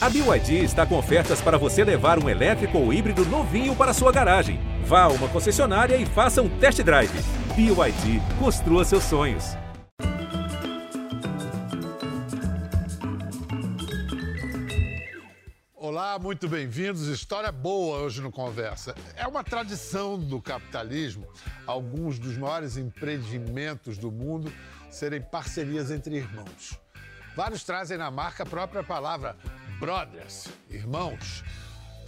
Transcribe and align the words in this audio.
A 0.00 0.08
BYD 0.08 0.62
está 0.62 0.86
com 0.86 0.96
ofertas 0.96 1.40
para 1.40 1.58
você 1.58 1.82
levar 1.82 2.22
um 2.22 2.28
elétrico 2.28 2.78
ou 2.78 2.92
híbrido 2.92 3.24
novinho 3.24 3.74
para 3.74 3.92
sua 3.92 4.12
garagem. 4.12 4.60
Vá 4.84 5.02
a 5.02 5.08
uma 5.08 5.28
concessionária 5.28 5.96
e 5.96 6.06
faça 6.06 6.40
um 6.40 6.48
test 6.60 6.80
drive. 6.84 7.10
BYD, 7.56 8.22
construa 8.38 8.84
seus 8.84 9.02
sonhos. 9.02 9.56
Olá, 15.74 16.16
muito 16.16 16.48
bem-vindos. 16.48 17.08
História 17.08 17.50
boa 17.50 17.98
hoje 17.98 18.20
no 18.20 18.30
Conversa. 18.30 18.94
É 19.16 19.26
uma 19.26 19.42
tradição 19.42 20.16
do 20.16 20.40
capitalismo 20.40 21.26
alguns 21.66 22.20
dos 22.20 22.38
maiores 22.38 22.76
empreendimentos 22.76 23.98
do 23.98 24.12
mundo 24.12 24.52
serem 24.88 25.20
parcerias 25.20 25.90
entre 25.90 26.18
irmãos. 26.18 26.78
Vários 27.38 27.62
trazem 27.62 27.96
na 27.96 28.10
marca 28.10 28.42
a 28.42 28.46
própria 28.46 28.82
palavra 28.82 29.36
brothers, 29.78 30.48
irmãos. 30.68 31.44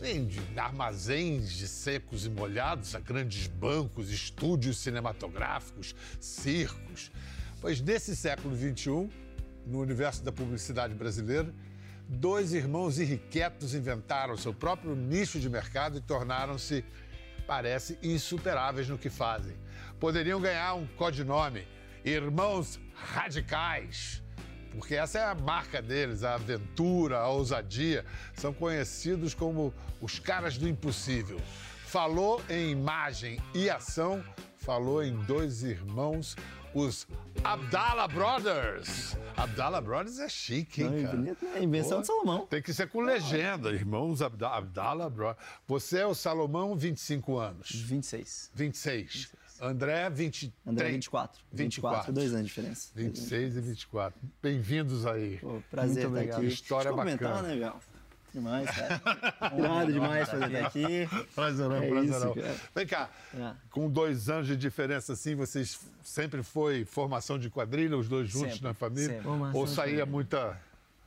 Tem 0.01 0.27
de 0.27 0.41
armazéns 0.59 1.53
de 1.53 1.69
secos 1.69 2.27
e 2.27 2.29
molhados 2.29 2.97
a 2.97 2.99
grandes 2.99 3.47
bancos, 3.47 4.11
estúdios 4.11 4.79
cinematográficos, 4.79 5.95
circos. 6.19 7.13
Pois 7.61 7.81
nesse 7.81 8.17
século 8.17 8.57
XXI, 8.57 9.09
no 9.65 9.79
universo 9.79 10.25
da 10.25 10.33
publicidade 10.33 10.95
brasileira, 10.95 11.55
dois 12.09 12.53
irmãos 12.53 12.99
irrequietos 12.99 13.73
inventaram 13.73 14.37
seu 14.37 14.53
próprio 14.53 14.97
nicho 14.97 15.39
de 15.39 15.49
mercado 15.49 15.97
e 15.97 16.01
tornaram-se, 16.01 16.85
parece, 17.47 17.97
insuperáveis 18.03 18.89
no 18.89 18.99
que 18.99 19.09
fazem. 19.09 19.57
Poderiam 20.01 20.41
ganhar 20.41 20.75
um 20.75 20.89
codinome: 20.89 21.69
Irmãos 22.05 22.81
Radicais. 22.95 24.20
Porque 24.73 24.95
essa 24.95 25.19
é 25.19 25.25
a 25.25 25.35
marca 25.35 25.83
deles, 25.83 26.23
a 26.23 26.35
aventura, 26.35 27.19
a 27.19 27.29
ousadia. 27.29 28.05
São 28.35 28.53
conhecidos 28.53 29.35
como 29.35 29.75
os 30.01 30.19
caras 30.19 30.57
do 30.57 30.69
impossível. 30.69 31.41
Falou 31.87 32.41
em 32.49 32.71
imagem 32.71 33.41
e 33.53 33.69
ação, 33.69 34.25
falou 34.59 35.03
em 35.03 35.15
dois 35.25 35.63
irmãos 35.65 36.37
os 36.73 37.05
Abdallah 37.43 38.07
Brothers. 38.07 39.17
Abdallah 39.37 39.81
Brothers 39.81 40.21
é 40.21 40.29
chique, 40.29 40.85
hein, 40.85 41.03
cara? 41.03 41.17
Bonito, 41.17 41.45
né? 41.45 41.63
Invenção 41.65 41.97
Pô, 41.97 42.01
de 42.03 42.07
Salomão. 42.07 42.47
Tem 42.47 42.63
que 42.63 42.73
ser 42.73 42.89
com 42.89 43.01
legenda, 43.01 43.71
irmãos 43.73 44.23
Abda- 44.23 44.51
Abdallah 44.51 45.11
Brothers. 45.11 45.45
Você 45.67 45.99
é 45.99 46.07
o 46.07 46.15
Salomão, 46.15 46.77
25 46.77 47.39
anos. 47.39 47.71
26. 47.73 48.53
26. 48.55 49.33
André, 49.61 50.09
23. 50.09 50.53
André, 50.67 50.91
24. 50.93 51.41
24. 51.53 52.13
dois 52.13 52.31
anos 52.33 52.43
de 52.43 52.49
diferença. 52.49 52.89
26 52.95 53.57
e 53.57 53.61
24. 53.61 54.19
Bem-vindos 54.43 55.05
aí. 55.07 55.37
Pô, 55.39 55.61
prazer 55.71 56.09
Muito 56.09 56.23
estar 56.23 56.37
aqui. 56.39 56.47
História 56.47 56.85
Deixa 56.85 56.89
eu 56.89 56.97
comentar, 56.97 57.33
bacana. 57.35 57.49
né, 57.55 57.61
Gal? 57.61 57.81
Demais, 58.33 58.71
cara. 58.71 59.03
Irado 59.59 59.93
demais 59.93 60.29
fazer 60.31 60.47
estar 60.47 60.67
aqui. 60.67 61.09
Prazerão, 61.35 61.77
É 61.77 61.89
prazerão. 61.89 62.35
Vem 62.75 62.87
cá, 62.87 63.11
É. 63.35 63.53
com 63.71 63.91
dois 63.91 64.31
anos 64.31 64.47
de 64.47 64.57
diferença 64.57 65.13
assim, 65.13 65.35
vocês 65.35 65.79
sempre 66.03 66.43
foi 66.43 66.85
formação 66.87 67.39
de 67.39 67.51
quadrilha, 67.51 67.99
os 67.99 68.09
dois 68.09 68.31
juntos 68.31 68.53
Sempre, 68.53 68.65
na 68.69 68.73
família? 68.75 69.17
sempre. 69.23 69.29
Ou 69.59 69.67
saía 69.67 70.07
muita. 70.07 70.57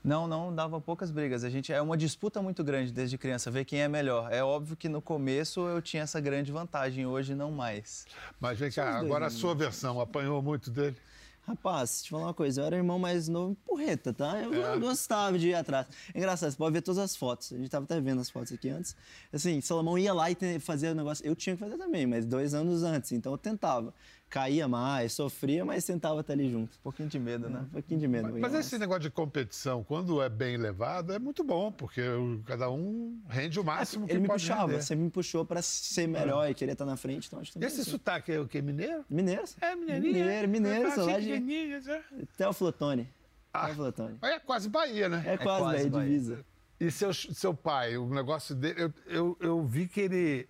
Não, 0.04 0.28
não 0.28 0.54
dava 0.54 0.82
poucas 0.82 1.09
brigas. 1.12 1.44
A 1.44 1.50
gente 1.50 1.72
é 1.72 1.82
uma 1.82 1.96
disputa 1.96 2.42
muito 2.42 2.64
grande 2.64 2.92
desde 2.92 3.18
criança, 3.18 3.50
ver 3.50 3.64
quem 3.64 3.82
é 3.82 3.88
melhor. 3.88 4.32
É 4.32 4.44
óbvio 4.44 4.76
que 4.76 4.90
no 4.90 5.02
começo 5.02 5.62
eu 5.62 5.82
tinha 5.82 6.04
essa 6.04 6.20
grande 6.20 6.52
vantagem, 6.52 7.06
hoje 7.06 7.34
não 7.34 7.52
mais. 7.52 8.06
Mas 8.40 8.59
vem 8.59 8.70
cá, 8.70 8.98
agora 8.98 9.28
a 9.28 9.30
sua 9.30 9.56
versão, 9.56 10.02
apanhou 10.02 10.42
muito 10.42 10.70
dele? 10.70 10.98
Rapaz, 11.46 12.04
te 12.04 12.09
falar 12.09 12.28
uma 12.28 12.34
coisa, 12.34 12.62
eu 12.62 12.66
era 12.66 12.76
o 12.78 12.80
irmão 12.80 12.98
mais 12.98 13.28
novo, 13.28 13.54
porreta, 13.66 14.14
tá? 14.14 14.40
Eu 14.42 14.54
É. 14.54 14.78
gostava 14.80 15.38
de 15.38 15.50
ir 15.50 15.54
atrás. 15.54 15.86
Engraçado, 16.16 16.50
você 16.52 16.58
pode 16.58 16.72
ver 16.72 16.81
todas 16.81 17.00
as 17.00 17.18
fotos. 17.18 17.52
A 17.52 17.58
gente 17.58 17.70
tava 17.70 17.84
até 17.84 18.00
vendo 18.00 18.22
as 18.22 18.30
fotos 18.30 18.54
aqui 18.54 18.70
antes. 18.70 18.96
Assim, 19.31 19.59
Salomão 19.59 19.98
ia 19.98 20.14
lá 20.14 20.31
e 20.31 20.38
fazia 20.62 20.94
o 20.94 20.96
negócio. 20.96 21.26
Eu 21.26 21.36
tinha 21.36 21.54
que 21.56 21.62
fazer 21.62 21.78
também, 21.78 22.06
mas 22.08 22.26
dois 22.26 22.54
anos 22.54 22.84
antes. 22.84 23.12
Então 23.12 23.34
eu 23.34 23.38
tentava. 23.38 23.94
Caía 24.34 24.68
mais, 24.68 25.13
sofria, 25.13 25.63
mas 25.63 25.85
tentava 25.85 26.22
estar 26.22 26.34
ali 26.34 26.50
junto. 26.50 26.75
Um 26.80 26.81
pouquinho 26.81 27.07
de 27.07 27.19
medo, 27.19 27.47
né? 27.52 27.59
Um 27.59 27.66
pouquinho 27.69 28.00
de 28.00 28.07
medo. 28.07 28.30
Mas, 28.31 28.41
mas 28.41 28.53
esse 28.56 28.80
negócio 28.80 29.03
de 29.03 29.12
competição, 29.12 29.84
quando 29.84 30.24
é 30.24 30.28
bem 30.28 30.57
levado, 30.57 31.13
é 31.13 31.19
muito 31.19 31.44
bom, 31.44 31.72
porque 31.72 32.02
cada 32.47 32.68
um 32.72 33.22
rende 33.30 33.59
o 33.59 33.63
máximo 33.63 34.07
que 34.07 34.13
Ele 34.13 34.22
me 34.22 34.28
pode 34.28 34.41
puxava, 34.41 34.72
render. 34.72 34.81
sempre 34.81 35.03
me 35.03 35.12
puxou 35.12 35.46
pra 35.46 35.62
ser 35.62 36.07
melhor 36.07 36.50
e 36.50 36.56
querer 36.56 36.72
estar 36.72 36.84
na 36.84 36.97
frente. 36.97 37.28
Então 37.28 37.40
acho 37.41 37.52
que 37.52 37.59
E 37.59 37.62
também 37.62 37.68
esse 37.68 37.81
assim. 37.81 37.91
sotaque 37.91 38.31
é 38.31 38.40
o 38.40 38.47
quê? 38.47 38.59
Mineiro? 38.59 39.06
Mineiro. 39.07 39.44
É, 39.62 39.75
mineirinho. 39.75 40.13
Mineiro, 40.13 40.47
mineiro, 40.50 40.91
sou 40.96 41.06
lá 41.06 41.19
de 41.19 41.31
é. 41.31 42.02
Teoflotone. 42.36 43.07
Ah. 43.53 43.68
Teoflotone. 43.68 44.18
Aí 44.19 44.31
é 44.34 44.40
quase 44.40 44.68
Bahia, 44.68 45.09
né? 45.09 45.24
É 45.28 45.38
quase, 45.38 45.62
quase 45.62 45.78
Bahia, 45.78 45.90
Bahia. 45.91 46.09
divisa. 46.09 46.46
E 46.80 46.90
seu, 46.90 47.13
seu 47.13 47.53
pai, 47.53 47.97
o 47.97 48.07
negócio 48.09 48.56
dele, 48.56 48.81
eu, 48.81 48.94
eu, 49.06 49.38
eu 49.40 49.63
vi 49.63 49.88
que 49.88 50.02
ele 50.02 50.50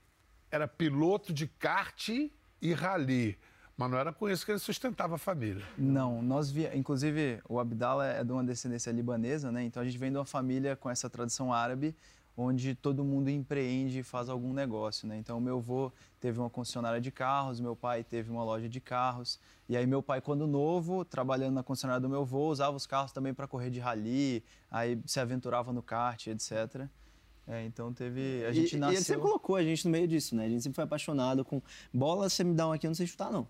era 0.49 0.69
piloto 0.69 1.33
de 1.33 1.47
kart 1.47 2.07
e 2.61 2.73
rally, 2.73 3.37
mas 3.77 3.89
não 3.91 3.97
era 3.97 4.11
com 4.13 4.29
isso 4.29 4.45
que 4.45 4.51
ele 4.51 4.59
sustentava 4.59 5.15
a 5.15 5.17
família. 5.17 5.63
Não, 5.77 6.21
nós 6.21 6.49
via, 6.51 6.75
inclusive 6.77 7.41
o 7.49 7.59
Abdallah 7.59 8.05
é 8.07 8.23
de 8.23 8.31
uma 8.31 8.43
descendência 8.43 8.91
libanesa, 8.91 9.51
né? 9.51 9.63
Então 9.63 9.81
a 9.81 9.85
gente 9.85 9.97
vem 9.97 10.11
de 10.11 10.17
uma 10.17 10.25
família 10.25 10.75
com 10.75 10.89
essa 10.89 11.09
tradição 11.09 11.51
árabe, 11.51 11.95
onde 12.35 12.73
todo 12.73 13.03
mundo 13.03 13.29
empreende 13.29 13.99
e 13.99 14.03
faz 14.03 14.27
algum 14.29 14.53
negócio, 14.53 15.07
né? 15.07 15.17
Então 15.17 15.39
meu 15.39 15.57
avô 15.57 15.91
teve 16.19 16.39
uma 16.39 16.49
concessionária 16.49 16.99
de 17.01 17.11
carros, 17.11 17.59
meu 17.59 17.75
pai 17.75 18.03
teve 18.03 18.31
uma 18.31 18.43
loja 18.43 18.67
de 18.69 18.79
carros, 18.79 19.39
e 19.69 19.75
aí 19.77 19.85
meu 19.85 20.01
pai 20.01 20.19
quando 20.21 20.47
novo, 20.47 21.03
trabalhando 21.05 21.53
na 21.53 21.63
concessionária 21.63 22.01
do 22.01 22.09
meu 22.09 22.21
avô, 22.21 22.47
usava 22.49 22.75
os 22.75 22.85
carros 22.87 23.11
também 23.11 23.33
para 23.33 23.47
correr 23.47 23.69
de 23.69 23.79
rally, 23.79 24.43
aí 24.71 24.99
se 25.05 25.19
aventurava 25.19 25.71
no 25.73 25.81
kart, 25.83 26.25
etc. 26.27 26.87
É, 27.47 27.65
então 27.65 27.91
teve, 27.93 28.43
a 28.45 28.51
E- 28.51 28.53
gente 28.53 28.75
e, 28.75 28.79
nasceu 28.79 28.95
ele 28.97 29.03
sempre 29.03 29.21
colocou 29.21 29.55
a 29.55 29.63
gente 29.63 29.83
no 29.85 29.91
meio 29.91 30.07
disso, 30.07 30.35
né? 30.35 30.45
A 30.45 30.49
gente 30.49 30.63
sempre 30.63 30.75
foi 30.75 30.85
apaixonado 30.85 31.43
com 31.43 31.61
bola, 31.93 32.29
você 32.29 32.43
me 32.43 32.53
dá 32.55 32.67
um 32.67 32.71
aqui, 32.71 32.87
eu 32.87 32.89
não 32.89 32.95
sei 32.95 33.05
chutar, 33.05 33.31
não. 33.31 33.47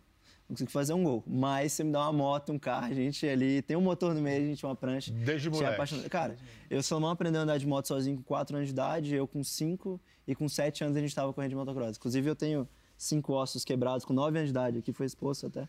Não 0.50 0.56
consigo 0.56 0.72
fazer 0.72 0.94
um 0.94 1.04
gol. 1.04 1.24
Mas 1.26 1.74
você 1.74 1.84
me 1.84 1.92
dá 1.92 2.02
uma 2.02 2.14
moto, 2.14 2.52
um 2.52 2.60
carro, 2.60 2.88
a 2.88 2.94
gente 2.94 3.28
ali 3.28 3.62
tem 3.62 3.78
um 3.78 3.82
motor 3.82 4.14
no 4.14 4.22
meio, 4.22 4.44
a 4.44 4.48
gente 4.48 4.66
uma 4.66 4.76
prancha. 4.76 5.12
Desde 5.12 5.48
é 5.48 5.52
moleque. 5.52 5.74
apaixonado. 5.74 6.10
Cara, 6.10 6.36
eu 6.70 6.78
e 6.78 6.80
o 6.80 6.84
Salomão 6.84 7.12
aprendeu 7.12 7.42
a 7.42 7.44
andar 7.44 7.58
de 7.58 7.66
moto 7.66 7.88
sozinho 7.88 8.18
com 8.18 8.24
4 8.24 8.56
anos 8.56 8.68
de 8.68 8.74
idade, 8.74 9.16
eu 9.16 9.28
com 9.28 9.44
5 9.44 10.00
e 10.28 10.36
com 10.36 10.48
7 10.48 10.84
anos 10.84 10.98
a 10.98 11.00
gente 11.00 11.10
estava 11.10 11.34
correndo 11.34 11.52
de 11.52 11.56
motocross. 11.56 11.98
Inclusive 11.98 12.30
eu 12.30 12.36
tenho 12.36 12.68
cinco 12.98 13.34
ossos 13.34 13.64
quebrados 13.66 14.06
com 14.06 14.14
9 14.14 14.38
anos 14.38 14.50
de 14.50 14.52
idade, 14.52 14.80
aqui 14.80 14.94
foi 14.94 15.06
exposto 15.06 15.48
até. 15.48 15.68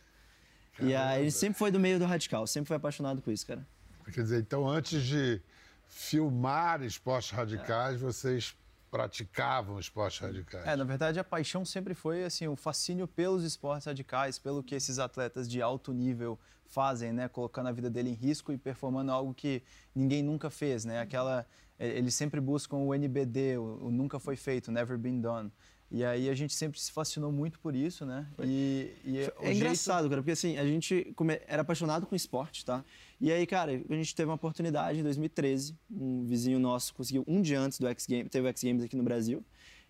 E 0.80 0.94
aí 0.94 1.20
a 1.20 1.24
gente 1.24 1.32
sempre 1.36 1.58
foi 1.58 1.70
do 1.70 1.78
meio 1.78 1.98
do 1.98 2.04
radical, 2.04 2.46
sempre 2.46 2.68
foi 2.68 2.76
apaixonado 2.76 3.22
por 3.22 3.32
isso, 3.32 3.46
cara. 3.46 3.66
Quer 4.12 4.22
dizer, 4.22 4.40
então 4.40 4.68
antes 4.68 5.02
de 5.02 5.40
filmar 5.86 6.82
esportes 6.82 7.30
radicais, 7.30 8.00
vocês 8.00 8.54
praticavam 8.98 9.80
esportes 9.80 10.20
radicais. 10.20 10.64
É, 10.66 10.76
na 10.76 10.84
verdade, 10.84 11.18
a 11.18 11.24
paixão 11.24 11.64
sempre 11.64 11.94
foi 11.94 12.22
assim, 12.22 12.46
o 12.46 12.54
fascínio 12.54 13.08
pelos 13.08 13.42
esportes 13.42 13.86
radicais, 13.86 14.38
pelo 14.38 14.62
que 14.62 14.72
esses 14.74 15.00
atletas 15.00 15.48
de 15.50 15.60
alto 15.60 15.92
nível 15.92 16.38
fazem, 16.66 17.12
né, 17.12 17.26
colocando 17.28 17.68
a 17.68 17.72
vida 17.72 17.90
dele 17.90 18.10
em 18.10 18.14
risco 18.14 18.52
e 18.52 18.56
performando 18.56 19.10
algo 19.10 19.34
que 19.34 19.62
ninguém 19.94 20.22
nunca 20.22 20.48
fez, 20.48 20.84
né? 20.84 21.00
Aquela 21.00 21.44
eh, 21.78 21.88
eles 21.98 22.14
sempre 22.14 22.40
buscam 22.40 22.76
o 22.76 22.94
NBD, 22.94 23.58
o, 23.58 23.86
o 23.86 23.90
nunca 23.90 24.18
foi 24.20 24.36
feito, 24.36 24.70
never 24.70 24.96
been 24.96 25.20
done. 25.20 25.50
E 25.90 26.04
aí 26.04 26.28
a 26.30 26.34
gente 26.34 26.54
sempre 26.54 26.80
se 26.80 26.90
fascinou 26.90 27.30
muito 27.30 27.60
por 27.60 27.74
isso, 27.74 28.04
né? 28.06 28.26
E, 28.42 28.92
e 29.04 29.10
o 29.12 29.16
É 29.16 29.22
jeito- 29.24 29.50
engraçado, 29.56 30.08
cara, 30.08 30.22
porque 30.22 30.32
assim, 30.32 30.56
a 30.56 30.64
gente 30.66 31.12
come- 31.14 31.40
era 31.46 31.62
apaixonado 31.62 32.06
com 32.06 32.14
esporte, 32.16 32.64
tá? 32.64 32.84
E 33.24 33.32
aí, 33.32 33.46
cara, 33.46 33.72
a 33.72 33.94
gente 33.94 34.14
teve 34.14 34.28
uma 34.28 34.34
oportunidade 34.34 35.00
em 35.00 35.02
2013, 35.02 35.74
um 35.90 36.24
vizinho 36.26 36.58
nosso 36.58 36.92
conseguiu 36.92 37.24
um 37.26 37.40
dia 37.40 37.58
antes 37.58 37.78
do 37.78 37.88
X 37.88 38.04
Games, 38.06 38.28
teve 38.30 38.46
o 38.46 38.50
X 38.50 38.62
Games 38.62 38.84
aqui 38.84 38.94
no 38.96 39.02
Brasil, 39.02 39.42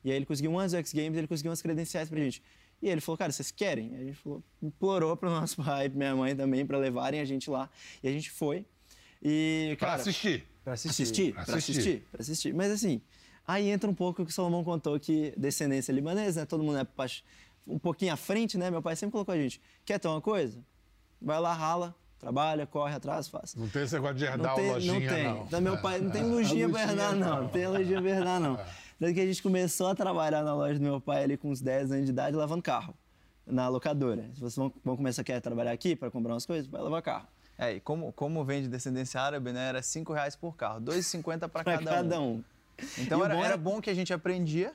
e 0.05 0.11
aí 0.13 0.17
ele 0.17 0.25
conseguiu 0.25 0.53
um 0.53 0.59
antes 0.61 0.71
do 0.71 0.79
X 0.79 0.93
Games, 0.93 1.19
ele 1.19 1.27
conseguiu 1.27 1.51
umas 1.51 1.61
credenciais 1.61 2.09
pra 2.09 2.17
gente. 2.21 2.41
E 2.81 2.89
ele 2.89 3.01
falou, 3.01 3.19
cara, 3.19 3.33
vocês 3.33 3.51
querem? 3.51 3.93
Aí 3.93 4.03
a 4.03 4.05
gente 4.05 4.19
falou, 4.19 4.41
implorou 4.63 5.17
pro 5.17 5.29
nosso 5.31 5.57
pai 5.65 5.87
e 5.87 5.89
pra 5.89 5.99
minha 5.99 6.15
mãe 6.15 6.37
também 6.37 6.65
pra 6.65 6.79
levarem 6.79 7.19
a 7.19 7.25
gente 7.25 7.51
lá. 7.51 7.69
E 8.05 8.07
a 8.07 8.13
gente 8.13 8.31
foi. 8.31 8.65
E, 9.21 9.75
Para 9.81 9.89
cara, 9.89 10.03
assistir. 10.03 10.45
Pra 10.63 10.75
assistir. 10.75 11.03
assistir, 11.03 11.33
Pra 11.35 11.45
pra 11.45 11.57
assistir. 11.57 11.73
assistir, 11.81 12.01
pra 12.13 12.21
assistir. 12.21 12.55
Mas 12.55 12.71
assim, 12.71 13.01
aí 13.45 13.69
entra 13.69 13.91
um 13.91 13.95
pouco 13.95 14.23
o 14.23 14.25
que 14.25 14.31
o 14.31 14.33
Salomão 14.33 14.63
contou 14.63 15.01
que 15.01 15.35
descendência 15.37 15.91
libanesa, 15.91 16.43
né? 16.43 16.47
Todo 16.47 16.63
mundo 16.63 16.79
é 16.79 16.87
um 17.67 17.81
pouquinho 17.81 18.13
à 18.13 18.17
frente, 18.17 18.57
né? 18.57 18.71
Meu 18.71 18.81
pai 18.81 18.95
sempre 18.95 19.11
colocou 19.11 19.35
a 19.35 19.39
gente. 19.39 19.61
Quer 19.85 19.99
ter 19.99 20.07
uma 20.07 20.21
coisa? 20.21 20.65
Vai 21.21 21.41
lá, 21.41 21.53
rala, 21.53 21.97
trabalha, 22.25 22.67
corre 22.67 22.95
atrás, 22.95 23.29
faz. 23.29 23.55
Não 23.55 23.69
tem 23.69 23.83
esse 23.83 23.95
negócio 23.95 24.17
de 24.17 24.25
herdar 24.25 24.49
Não 24.49 24.55
tem, 24.57 24.71
lojinha, 24.73 25.01
não 25.01 25.09
tem. 25.17 25.25
não. 25.25 25.43
Então, 25.45 25.61
meu 25.61 25.77
pai 25.81 26.01
não 26.01 26.11
tem 26.11 26.23
lojinha 26.25 26.69
pra 26.69 26.81
lojinha, 26.87 26.93
herdar, 27.05 27.15
não. 27.17 27.43
não. 27.43 27.49
Tem 27.49 27.67
lojinha 27.67 28.01
pra 28.01 28.11
herdar, 28.11 28.41
não. 28.41 28.57
Tanto 28.57 29.15
que 29.15 29.21
a 29.21 29.27
gente 29.27 29.43
começou 29.43 29.89
a 29.89 29.95
trabalhar 29.95 30.43
na 30.43 30.55
loja 30.55 30.75
do 30.79 30.83
meu 30.83 31.01
pai 31.01 31.25
ali 31.25 31.37
com 31.37 31.51
uns 31.51 31.61
10 31.61 31.93
anos 31.93 32.05
de 32.07 32.11
idade, 32.13 32.37
lavando 32.37 32.63
carro. 32.63 32.95
Na 33.47 33.69
locadora. 33.69 34.23
Se 34.35 34.41
vocês 34.41 34.57
vão, 34.57 34.73
vão 34.83 34.97
começar 34.97 35.21
a 35.21 35.25
querer 35.25 35.41
trabalhar 35.43 35.73
aqui 35.73 35.95
para 35.95 36.11
comprar 36.11 36.33
umas 36.33 36.47
coisas, 36.47 36.67
vai 36.67 36.81
lavar 36.81 37.03
carro. 37.03 37.27
É, 37.59 37.75
e 37.75 37.81
como, 37.81 38.11
como 38.15 38.43
vem 38.45 38.63
de 38.63 38.69
descendência 38.69 39.21
árabe, 39.21 39.53
né? 39.53 39.69
Era 39.69 39.83
5 39.83 40.13
reais 40.15 40.35
por 40.35 40.57
carro, 40.57 40.81
2,50 40.81 41.49
para 41.49 41.63
cada, 41.63 41.85
cada 41.85 42.21
um. 42.21 42.43
Então 42.99 43.19
E 43.19 43.23
o 43.23 43.25
era, 43.27 43.35
bom 43.35 43.41
era 43.41 43.49
era- 43.49 43.57
bom 43.59 43.81
que 43.81 43.91
a 43.91 43.95
gente 43.95 44.13
aprendia, 44.15 44.73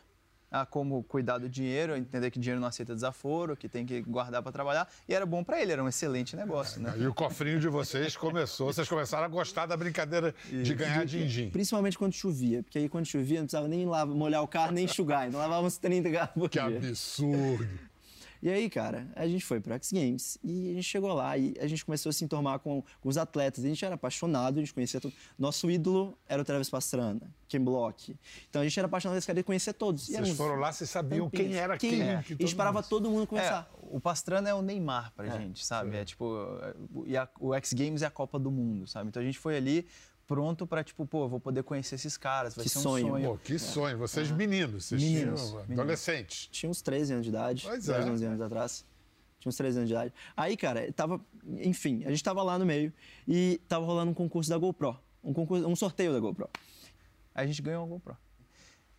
a 0.51 0.65
como 0.65 1.03
cuidar 1.03 1.37
do 1.37 1.47
dinheiro, 1.47 1.95
entender 1.95 2.31
que 2.31 2.39
dinheiro 2.39 2.59
não 2.59 2.67
aceita 2.67 2.93
desaforo, 2.93 3.55
que 3.55 3.69
tem 3.69 3.85
que 3.85 4.01
guardar 4.01 4.41
para 4.41 4.51
trabalhar. 4.51 4.87
E 5.07 5.13
era 5.13 5.25
bom 5.25 5.43
para 5.43 5.61
ele, 5.61 5.71
era 5.71 5.83
um 5.83 5.87
excelente 5.87 6.35
negócio, 6.35 6.81
né? 6.81 6.93
E 6.97 7.05
o 7.07 7.13
cofrinho 7.13 7.59
de 7.59 7.67
vocês 7.67 8.15
começou, 8.15 8.73
vocês 8.73 8.87
começaram 8.87 9.25
a 9.25 9.27
gostar 9.27 9.65
da 9.65 9.77
brincadeira 9.77 10.33
de 10.49 10.73
ganhar 10.73 11.05
din-din. 11.05 11.49
Principalmente 11.49 11.97
quando 11.97 12.13
chovia, 12.13 12.63
porque 12.63 12.79
aí 12.79 12.89
quando 12.89 13.05
chovia 13.05 13.39
não 13.39 13.45
precisava 13.45 13.67
nem 13.67 13.85
lavar, 13.85 14.15
molhar 14.15 14.41
o 14.43 14.47
carro, 14.47 14.71
nem 14.71 14.85
enxugar. 14.85 15.27
Então 15.27 15.39
lavava 15.39 15.65
uns 15.65 15.77
30 15.77 16.09
carros 16.11 16.33
por 16.33 16.49
Que 16.49 16.59
dia. 16.59 16.77
absurdo. 16.77 17.88
E 18.41 18.49
aí, 18.49 18.69
cara, 18.69 19.07
a 19.15 19.27
gente 19.27 19.43
foi 19.43 19.59
pro 19.59 19.73
X 19.73 19.91
Games 19.91 20.37
e 20.43 20.71
a 20.71 20.73
gente 20.75 20.83
chegou 20.83 21.13
lá 21.13 21.37
e 21.37 21.53
a 21.59 21.67
gente 21.67 21.83
começou 21.83 22.09
a 22.09 22.13
se 22.13 22.23
enturmar 22.23 22.59
com, 22.59 22.81
com 23.01 23.09
os 23.09 23.17
atletas. 23.17 23.63
A 23.65 23.67
gente 23.67 23.83
era 23.83 23.95
apaixonado, 23.95 24.57
a 24.57 24.59
gente 24.61 24.73
conhecia 24.73 25.01
tudo. 25.01 25.13
Nosso 25.37 25.69
ídolo 25.69 26.17
era 26.27 26.41
o 26.41 26.45
Travis 26.45 26.69
Pastrana, 26.69 27.21
Ken 27.49 27.61
Block. 27.61 28.15
Então 28.49 28.61
a 28.61 28.65
gente 28.65 28.79
era 28.79 28.85
apaixonado 28.87 29.15
desse 29.17 29.27
cara 29.27 29.39
e 29.39 29.43
conhecia 29.43 29.73
todos. 29.73 30.07
E 30.07 30.13
Vocês 30.13 30.37
foram 30.37 30.55
lá, 30.55 30.71
vocês 30.71 30.89
sabiam 30.89 31.29
quem 31.29 31.53
era 31.55 31.77
quem. 31.77 31.91
quem. 31.91 32.21
que 32.23 32.33
E 32.33 32.35
todo 32.37 32.47
esperava 32.47 32.79
mundo- 32.79 32.87
todo 32.89 33.09
mundo 33.09 33.23
É, 33.23 33.27
conversar. 33.27 33.69
o 33.91 33.99
Pastrana 33.99 34.47
é 34.49 34.53
o 34.53 34.61
Neymar 34.61 35.11
pra 35.15 35.27
gente, 35.37 35.65
sabe? 35.65 35.97
É 35.97 36.05
tipo, 36.05 36.33
e 37.05 37.17
a- 37.17 37.27
o 37.41 37.53
X 37.55 37.73
Games 37.73 38.01
é 38.01 38.05
a 38.05 38.11
Copa 38.11 38.39
do 38.39 38.49
Mundo, 38.49 38.87
sabe? 38.87 39.09
Então 39.09 39.21
a 39.21 39.25
gente 39.25 39.37
foi 39.37 39.57
ali 39.57 39.85
pronto 40.29 40.67
pra, 40.67 40.83
tipo, 40.83 41.07
pô, 41.07 41.27
vou 41.27 41.39
poder 41.39 41.63
conhecer 41.63 41.95
esses 41.95 42.15
caras, 42.15 42.53
vai 42.55 42.63
Que 42.63 42.69
ser 42.69 42.77
um 42.77 42.81
sonho. 42.83 43.07
sonho. 43.07 43.29
Pô, 43.31 43.37
que 43.39 43.57
sonho. 43.57 43.97
Vocês 43.97 44.29
meninos, 44.29 44.85
vocês 44.85 45.01
Meninos, 45.01 45.41
tinham 45.41 45.53
meninos. 45.61 45.79
adolescentes. 45.79 46.47
Tinha 46.51 46.69
uns 46.69 46.81
13 46.83 47.13
anos 47.13 47.25
de 47.25 47.29
idade, 47.31 47.63
Pois 47.67 47.85
10, 47.87 48.05
é. 48.07 48.11
11 48.11 48.25
anos 48.25 48.41
atrás. 48.41 48.85
Tinha 49.39 49.49
uns 49.49 49.55
13 49.57 49.77
anos 49.79 49.89
de 49.89 49.95
idade. 49.95 50.13
Aí, 50.37 50.55
cara, 50.55 50.93
tava, 50.93 51.19
enfim, 51.47 52.03
a 52.05 52.11
gente 52.11 52.23
tava 52.23 52.43
lá 52.43 52.59
no 52.59 52.65
meio 52.65 52.93
e 53.27 53.59
tava 53.67 53.83
rolando 53.85 54.11
um 54.11 54.13
concurso 54.13 54.49
da 54.51 54.57
GoPro. 54.57 54.95
Um, 55.23 55.33
concurso, 55.33 55.67
um 55.67 55.75
sorteio 55.75 56.13
da 56.13 56.19
GoPro. 56.19 56.47
Aí 57.33 57.45
a 57.45 57.47
gente 57.47 57.61
ganhou 57.63 57.83
a 57.83 57.87
GoPro. 57.87 58.15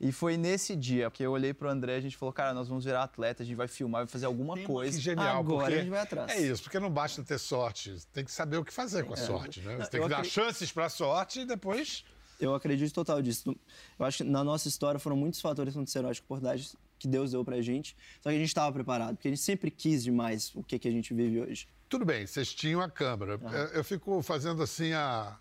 E 0.00 0.10
foi 0.12 0.36
nesse 0.38 0.74
dia 0.74 1.10
que 1.10 1.22
eu 1.22 1.32
olhei 1.32 1.52
pro 1.52 1.68
André 1.68 1.94
e 1.94 1.96
a 1.96 2.00
gente 2.00 2.16
falou, 2.16 2.32
cara, 2.32 2.54
nós 2.54 2.68
vamos 2.68 2.84
virar 2.86 3.02
atleta, 3.02 3.42
a 3.42 3.46
gente 3.46 3.56
vai 3.56 3.68
filmar, 3.68 4.00
vai 4.02 4.06
fazer 4.08 4.24
alguma 4.26 4.58
coisa. 4.62 4.96
Que 4.96 5.02
genial, 5.04 5.40
Agora 5.40 5.64
porque 5.64 5.74
a 5.74 5.78
gente 5.78 5.90
vai 5.90 6.00
atrás. 6.00 6.30
É 6.32 6.40
isso, 6.40 6.62
porque 6.62 6.80
não 6.80 6.90
basta 6.90 7.22
ter 7.22 7.38
sorte, 7.38 7.94
tem 8.12 8.24
que 8.24 8.32
saber 8.32 8.56
o 8.56 8.64
que 8.64 8.72
fazer 8.72 9.04
com 9.04 9.12
a 9.12 9.16
sorte, 9.16 9.60
né? 9.60 9.76
Você 9.76 9.90
tem 9.90 10.00
eu 10.00 10.08
que 10.08 10.14
dar 10.14 10.24
chances 10.24 10.72
para 10.72 10.86
a 10.86 10.88
sorte 10.88 11.40
e 11.40 11.44
depois 11.44 12.02
Eu 12.40 12.54
acredito 12.54 12.94
total 12.94 13.20
disso. 13.20 13.54
Eu 13.98 14.06
acho 14.06 14.24
que 14.24 14.24
na 14.24 14.42
nossa 14.42 14.66
história 14.68 14.98
foram 14.98 15.16
muitos 15.16 15.38
fatores 15.42 15.74
que 15.74 15.78
aconteceram, 15.78 16.08
acho 16.08 16.20
que 16.22 16.24
oportunidades 16.24 16.74
que 16.98 17.06
Deus 17.06 17.32
deu 17.32 17.44
pra 17.44 17.60
gente. 17.60 17.94
Só 18.22 18.30
que 18.30 18.36
a 18.36 18.38
gente 18.38 18.48
estava 18.48 18.72
preparado, 18.72 19.16
porque 19.16 19.28
a 19.28 19.30
gente 19.30 19.42
sempre 19.42 19.70
quis 19.70 20.02
demais 20.02 20.50
o 20.54 20.62
que, 20.62 20.78
que 20.78 20.88
a 20.88 20.90
gente 20.90 21.12
vive 21.12 21.42
hoje. 21.42 21.68
Tudo 21.90 22.06
bem, 22.06 22.26
vocês 22.26 22.54
tinham 22.54 22.80
a 22.80 22.88
câmera. 22.88 23.38
Eu- 23.42 23.66
Eu 23.80 23.84
fico 23.84 24.22
fazendo 24.22 24.62
assim 24.62 24.94
a 24.94 25.36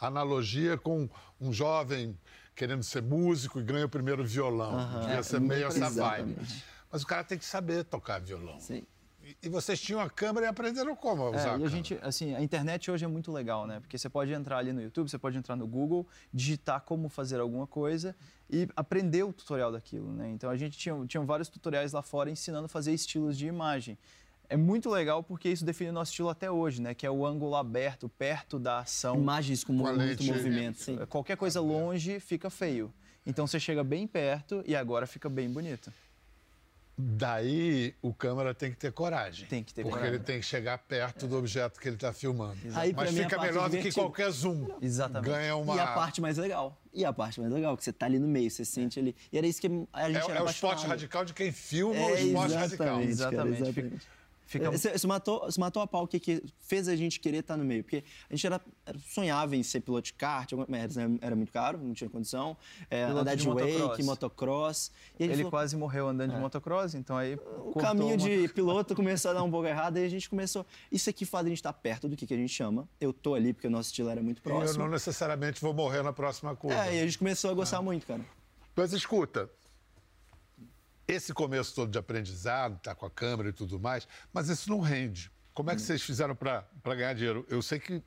analogia 0.00 0.76
com 0.78 1.08
um 1.40 1.52
jovem 1.52 2.16
querendo 2.54 2.82
ser 2.82 3.02
músico 3.02 3.60
e 3.60 3.62
ganha 3.62 3.86
o 3.86 3.88
primeiro 3.88 4.24
violão. 4.24 5.00
Devia 5.00 5.22
ser 5.22 5.40
meio 5.40 5.66
essa 5.66 5.90
vibe. 5.90 6.36
Mas 6.90 7.02
o 7.02 7.06
cara 7.06 7.24
tem 7.24 7.36
que 7.38 7.44
saber 7.44 7.84
tocar 7.84 8.20
violão. 8.20 8.58
Sim. 8.60 8.86
E- 9.42 9.48
vocês 9.48 9.80
tinham 9.80 10.00
a 10.00 10.08
câmera 10.10 10.46
e 10.46 10.48
aprenderam 10.48 10.94
como 10.94 11.22
a 11.22 11.30
usar 11.30 11.58
É, 11.58 11.62
a 11.62 11.66
a 11.66 11.68
gente, 11.68 11.98
assim, 12.02 12.34
a 12.34 12.42
internet 12.42 12.90
hoje 12.90 13.04
é 13.04 13.08
muito 13.08 13.32
legal, 13.32 13.66
né? 13.66 13.80
Porque 13.80 13.96
você 13.96 14.08
pode 14.08 14.32
entrar 14.32 14.58
ali 14.58 14.72
no 14.72 14.82
YouTube, 14.82 15.08
você 15.10 15.18
pode 15.18 15.36
entrar 15.38 15.56
no 15.56 15.66
Google, 15.66 16.06
digitar 16.32 16.82
como 16.82 17.08
fazer 17.08 17.40
alguma 17.40 17.66
coisa 17.66 18.14
e 18.50 18.68
aprender 18.76 19.22
o 19.22 19.32
tutorial 19.32 19.72
daquilo, 19.72 20.12
né? 20.12 20.30
Então 20.30 20.50
a 20.50 20.56
gente 20.56 20.76
tinha, 20.76 20.94
tinha 21.06 21.22
vários 21.24 21.48
tutoriais 21.48 21.92
lá 21.92 22.02
fora 22.02 22.30
ensinando 22.30 22.66
a 22.66 22.68
fazer 22.68 22.92
estilos 22.92 23.36
de 23.38 23.46
imagem. 23.46 23.98
É 24.48 24.56
muito 24.56 24.90
legal 24.90 25.22
porque 25.22 25.48
isso 25.48 25.64
define 25.64 25.90
o 25.90 25.92
nosso 25.92 26.10
estilo 26.12 26.28
até 26.28 26.50
hoje, 26.50 26.80
né? 26.82 26.94
Que 26.94 27.06
é 27.06 27.10
o 27.10 27.24
ângulo 27.24 27.56
aberto, 27.56 28.08
perto 28.08 28.58
da 28.58 28.80
ação. 28.80 29.16
Imagens 29.16 29.64
com 29.64 29.72
muito 29.72 30.22
movimento, 30.24 30.78
sim. 30.78 30.96
Qualquer 31.08 31.36
coisa 31.36 31.60
longe 31.60 32.20
fica 32.20 32.50
feio. 32.50 32.92
Então 33.26 33.46
você 33.46 33.58
chega 33.58 33.82
bem 33.82 34.06
perto 34.06 34.62
e 34.66 34.76
agora 34.76 35.06
fica 35.06 35.28
bem 35.30 35.48
bonito. 35.50 35.90
Daí 36.96 37.92
o 38.00 38.14
câmera 38.14 38.54
tem 38.54 38.70
que 38.70 38.76
ter 38.76 38.92
coragem. 38.92 39.48
Tem 39.48 39.64
que 39.64 39.74
ter 39.74 39.82
Porque 39.82 39.96
coragem. 39.98 40.14
ele 40.14 40.22
tem 40.24 40.38
que 40.38 40.46
chegar 40.46 40.78
perto 40.78 41.26
do 41.26 41.36
objeto 41.36 41.80
que 41.80 41.88
ele 41.88 41.96
está 41.96 42.12
filmando. 42.12 42.56
Aí, 42.74 42.92
Mas 42.92 43.10
fica 43.10 43.40
melhor 43.40 43.68
do 43.68 43.78
que 43.78 43.90
qualquer 43.90 44.30
zoom. 44.30 44.68
Exatamente. 44.80 45.28
Ganha 45.28 45.56
uma. 45.56 45.74
E 45.74 45.80
a 45.80 45.88
parte 45.88 46.20
mais 46.20 46.38
legal. 46.38 46.80
E 46.92 47.04
a 47.04 47.12
parte 47.12 47.40
mais 47.40 47.52
legal, 47.52 47.76
que 47.76 47.82
você 47.82 47.92
tá 47.92 48.06
ali 48.06 48.20
no 48.20 48.28
meio, 48.28 48.48
você 48.48 48.64
sente 48.64 49.00
ali. 49.00 49.16
E 49.32 49.36
era 49.38 49.44
isso 49.44 49.60
que 49.60 49.66
a 49.92 50.02
É, 50.08 50.12
gente 50.12 50.30
era 50.30 50.38
é 50.38 50.42
o 50.42 50.48
esporte 50.48 50.86
radical 50.86 51.24
de 51.24 51.34
quem 51.34 51.50
filma 51.50 51.96
É, 51.96 52.12
o 52.12 52.14
esporte 52.28 52.54
radical. 52.54 53.00
exatamente, 53.00 53.16
cara, 53.18 53.48
Exatamente. 53.48 53.62
exatamente. 53.62 54.06
Fica- 54.46 54.70
Você, 54.70 54.96
você 54.96 55.06
matou, 55.06 55.40
você 55.40 55.58
matou 55.58 55.82
a 55.82 55.86
pau 55.86 56.04
o 56.04 56.06
que, 56.08 56.20
que 56.20 56.42
fez 56.60 56.86
a 56.88 56.94
gente 56.94 57.18
querer 57.18 57.38
estar 57.38 57.56
no 57.56 57.64
meio. 57.64 57.82
Porque 57.82 58.04
a 58.28 58.34
gente 58.34 58.46
era, 58.46 58.60
era- 58.84 58.98
sonhava 58.98 59.56
em 59.56 59.62
ser 59.62 59.80
piloto 59.80 60.02
de 60.06 60.12
kart, 60.12 60.52
mas 60.68 60.96
era, 60.96 61.10
era 61.20 61.36
muito 61.36 61.52
caro, 61.52 61.78
não 61.78 61.94
tinha 61.94 62.10
condição. 62.10 62.56
É, 62.90 63.04
andar 63.04 63.34
de 63.34 63.42
de, 63.42 63.48
wake, 63.48 63.72
motocross. 63.72 64.04
motocross. 64.04 64.92
E 65.18 65.22
gente 65.24 65.32
Ele 65.32 65.36
falou, 65.44 65.50
quase 65.50 65.76
morreu 65.76 66.08
andando 66.08 66.34
de 66.34 66.40
motocross, 66.40 66.94
então 66.94 67.16
aí 67.16 67.34
o 67.64 67.72
caminho 67.78 68.16
de 68.16 68.48
piloto 68.54 68.94
começou 68.94 69.30
a 69.30 69.34
dar 69.34 69.42
um 69.42 69.50
pouco 69.50 69.66
errado 69.66 69.98
e 69.98 70.04
a 70.04 70.08
gente 70.08 70.28
começou. 70.28 70.64
Isso 70.92 71.08
aqui 71.10 71.24
faz 71.24 71.46
a 71.46 71.48
gente 71.48 71.58
estar 71.58 71.72
perto 71.72 72.08
do 72.08 72.16
que, 72.16 72.26
que 72.26 72.34
a 72.34 72.36
gente 72.36 72.52
chama. 72.52 72.88
Eu 73.00 73.12
tô 73.12 73.34
ali 73.34 73.52
porque 73.52 73.66
o 73.66 73.70
nosso 73.70 73.88
estilo 73.88 74.08
era 74.10 74.22
muito 74.22 74.38
E 74.38 74.48
eu 74.48 74.56
próximo. 74.56 74.84
não 74.84 74.90
necessariamente 74.90 75.60
vou 75.60 75.72
morrer 75.74 76.02
na 76.02 76.12
próxima 76.12 76.54
curva. 76.54 76.86
É, 76.86 76.96
e 76.96 77.00
a 77.00 77.04
gente 77.04 77.18
começou 77.18 77.50
a 77.50 77.54
gostar 77.54 77.80
muito, 77.82 78.06
cara. 78.06 78.24
Mas 78.76 78.92
escuta, 78.92 79.48
esse 81.06 81.32
começo 81.34 81.74
todo 81.74 81.90
de 81.90 81.98
aprendizado, 81.98 82.80
tá 82.80 82.94
com 82.94 83.06
a 83.06 83.10
câmera 83.10 83.50
e 83.50 83.52
tudo 83.52 83.78
mais, 83.78 84.08
mas 84.32 84.48
isso 84.48 84.70
não 84.70 84.80
rende. 84.80 85.30
Como 85.52 85.70
é 85.70 85.74
que 85.74 85.82
vocês 85.82 86.02
fizeram 86.02 86.34
para 86.34 86.66
ganhar 86.84 87.14
dinheiro? 87.14 87.46
Eu 87.48 87.62
sei 87.62 87.78
que, 87.78 88.02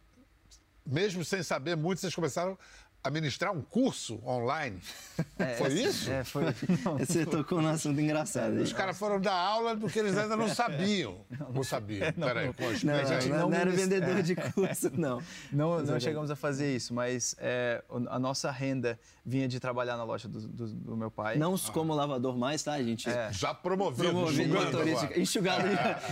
mesmo 0.85 1.23
sem 1.23 1.41
saber 1.43 1.77
muito, 1.77 1.99
vocês 2.01 2.13
começaram 2.13 2.57
a 3.03 3.09
ministrar 3.09 3.53
um 3.53 3.61
curso 3.61 4.19
online. 4.25 4.79
Foi 5.57 5.71
isso? 5.73 6.11
É, 6.11 6.23
foi. 6.25 6.43
Você 6.99 7.25
tocou 7.25 7.61
num 7.61 7.69
assunto 7.69 7.99
engraçado. 8.01 8.55
Os 8.61 8.73
caras 8.73 8.97
foram 8.99 9.19
dar 9.21 9.33
aula 9.33 9.75
do 9.75 9.87
que 9.89 9.97
eles 9.99 10.17
ainda 10.17 10.35
não 10.35 10.49
sabiam. 10.53 11.21
Não 11.53 11.63
sabiam. 11.63 12.11
Peraí, 12.11 12.51
pô, 12.51 12.63
Não, 12.65 12.71
explica 12.73 13.17
aí. 13.17 13.29
não, 13.29 13.37
não 13.39 13.49
não 13.49 13.57
era 13.57 13.71
vendedor 13.71 14.21
de 14.21 14.35
curso, 14.35 14.91
não. 14.97 15.21
Não, 15.53 15.81
não 15.81 15.99
chegamos 15.99 16.29
a 16.29 16.35
fazer 16.35 16.75
isso, 16.75 16.93
mas 16.93 17.33
é, 17.39 17.81
a 18.09 18.19
nossa 18.19 18.51
renda 18.51 18.99
vinha 19.25 19.47
de 19.47 19.59
trabalhar 19.59 19.95
na 19.95 20.03
loja 20.03 20.27
do, 20.27 20.41
do- 20.47 20.67
do 20.67 20.97
meu 20.97 21.09
pai. 21.11 21.37
Não 21.37 21.57
como 21.71 21.93
lavador 21.93 22.37
mais, 22.37 22.61
tá, 22.61 22.81
gente? 22.81 23.07
Já 23.31 23.53
promovido, 23.53 24.09
Promovido, 24.09 24.43
julgando 24.53 24.65
motorista, 24.77 25.19
enxugado, 25.19 25.63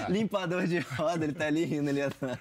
limpador 0.09 0.65
de 0.65 0.79
roda, 0.79 1.25
ele 1.25 1.33
tá 1.33 1.47
ali 1.47 1.65
rindo 1.65 1.89
ali 1.89 2.01
atrás. 2.01 2.39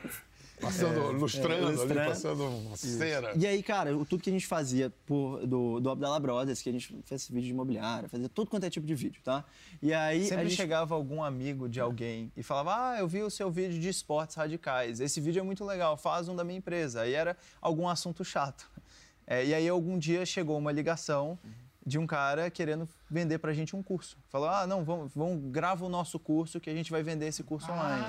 Passando, 0.64 1.12
lustrando, 1.12 1.66
ali, 1.66 1.76
lustrando. 1.76 2.08
passando 2.10 2.44
uma 2.44 2.76
cera. 2.76 3.32
E 3.36 3.46
aí, 3.46 3.62
cara, 3.62 3.96
o- 3.96 4.04
tudo 4.04 4.22
que 4.22 4.30
a 4.30 4.32
gente 4.32 4.46
fazia 4.46 4.92
por, 5.06 5.46
do, 5.46 5.80
do 5.80 5.90
Abdallah 5.90 6.20
Brothers, 6.20 6.60
que 6.62 6.68
a 6.68 6.72
gente 6.72 6.96
fez 7.04 7.28
vídeo 7.28 7.46
de 7.46 7.50
imobiliária, 7.52 8.08
fazia 8.08 8.28
tudo 8.28 8.50
quanto 8.50 8.64
é 8.64 8.70
tipo 8.70 8.86
de 8.86 8.94
vídeo, 8.94 9.20
tá? 9.22 9.44
E 9.82 9.92
aí 9.92 10.24
Sempre 10.24 10.40
a 10.40 10.44
gente... 10.44 10.56
chegava 10.56 10.94
algum 10.94 11.22
amigo 11.22 11.68
de 11.68 11.80
alguém 11.80 12.32
e 12.36 12.42
falava: 12.42 12.74
Ah, 12.92 12.98
eu 12.98 13.06
vi 13.08 13.22
o 13.22 13.30
seu 13.30 13.50
vídeo 13.50 13.78
de 13.80 13.88
esportes 13.88 14.36
radicais. 14.36 15.00
Esse 15.00 15.20
vídeo 15.20 15.40
é 15.40 15.42
muito 15.42 15.64
legal, 15.64 15.96
faz 15.96 16.28
um 16.28 16.34
da 16.36 16.42
minha 16.44 16.58
empresa. 16.58 17.02
Aí 17.02 17.14
era 17.14 17.36
algum 17.60 17.88
assunto 17.88 18.24
chato. 18.24 18.68
É, 19.26 19.44
e 19.44 19.54
aí 19.54 19.68
algum 19.68 19.98
dia 19.98 20.26
chegou 20.26 20.58
uma 20.58 20.70
ligação 20.70 21.38
de 21.86 21.98
um 21.98 22.06
cara 22.06 22.50
querendo 22.50 22.88
vender 23.10 23.38
pra 23.38 23.52
gente 23.52 23.76
um 23.76 23.82
curso. 23.82 24.16
Falou: 24.30 24.48
Ah, 24.48 24.66
não, 24.66 24.84
vamos, 24.84 25.10
vamos 25.14 25.50
grava 25.50 25.84
o 25.84 25.88
nosso 25.88 26.18
curso 26.18 26.58
que 26.60 26.70
a 26.70 26.74
gente 26.74 26.90
vai 26.90 27.02
vender 27.02 27.26
esse 27.28 27.42
curso 27.42 27.70
online. 27.70 28.04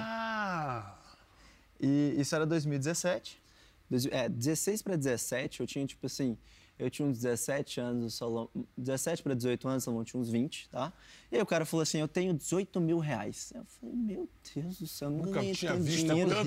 E 1.80 2.16
isso 2.18 2.36
era 2.36 2.46
2017. 2.46 3.42
Dois- 3.90 4.06
É, 4.08 4.28
16 4.30 4.82
para 4.82 4.96
17, 4.96 5.60
eu 5.62 5.68
tinha, 5.68 5.86
tipo 5.86 6.06
assim, 6.08 6.38
eu 6.78 6.90
tinha 6.90 7.08
uns 7.08 7.20
17 7.20 7.80
anos, 7.80 8.14
o 8.14 8.18
Salão, 8.18 8.50
17 8.78 9.22
para 9.24 9.34
18 9.34 9.68
anos, 9.68 9.84
o 9.84 9.86
Salão 9.86 10.04
tinha 10.04 10.20
uns 10.20 10.30
20, 10.30 10.68
tá? 10.70 10.92
E 11.32 11.36
aí 11.36 11.42
o 11.42 11.46
cara 11.46 11.66
falou 11.66 11.84
assim, 11.84 12.00
eu 12.00 12.08
tenho 12.08 12.34
18 12.34 12.82
mil 12.82 12.98
reais. 13.00 13.54
Eu 13.56 13.64
falei, 13.66 13.96
meu 13.96 14.30
Deus 14.54 14.80
do 14.80 14.88
céu, 14.88 15.10
eu 15.10 15.18
nunca 15.18 15.40
ganhei 15.40 15.54
tinha 15.54 15.72
visto 15.86 16.08
dinheiro 16.08 16.30
tanto 16.32 16.44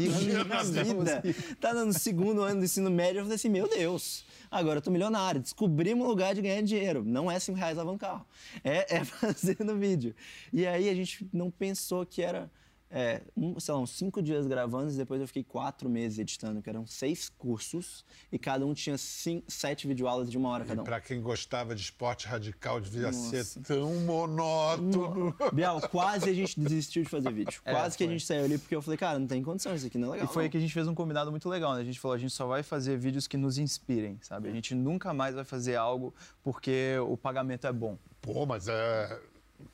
na 0.50 0.82
vida. 1.22 1.22
Tá 1.60 1.72
no 1.72 1.92
segundo 1.92 2.42
ano 2.42 2.58
do 2.60 2.64
ensino 2.64 2.90
médio, 2.90 3.20
eu 3.20 3.24
falei 3.24 3.36
assim, 3.36 3.48
meu 3.48 3.68
Deus, 3.68 4.24
agora 4.50 4.78
eu 4.78 4.82
tô 4.82 4.90
milionário, 4.90 5.40
descobrimos 5.40 6.04
um 6.04 6.08
lugar 6.08 6.34
de 6.34 6.42
ganhar 6.42 6.60
dinheiro. 6.62 7.02
Não 7.04 7.30
é 7.30 7.38
5 7.38 7.56
reais 7.56 7.76
lavando 7.76 7.98
carro, 7.98 8.26
é, 8.64 8.96
é 8.96 9.04
fazendo 9.06 9.76
vídeo. 9.78 10.14
E 10.52 10.66
aí 10.66 10.88
a 10.90 10.94
gente 10.94 11.26
não 11.32 11.50
pensou 11.52 12.04
que 12.04 12.20
era 12.20 12.50
é, 12.90 13.22
um, 13.36 13.58
sei 13.60 13.74
lá, 13.74 13.80
uns 13.80 13.90
cinco 13.90 14.22
dias 14.22 14.46
gravando 14.46 14.90
e 14.90 14.96
depois 14.96 15.20
eu 15.20 15.26
fiquei 15.26 15.44
quatro 15.44 15.88
meses 15.88 16.18
editando, 16.18 16.62
que 16.62 16.70
eram 16.70 16.86
seis 16.86 17.28
cursos 17.28 18.04
e 18.32 18.38
cada 18.38 18.64
um 18.64 18.72
tinha 18.72 18.96
cinco, 18.96 19.44
sete 19.48 19.86
videoaulas 19.86 20.30
de 20.30 20.38
uma 20.38 20.48
hora 20.48 20.64
cada 20.64 20.82
um. 20.82 20.84
Para 20.84 21.00
quem 21.00 21.20
gostava 21.20 21.74
de 21.74 21.82
esporte 21.82 22.26
radical, 22.26 22.80
devia 22.80 23.10
Nossa. 23.10 23.44
ser 23.44 23.60
tão 23.60 23.94
monótono. 24.00 25.34
Bial, 25.52 25.80
quase 25.88 26.30
a 26.30 26.34
gente 26.34 26.58
desistiu 26.58 27.02
de 27.02 27.08
fazer 27.08 27.32
vídeo. 27.32 27.60
É, 27.68 27.72
Quase 27.72 27.98
que 27.98 28.04
a 28.04 28.06
gente 28.06 28.24
saiu 28.24 28.44
ali 28.44 28.56
porque 28.56 28.74
eu 28.74 28.80
falei, 28.80 28.96
cara, 28.96 29.18
não 29.18 29.26
tem 29.26 29.42
condição, 29.42 29.74
isso 29.74 29.86
aqui 29.86 29.98
não 29.98 30.08
é 30.08 30.10
legal. 30.12 30.26
E 30.26 30.28
foi 30.28 30.42
não. 30.42 30.44
aí 30.44 30.50
que 30.50 30.56
a 30.56 30.60
gente 30.60 30.72
fez 30.72 30.88
um 30.88 30.94
combinado 30.94 31.30
muito 31.30 31.48
legal, 31.48 31.74
né? 31.74 31.80
A 31.80 31.84
gente 31.84 32.00
falou, 32.00 32.14
a 32.14 32.18
gente 32.18 32.32
só 32.32 32.46
vai 32.46 32.62
fazer 32.62 32.96
vídeos 32.96 33.26
que 33.26 33.36
nos 33.36 33.58
inspirem, 33.58 34.18
sabe? 34.22 34.48
A 34.48 34.52
gente 34.52 34.74
nunca 34.74 35.12
mais 35.12 35.34
vai 35.34 35.44
fazer 35.44 35.76
algo 35.76 36.14
porque 36.42 36.96
o 37.06 37.16
pagamento 37.16 37.66
é 37.66 37.72
bom. 37.72 37.98
Pô, 38.22 38.46
mas 38.46 38.68
é. 38.68 39.20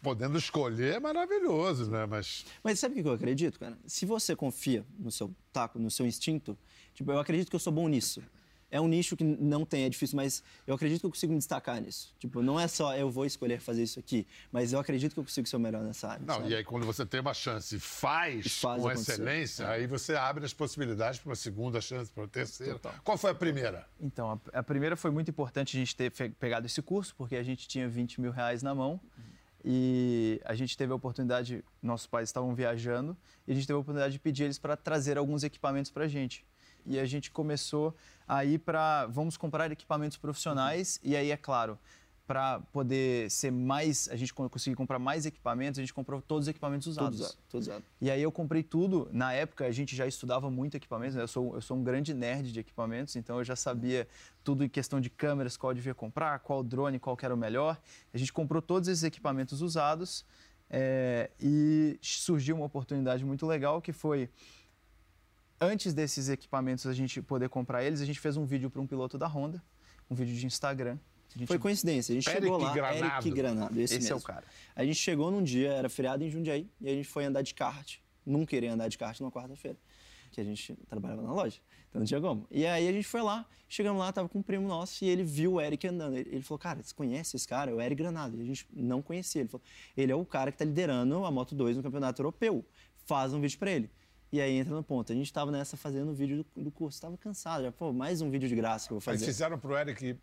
Podendo 0.03 0.39
escolher 0.39 0.95
é 0.95 1.01
maravilhoso, 1.01 1.91
né? 1.91 2.07
Mas. 2.07 2.45
Mas 2.63 2.79
sabe 2.79 2.99
o 3.01 3.03
que 3.03 3.09
eu 3.09 3.13
acredito, 3.13 3.59
cara? 3.59 3.77
Se 3.87 4.05
você 4.07 4.35
confia 4.37 4.85
no 4.99 5.11
seu 5.11 5.35
taco, 5.53 5.79
no 5.79 5.91
seu 5.91 6.07
instinto, 6.07 6.57
tipo, 6.95 7.11
eu 7.11 7.19
acredito 7.19 7.49
que 7.51 7.57
eu 7.57 7.61
sou 7.61 7.73
bom 7.73 7.89
nisso. 7.89 8.23
É 8.71 8.81
um 8.81 8.89
nicho 8.89 9.17
que 9.17 9.23
não 9.23 9.65
tem, 9.65 9.85
é 9.85 9.89
difícil, 9.89 10.17
mas 10.17 10.43
eu 10.67 10.75
acredito 10.75 10.99
que 11.01 11.07
eu 11.07 11.11
consigo 11.11 11.33
me 11.33 11.39
destacar 11.39 11.81
nisso. 11.81 12.13
Tipo, 12.19 12.43
não 12.43 12.59
é 12.59 12.67
só 12.67 12.97
eu 12.97 13.09
vou 13.09 13.25
escolher 13.25 13.61
fazer 13.61 13.85
isso 13.85 14.01
aqui, 14.01 14.27
mas 14.51 14.73
eu 14.73 14.81
acredito 14.81 15.15
que 15.15 15.21
eu 15.21 15.23
consigo 15.23 15.47
ser 15.47 15.55
o 15.55 15.61
melhor 15.61 15.81
nessa 15.85 16.09
área. 16.09 16.27
Não, 16.27 16.35
sabe? 16.37 16.49
e 16.49 16.57
aí 16.57 16.65
quando 16.65 16.85
você 16.85 17.07
tem 17.07 17.21
uma 17.21 17.35
chance 17.35 17.77
e 17.77 17.79
faz, 17.79 18.59
faz 18.59 18.83
com 18.83 18.91
excelência, 18.91 19.63
É. 19.63 19.67
aí 19.69 19.87
você 19.87 20.17
abre 20.17 20.45
as 20.45 20.53
possibilidades 20.53 21.21
para 21.21 21.29
uma 21.29 21.37
segunda 21.37 21.81
chance, 21.81 22.11
para 22.11 22.23
uma 22.25 22.29
terceira. 22.29 22.73
Total. 22.73 22.95
Qual 23.05 23.17
foi 23.17 23.31
a 23.31 23.35
primeira? 23.35 23.87
Então, 24.01 24.33
a, 24.53 24.59
a 24.59 24.63
primeira 24.65 24.97
foi 24.97 25.13
muito 25.13 25.31
importante 25.31 25.77
a 25.77 25.79
gente 25.79 25.95
ter 25.95 26.11
pegado 26.11 26.67
esse 26.67 26.83
curso, 26.83 27.15
porque 27.17 27.37
a 27.37 27.45
gente 27.45 27.69
tinha 27.69 27.89
20 27.89 28.21
mil 28.21 28.33
reais 28.33 28.61
na 28.61 28.75
mão 28.75 29.01
e 29.65 30.41
a 30.45 30.55
gente 30.55 30.77
teve 30.77 30.93
a 30.93 30.95
oportunidade, 30.95 31.65
nossos 31.83 32.07
pais 32.07 32.29
estavam 32.29 32.55
viajando, 32.55 33.17
e 33.47 33.53
a 33.53 33.55
gente 33.55 33.67
teve 33.67 33.77
a 33.77 33.81
oportunidade 33.81 34.13
de 34.13 34.19
pedir 34.19 34.45
eles 34.45 34.59
para 34.59 34.77
trazer 34.77 35.17
alguns 35.17 35.43
equipamentos 35.43 35.91
para 35.91 36.05
a 36.05 36.09
gente. 36.09 36.45
E 36.85 36.99
a 36.99 37.07
gente 37.07 37.31
começou 37.31 37.97
a 38.29 38.45
ir 38.45 38.59
para, 38.59 39.07
vamos 39.07 39.39
comprar 39.39 39.73
equipamentos 39.73 40.19
profissionais, 40.19 41.01
e 41.03 41.17
aí, 41.17 41.31
é 41.31 41.37
claro, 41.37 41.79
para 42.27 42.61
poder 42.73 43.31
ser 43.31 43.51
mais, 43.51 44.09
a 44.09 44.17
gente 44.17 44.33
con- 44.33 44.49
conseguir 44.49 44.75
comprar 44.77 44.99
mais 44.99 45.27
equipamentos, 45.27 45.79
a 45.79 45.83
gente 45.83 45.93
comprou 45.93 46.23
todos 46.23 46.45
os 46.47 46.49
equipamentos 46.49 46.87
usados. 46.87 47.19
Todos, 47.19 47.39
todos 47.51 47.67
usados. 47.69 47.85
E 48.01 48.11
aí 48.11 48.23
eu 48.23 48.33
comprei 48.33 48.63
tudo. 48.63 49.09
Na 49.13 49.33
época 49.33 49.67
a 49.67 49.71
gente 49.71 49.95
já 49.95 50.07
estudava 50.07 50.51
muito 50.51 50.75
equipamentos. 50.77 51.15
né? 51.15 51.23
Eu 51.23 51.29
sou, 51.29 51.55
eu 51.55 51.61
sou 51.61 51.77
um 51.77 51.85
grande 51.85 52.15
nerd 52.15 52.51
de 52.51 52.59
equipamentos, 52.61 53.15
então 53.17 53.39
eu 53.39 53.45
já 53.45 53.55
sabia 53.55 54.09
tudo 54.43 54.65
em 54.65 54.69
questão 54.69 55.01
de 55.01 55.11
câmeras, 55.11 55.57
qual 55.57 55.73
eu 55.73 55.75
devia 55.75 55.95
comprar, 55.95 56.39
qual 56.39 56.63
drone, 56.63 56.99
qual 56.99 57.15
que 57.17 57.25
era 57.27 57.35
o 57.35 57.39
melhor. 57.39 57.79
A 58.13 58.17
gente 58.19 58.33
comprou 58.33 58.63
todos 58.63 58.89
esses 58.89 59.05
equipamentos 59.05 59.61
usados 59.61 60.25
é, 60.71 61.31
e 61.39 61.99
surgiu 62.01 62.57
uma 62.57 62.65
oportunidade 62.65 63.23
muito 63.23 63.47
legal 63.47 63.83
que 63.83 63.93
foi 63.93 64.31
antes 65.61 65.93
desses 65.93 66.29
equipamentos 66.31 66.87
a 66.87 66.93
gente 66.95 67.21
poder 67.23 67.49
comprar 67.51 67.85
eles, 67.85 68.01
a 68.01 68.05
gente 68.07 68.19
fez 68.19 68.37
um 68.37 68.45
vídeo 68.45 68.71
para 68.71 68.81
um 68.81 68.87
piloto 68.87 69.19
da 69.19 69.27
Honda, 69.27 69.63
um 70.11 70.15
vídeo 70.15 70.35
de 70.35 70.47
Instagram. 70.47 70.99
Gente- 71.37 71.47
Foi 71.49 71.59
coincidência. 71.59 72.13
A 72.13 72.15
gente 72.15 72.29
Eric 72.29 72.43
chegou 72.43 72.59
lá, 72.59 72.73
Granado. 72.73 73.05
Eric 73.05 73.31
Granado, 73.31 73.81
esse, 73.81 73.97
Esse 73.97 74.13
é 74.13 74.15
o 74.15 74.21
cara. 74.21 74.45
A 74.75 74.85
gente 74.85 74.97
chegou 74.97 75.31
num 75.31 75.43
dia, 75.43 75.73
era 75.73 75.89
feriado 75.89 76.23
em 76.25 76.31
Jundiaí, 76.31 76.69
e 76.81 76.89
a 76.89 76.93
gente 76.95 77.09
foi 77.09 77.25
andar 77.25 77.43
de 77.43 77.55
kart. 77.55 77.97
Nunca 78.25 78.55
iria 78.57 78.73
andar 78.73 78.89
de 78.89 78.97
kart 78.97 79.19
numa 79.21 79.31
quarta-feira, 79.33 79.77
que 80.31 80.41
a 80.41 80.45
gente 80.45 80.75
trabalhava 80.89 81.23
na 81.23 81.33
loja, 81.33 81.61
então 81.89 81.99
não 82.01 82.07
tinha 82.07 82.21
como. 82.21 82.47
E 82.51 82.65
aí 82.65 82.89
a 82.89 82.93
gente 82.93 83.07
foi 83.07 83.21
lá, 83.23 83.47
chegamos 83.69 83.99
lá, 84.01 84.13
tava 84.13 84.29
com 84.29 84.39
um 84.39 84.43
primo 84.43 84.67
nosso, 84.69 85.05
e 85.05 85.09
ele 85.09 85.23
viu 85.25 85.55
o 85.55 85.61
Eric 85.61 85.87
andando. 85.87 86.17
Ele 86.17 86.31
ele 86.33 86.43
falou, 86.43 86.59
cara, 86.59 86.83
você 86.83 86.95
conhece 86.95 87.37
esse 87.37 87.47
cara? 87.47 87.71
É 87.71 87.75
o 87.75 87.81
Eric 87.81 88.01
Granado. 88.03 88.37
E 88.39 88.43
a 88.43 88.45
gente 88.45 88.67
não 88.73 89.03
conhecia. 89.03 89.43
Ele 89.43 89.49
falou, 89.49 89.65
ele 89.97 90.13
é 90.13 90.15
o 90.15 90.25
cara 90.25 90.51
que 90.53 90.59
tá 90.59 90.65
liderando 90.65 91.25
a 91.25 91.31
Moto 91.31 91.55
2 91.55 91.77
no 91.77 91.83
Campeonato 91.83 92.21
Europeu. 92.23 92.65
Faz 93.07 93.35
um 93.35 93.41
vídeo 93.41 93.59
pra 93.59 93.71
ele. 93.71 93.91
E 94.33 94.41
aí 94.41 94.53
entra 94.57 94.75
no 94.75 94.83
ponto. 94.83 95.13
A 95.13 95.15
gente 95.15 95.33
tava 95.33 95.53
nessa 95.53 95.77
fazendo 95.77 96.11
o 96.11 96.15
vídeo 96.15 96.45
do, 96.57 96.63
do 96.65 96.71
curso. 96.71 97.01
Tava 97.01 97.17
cansado, 97.17 97.63
já, 97.63 97.71
pô, 97.71 97.93
mais 97.93 98.21
um 98.21 98.31
vídeo 98.31 98.49
de 98.49 98.57
graça 98.57 98.87
que 98.89 98.93
eu 98.93 98.97
vou 98.97 99.01
fazer. 99.01 99.25
fizeram 99.27 99.59
pro 99.59 99.77
Eric 99.77 100.17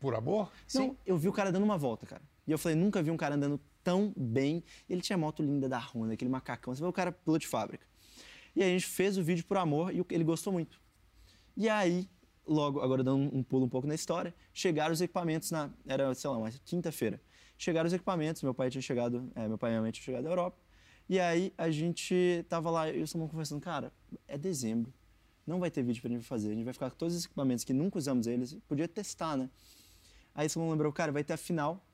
por 0.00 0.14
amor? 0.14 0.50
Não, 0.74 0.96
eu 1.06 1.16
vi 1.16 1.28
o 1.28 1.32
cara 1.32 1.52
dando 1.52 1.62
uma 1.62 1.78
volta, 1.78 2.06
cara. 2.06 2.22
E 2.46 2.50
eu 2.50 2.58
falei, 2.58 2.76
nunca 2.76 3.02
vi 3.02 3.10
um 3.10 3.16
cara 3.16 3.34
andando 3.34 3.60
tão 3.84 4.12
bem. 4.16 4.64
Ele 4.88 5.00
tinha 5.00 5.16
moto 5.16 5.42
linda 5.42 5.68
da 5.68 5.78
Honda, 5.78 6.14
aquele 6.14 6.30
macacão. 6.30 6.74
Você 6.74 6.80
vê 6.80 6.88
o 6.88 6.92
cara 6.92 7.12
piloto 7.12 7.40
de 7.40 7.46
fábrica. 7.46 7.86
E 8.56 8.62
aí 8.62 8.70
a 8.70 8.72
gente 8.72 8.86
fez 8.86 9.16
o 9.16 9.22
vídeo 9.22 9.44
por 9.44 9.56
amor 9.58 9.94
e 9.94 10.04
ele 10.10 10.24
gostou 10.24 10.52
muito. 10.52 10.80
E 11.56 11.68
aí, 11.68 12.08
logo, 12.46 12.80
agora 12.80 13.04
dando 13.04 13.34
um 13.34 13.42
pulo 13.42 13.66
um 13.66 13.68
pouco 13.68 13.86
na 13.86 13.94
história, 13.94 14.34
chegaram 14.52 14.92
os 14.92 15.00
equipamentos 15.00 15.50
na. 15.50 15.70
Era, 15.86 16.12
sei 16.14 16.30
lá, 16.30 16.38
uma 16.38 16.50
quinta-feira. 16.64 17.20
Chegaram 17.58 17.86
os 17.86 17.92
equipamentos, 17.92 18.42
meu 18.42 18.54
pai 18.54 18.70
tinha 18.70 18.80
chegado, 18.80 19.30
é, 19.34 19.46
meu 19.46 19.58
pai 19.58 19.70
e 19.70 19.72
minha 19.72 19.82
mãe 19.82 19.92
tinham 19.92 20.04
chegado 20.04 20.24
da 20.24 20.30
Europa. 20.30 20.58
E 21.08 21.20
aí 21.20 21.52
a 21.58 21.70
gente 21.70 22.44
tava 22.48 22.70
lá, 22.70 22.88
eu 22.88 23.00
e 23.00 23.02
o 23.02 23.06
Samuel 23.06 23.28
conversando, 23.28 23.60
cara, 23.60 23.92
é 24.26 24.38
dezembro. 24.38 24.92
Não 25.46 25.60
vai 25.60 25.70
ter 25.70 25.82
vídeo 25.82 26.00
pra 26.00 26.10
gente 26.10 26.24
fazer. 26.24 26.52
A 26.52 26.54
gente 26.54 26.64
vai 26.64 26.72
ficar 26.72 26.90
com 26.90 26.96
todos 26.96 27.14
os 27.14 27.24
equipamentos 27.24 27.64
que 27.64 27.72
nunca 27.72 27.98
usamos 27.98 28.26
eles. 28.26 28.56
Podia 28.66 28.88
testar, 28.88 29.36
né? 29.36 29.50
Aí 30.34 30.46
o 30.46 30.50
Samuel 30.50 30.72
lembrou, 30.72 30.92
cara, 30.92 31.12
vai 31.12 31.24
ter 31.24 31.32
a 31.32 31.36
final 31.36 31.84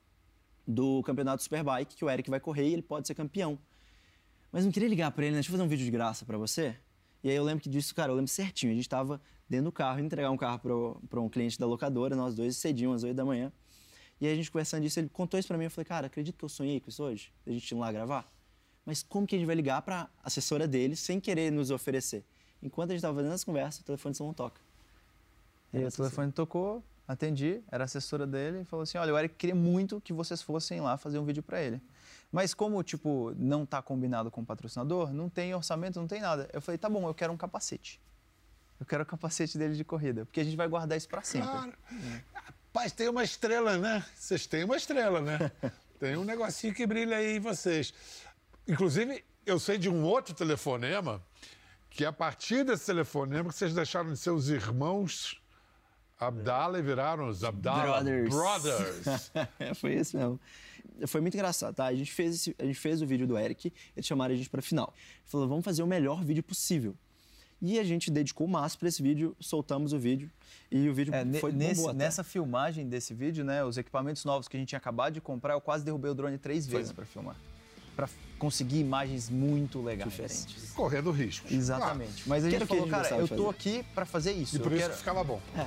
do 0.67 1.01
campeonato 1.03 1.41
Superbike, 1.43 1.95
que 1.95 2.03
o 2.03 2.09
Eric 2.09 2.29
vai 2.29 2.39
correr 2.39 2.67
e 2.67 2.73
ele 2.73 2.81
pode 2.81 3.07
ser 3.07 3.15
campeão. 3.15 3.57
Mas 4.51 4.65
não 4.65 4.71
queria 4.71 4.87
ligar 4.87 5.11
pra 5.11 5.23
ele, 5.23 5.31
né? 5.31 5.37
Deixa 5.37 5.49
eu 5.49 5.51
fazer 5.51 5.63
um 5.63 5.67
vídeo 5.67 5.85
de 5.85 5.91
graça 5.91 6.25
pra 6.25 6.37
você. 6.37 6.75
E 7.23 7.29
aí 7.29 7.35
eu 7.35 7.43
lembro 7.43 7.61
que 7.61 7.69
disso, 7.69 7.93
cara, 7.95 8.11
eu 8.11 8.15
lembro 8.15 8.31
certinho. 8.31 8.71
A 8.71 8.75
gente 8.75 8.87
tava 8.87 9.21
dentro 9.49 9.65
do 9.65 9.71
carro, 9.71 9.99
entregar 9.99 10.29
um 10.29 10.37
carro 10.37 10.99
pra 11.09 11.19
um 11.19 11.29
cliente 11.29 11.57
da 11.59 11.65
locadora, 11.65 12.15
nós 12.15 12.35
dois, 12.35 12.57
cedinho, 12.57 12.93
às 12.93 13.03
8 13.03 13.15
da 13.15 13.25
manhã. 13.25 13.51
E 14.19 14.25
aí 14.25 14.33
a 14.33 14.35
gente 14.35 14.51
conversando 14.51 14.83
disso, 14.83 14.99
ele 14.99 15.09
contou 15.09 15.39
isso 15.39 15.47
pra 15.47 15.57
mim. 15.57 15.65
Eu 15.65 15.71
falei, 15.71 15.85
cara, 15.85 16.07
acredito 16.07 16.37
que 16.37 16.43
eu 16.45 16.49
sonhei 16.49 16.79
com 16.79 16.89
isso 16.89 17.03
hoje? 17.03 17.31
A 17.45 17.51
gente 17.51 17.69
ir 17.69 17.75
lá 17.75 17.91
gravar? 17.91 18.31
Mas 18.85 19.03
como 19.03 19.27
que 19.27 19.35
a 19.35 19.37
gente 19.37 19.47
vai 19.47 19.55
ligar 19.55 19.81
pra 19.81 20.09
assessora 20.23 20.67
dele 20.67 20.95
sem 20.95 21.19
querer 21.19 21.51
nos 21.51 21.71
oferecer? 21.71 22.25
Enquanto 22.61 22.91
a 22.91 22.93
gente 22.93 23.01
tava 23.01 23.15
fazendo 23.15 23.33
essa 23.33 23.45
conversa, 23.45 23.81
o 23.81 23.83
telefone 23.83 24.15
só 24.15 24.23
não 24.23 24.33
toca. 24.33 24.61
E 25.73 25.77
aí 25.77 25.85
o 25.85 25.91
telefone 25.91 26.31
tocou, 26.31 26.83
atendi, 27.07 27.63
era 27.71 27.85
assessora 27.85 28.27
dele 28.27 28.61
e 28.61 28.65
falou 28.65 28.83
assim: 28.83 28.97
olha, 28.97 29.13
o 29.13 29.17
Eric 29.17 29.35
queria 29.35 29.55
muito 29.55 30.01
que 30.01 30.11
vocês 30.11 30.41
fossem 30.41 30.81
lá 30.81 30.97
fazer 30.97 31.17
um 31.19 31.25
vídeo 31.25 31.41
para 31.41 31.61
ele. 31.61 31.81
Mas 32.31 32.53
como, 32.53 32.83
tipo, 32.83 33.33
não 33.37 33.65
tá 33.65 33.81
combinado 33.81 34.29
com 34.29 34.41
o 34.41 34.45
patrocinador, 34.45 35.13
não 35.13 35.29
tem 35.29 35.55
orçamento, 35.55 35.99
não 35.99 36.07
tem 36.07 36.21
nada. 36.21 36.49
Eu 36.51 36.61
falei, 36.61 36.77
tá 36.77 36.89
bom, 36.89 37.07
eu 37.07 37.13
quero 37.13 37.31
um 37.31 37.37
capacete. 37.37 38.01
Eu 38.79 38.85
quero 38.85 39.03
o 39.03 39.05
capacete 39.05 39.57
dele 39.57 39.75
de 39.75 39.83
corrida, 39.83 40.25
porque 40.25 40.41
a 40.41 40.43
gente 40.43 40.57
vai 40.57 40.67
guardar 40.67 40.97
isso 40.97 41.07
para 41.07 41.23
sempre. 41.23 41.49
Claro. 41.49 41.73
Rapaz, 42.33 42.91
tem 42.91 43.07
uma 43.07 43.23
estrela, 43.23 43.77
né? 43.77 44.05
Vocês 44.13 44.45
têm 44.45 44.65
uma 44.65 44.75
estrela, 44.75 45.21
né? 45.21 45.51
Tem 45.99 46.15
um 46.15 46.23
negocinho 46.23 46.75
que 46.75 46.85
brilha 46.85 47.17
aí 47.17 47.37
em 47.37 47.39
vocês. 47.39 47.91
Inclusive, 48.67 49.25
eu 49.47 49.57
sei 49.57 49.79
de 49.79 49.89
um 49.89 50.03
outro 50.03 50.35
telefonema 50.35 51.19
que 51.89 52.05
a 52.05 52.13
partir 52.13 52.63
desse 52.63 52.85
telefonema 52.85 53.49
que 53.49 53.55
vocês 53.55 53.73
deixaram 53.73 54.11
de 54.13 54.17
ser 54.19 54.29
os 54.29 54.47
irmãos 54.47 55.41
Abdala 56.19 56.79
e 56.79 56.81
viraram 56.81 57.27
os 57.27 57.43
Abdala 57.43 58.01
Brothers. 58.01 58.33
Brothers. 58.35 59.31
É, 59.59 59.73
foi 59.73 59.95
isso 59.95 60.17
mesmo. 60.17 60.39
Foi 61.07 61.21
muito 61.21 61.35
engraçado, 61.35 61.75
tá? 61.75 61.85
A 61.85 61.93
gente 61.95 62.11
fez, 62.11 62.35
esse- 62.35 62.55
a 62.57 62.65
gente 62.65 62.79
fez 62.79 63.01
o 63.01 63.05
vídeo 63.05 63.27
do 63.27 63.37
Eric, 63.37 63.71
eles 63.95 64.05
chamaram 64.05 64.33
a 64.33 64.37
gente 64.37 64.49
pra 64.49 64.61
final. 64.61 64.93
Falou, 65.25 65.47
vamos 65.47 65.63
fazer 65.63 65.83
o 65.83 65.87
melhor 65.87 66.23
vídeo 66.23 66.41
possível. 66.41 66.95
E 67.61 67.79
a 67.79 67.83
gente 67.83 68.09
dedicou 68.11 68.45
o 68.45 68.49
máximo 68.49 68.79
pra 68.81 68.89
esse 68.89 69.01
vídeo, 69.01 69.35
soltamos 69.39 69.91
o 69.93 69.99
vídeo 69.99 70.29
e 70.71 70.87
o 70.89 70.93
vídeo 70.93 71.13
É, 71.13 71.23
foi 71.39 71.51
nesse- 71.51 71.81
nessa 71.93 72.23
filmagem 72.23 72.87
desse 72.87 73.13
vídeo, 73.13 73.43
né, 73.43 73.63
os 73.63 73.77
equipamentos 73.77 74.23
novos 74.25 74.47
que 74.47 74.55
a 74.57 74.59
gente 74.59 74.69
tinha 74.69 74.77
acabado 74.77 75.13
de 75.13 75.21
comprar, 75.21 75.53
eu 75.53 75.61
quase 75.61 75.83
derrubei 75.83 76.09
o 76.11 76.15
drone 76.15 76.37
três 76.37 76.65
vezes 76.67 76.91
para 76.91 77.05
filmar. 77.05 77.35
Para 77.97 78.07
conseguir 78.37 78.77
imagens 78.79 79.27
muito 79.29 79.81
legais. 79.81 80.11
Diferentes. 80.11 80.71
Correndo 80.71 81.09
riscos. 81.11 81.51
Exatamente. 81.51 82.29
Mas 82.29 82.45
a 82.45 82.49
gente 82.49 82.63
o 82.63 82.67
que 82.67 82.73
a 82.73 82.75
falou, 82.77 82.83
gente 82.83 82.91
cara, 83.09 83.15
eu 83.21 83.27
tô 83.27 83.35
fazer. 83.35 83.49
aqui 83.49 83.85
para 83.95 84.05
fazer 84.05 84.31
isso. 84.33 84.55
E 84.55 84.59
por 84.59 84.71
eu 84.71 84.77
isso 84.77 84.81
quero- 84.83 84.93
que 84.93 84.99
ficava 84.99 85.23
bom. 85.23 85.41
É. 85.57 85.65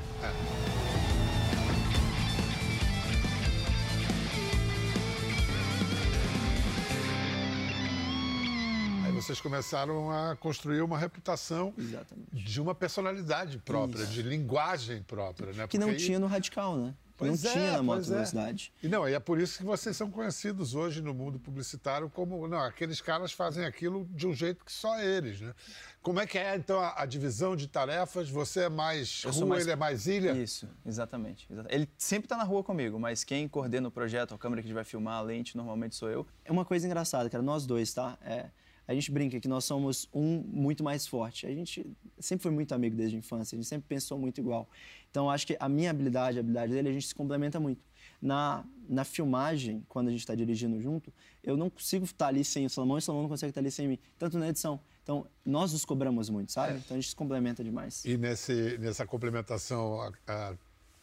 Aí 9.05 9.13
vocês 9.13 9.41
começaram 9.41 10.11
a 10.11 10.37
construir 10.37 10.83
uma 10.83 10.99
reputação 10.99 11.73
Exatamente. 11.77 12.31
de 12.33 12.61
uma 12.61 12.75
personalidade 12.75 13.59
própria, 13.59 14.03
Isso. 14.03 14.13
de 14.13 14.23
linguagem 14.23 15.03
própria, 15.03 15.53
né? 15.53 15.67
Que 15.67 15.79
não 15.79 15.89
Porque 15.89 16.01
aí- 16.01 16.07
tinha 16.07 16.19
no 16.19 16.27
Radical, 16.27 16.77
né? 16.77 16.95
Pois 17.21 17.43
não 17.43 17.51
é, 17.51 17.55
tinha 17.55 17.73
na 17.73 17.83
moto 17.83 18.01
é. 18.01 18.09
velocidade. 18.09 18.73
E 18.83 18.89
não, 18.89 19.09
e 19.09 19.15
é 19.15 19.21
por 19.21 19.41
isso 19.41 19.59
que 19.59 19.65
vocês 19.65 19.97
são 19.97 20.11
conhecidos 20.11 20.75
hoje 20.75 21.01
no 21.01 21.15
mundo 21.15 21.39
publicitário 21.39 22.09
como. 22.11 22.49
Não, 22.49 22.59
aqueles 22.61 23.01
caras 23.01 23.31
fazem 23.33 23.65
aquilo 23.65 24.07
de 24.11 24.27
um 24.27 24.35
jeito 24.35 24.65
que 24.65 24.73
só 24.73 24.99
eles, 25.01 25.41
né? 25.41 25.55
Como 26.03 26.19
é 26.19 26.27
que 26.27 26.39
é, 26.39 26.57
então, 26.57 26.81
a, 26.81 27.03
a 27.03 27.07
divisão 27.07 27.55
de 27.55 27.69
tarefas? 27.69 28.29
Você 28.31 28.61
é 28.63 28.69
mais 28.71 29.23
Eu 29.25 29.33
rua, 29.33 29.47
mais- 29.47 29.63
ele 29.63 29.71
é 29.73 29.77
mais 29.77 30.07
ilha? 30.07 30.33
Isso, 30.33 30.67
exatamente, 30.87 31.47
exata- 31.51 31.69
Ele 31.75 31.87
sempre 31.99 32.27
tá 32.27 32.37
na 32.39 32.45
rua 32.45 32.65
comigo, 32.65 32.99
mas 32.99 33.23
quem 33.23 33.47
coordena 33.47 33.89
o 33.89 33.91
projeto, 33.91 34.35
a 34.35 34.39
câmera 34.39 34.63
que 34.63 34.67
a 34.67 34.69
gente 34.69 34.75
vai 34.75 34.85
filmar, 34.85 35.19
a 35.19 35.21
lente, 35.21 35.57
normalmente 35.57 35.95
sou 35.95 36.09
eu. 36.09 36.27
É 36.45 36.51
uma 36.51 36.65
coisa 36.65 36.87
engraçada, 36.87 37.29
cara, 37.29 37.43
nós 37.43 37.67
dois, 37.67 37.93
tá? 37.93 38.17
É, 38.23 38.47
a 38.91 38.95
gente 38.95 39.13
brinca 39.13 39.39
que 39.39 39.47
nós 39.47 39.65
somos 39.65 40.09
um 40.13 40.43
muito 40.49 40.83
mais 40.83 41.07
forte. 41.07 41.47
A 41.47 41.55
gente 41.55 41.87
sempre 42.19 42.43
foi 42.43 42.51
muito 42.51 42.75
amigo 42.75 42.97
desde 42.97 43.15
a 43.15 43.19
infância, 43.21 43.55
a 43.55 43.57
gente 43.57 43.69
sempre 43.69 43.87
pensou 43.89 44.19
muito 44.19 44.41
igual. 44.41 44.69
Então, 45.09 45.31
acho 45.31 45.47
que 45.47 45.57
a 45.61 45.69
minha 45.69 45.91
habilidade, 45.91 46.39
a 46.39 46.41
habilidade 46.41 46.73
dele, 46.73 46.89
a 46.89 46.93
gente 46.93 47.07
se 47.07 47.15
complementa 47.15 47.61
muito. 47.61 47.81
Na, 48.21 48.65
na 48.89 49.05
filmagem, 49.05 49.87
quando 49.89 50.09
a 50.09 50.11
gente 50.11 50.21
está 50.21 50.35
dirigindo 50.35 50.81
junto, 50.81 51.13
eu 51.45 51.57
não 51.57 51.71
consigo 51.71 52.05
estar 52.05 52.27
ali 52.27 52.45
sem 52.45 52.67
o 52.67 52.71
Salomão 52.71 52.97
e 52.97 52.99
o 52.99 53.03
Salomão 53.03 53.23
não 53.23 53.31
consegue 53.31 53.53
estar 53.53 53.61
ali 53.61 53.71
sem 53.71 53.87
mim, 53.87 53.99
tanto 54.19 54.37
na 54.37 54.49
edição. 54.49 54.81
Então, 55.05 55.25
nós 55.45 55.73
nos 55.73 55.85
cobramos 55.85 56.29
muito, 56.29 56.51
sabe? 56.51 56.79
Então, 56.79 56.97
a 56.97 57.01
gente 57.01 57.11
se 57.11 57.17
complementa 57.17 57.63
demais. 57.63 58.05
E 58.05 58.17
nesse, 58.17 58.77
nessa 58.79 59.07
complementação, 59.07 60.01
a, 60.01 60.13
a 60.27 60.55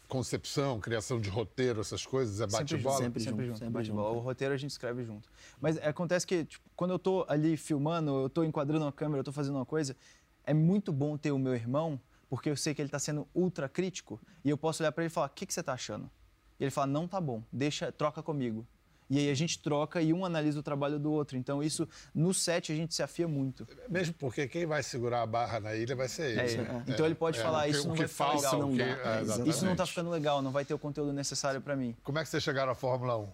concepção, 0.08 0.80
criação 0.80 1.20
de 1.20 1.30
roteiro, 1.30 1.82
essas 1.82 2.06
coisas, 2.06 2.40
é 2.40 2.48
bate-bola? 2.48 2.98
sempre 2.98 3.22
Sempre 3.22 3.46
junto, 3.46 3.48
junto, 3.48 3.60
sempre 3.60 3.74
bate 3.74 3.88
junto. 3.88 3.98
bola. 3.98 4.16
O 4.16 4.20
roteiro 4.20 4.54
a 4.54 4.58
gente 4.58 4.72
escreve 4.72 5.04
junto. 5.04 5.30
Mas 5.60 5.78
acontece 5.78 6.26
que, 6.26 6.46
tipo, 6.46 6.68
quando 6.76 6.92
eu 6.92 7.00
tô 7.00 7.26
ali 7.28 7.58
filmando, 7.58 8.24
eu 8.24 8.30
tô 8.30 8.44
enquadrando 8.44 8.86
uma 8.86 8.92
câmera, 8.92 9.20
eu 9.20 9.24
tô 9.24 9.32
fazendo 9.32 9.56
uma 9.56 9.66
coisa, 9.66 9.96
é 10.44 10.54
muito 10.54 10.92
bom 10.92 11.18
ter 11.18 11.32
o 11.32 11.38
meu 11.38 11.54
irmão, 11.54 12.00
porque 12.30 12.50
eu 12.50 12.56
sei 12.58 12.74
que 12.74 12.82
ele 12.82 12.90
tá 12.90 13.00
sendo 13.00 13.28
ultra 13.36 13.68
crítico, 13.68 14.20
e 14.44 14.50
eu 14.50 14.58
posso 14.58 14.82
olhar 14.82 14.92
para 14.92 15.04
ele 15.04 15.12
e 15.12 15.14
falar, 15.14 15.28
o 15.28 15.32
que, 15.32 15.46
que 15.46 15.54
você 15.54 15.62
tá 15.62 15.74
achando? 15.74 16.10
E 16.60 16.64
ele 16.64 16.72
fala, 16.72 16.88
não 16.88 17.08
tá 17.08 17.20
bom, 17.22 17.44
deixa, 17.52 17.92
troca 17.92 18.24
comigo. 18.24 18.66
E 19.10 19.18
aí 19.20 19.30
a 19.30 19.34
gente 19.34 19.60
troca 19.60 20.02
e 20.02 20.12
um 20.12 20.26
analisa 20.26 20.60
o 20.60 20.64
trabalho 20.64 21.00
do 21.00 21.12
outro. 21.12 21.38
Então, 21.38 21.64
isso 21.64 21.88
no 22.14 22.34
set 22.34 22.72
a 22.72 22.76
gente 22.76 22.94
se 22.94 23.02
afia 23.02 23.28
muito. 23.28 23.66
Mesmo 23.90 24.14
porque 24.16 24.48
quem 24.48 24.66
vai 24.66 24.84
segurar 24.84 25.22
a 25.22 25.26
barra 25.26 25.60
na 25.62 25.74
ilha 25.76 25.96
vai 25.96 26.10
ser 26.10 26.32
ele. 26.32 26.42
É 26.42 26.58
né? 26.58 26.84
Então 26.88 27.06
ele 27.06 27.16
pode 27.16 27.40
É, 27.40 27.42
falar, 27.44 27.64
que- 27.64 27.70
isso 27.72 27.86
o 27.86 27.88
não 27.88 27.94
que 27.96 28.00
vai 28.02 28.08
ficar 28.10 28.26
falta, 28.26 28.56
legal. 28.58 28.70
o 28.70 28.72
que- 28.72 28.78
Não 28.78 28.78
dá. 28.78 28.84
é, 28.84 29.18
É, 29.20 29.22
Isso 29.22 29.38
não 29.40 29.48
exatamente. 29.48 29.78
tá 29.78 29.86
ficando 29.86 30.10
legal, 30.10 30.42
não 30.42 30.52
vai 30.52 30.66
ter 30.66 30.74
o 30.74 30.80
conteúdo 30.80 31.14
necessário 31.14 31.62
para 31.62 31.76
mim. 31.76 31.96
Como 32.04 32.20
é 32.20 32.24
que 32.24 32.30
vocês 32.30 32.44
chegaram 32.44 32.72
à 32.72 32.76
Fórmula 32.76 33.18
1? 33.18 33.28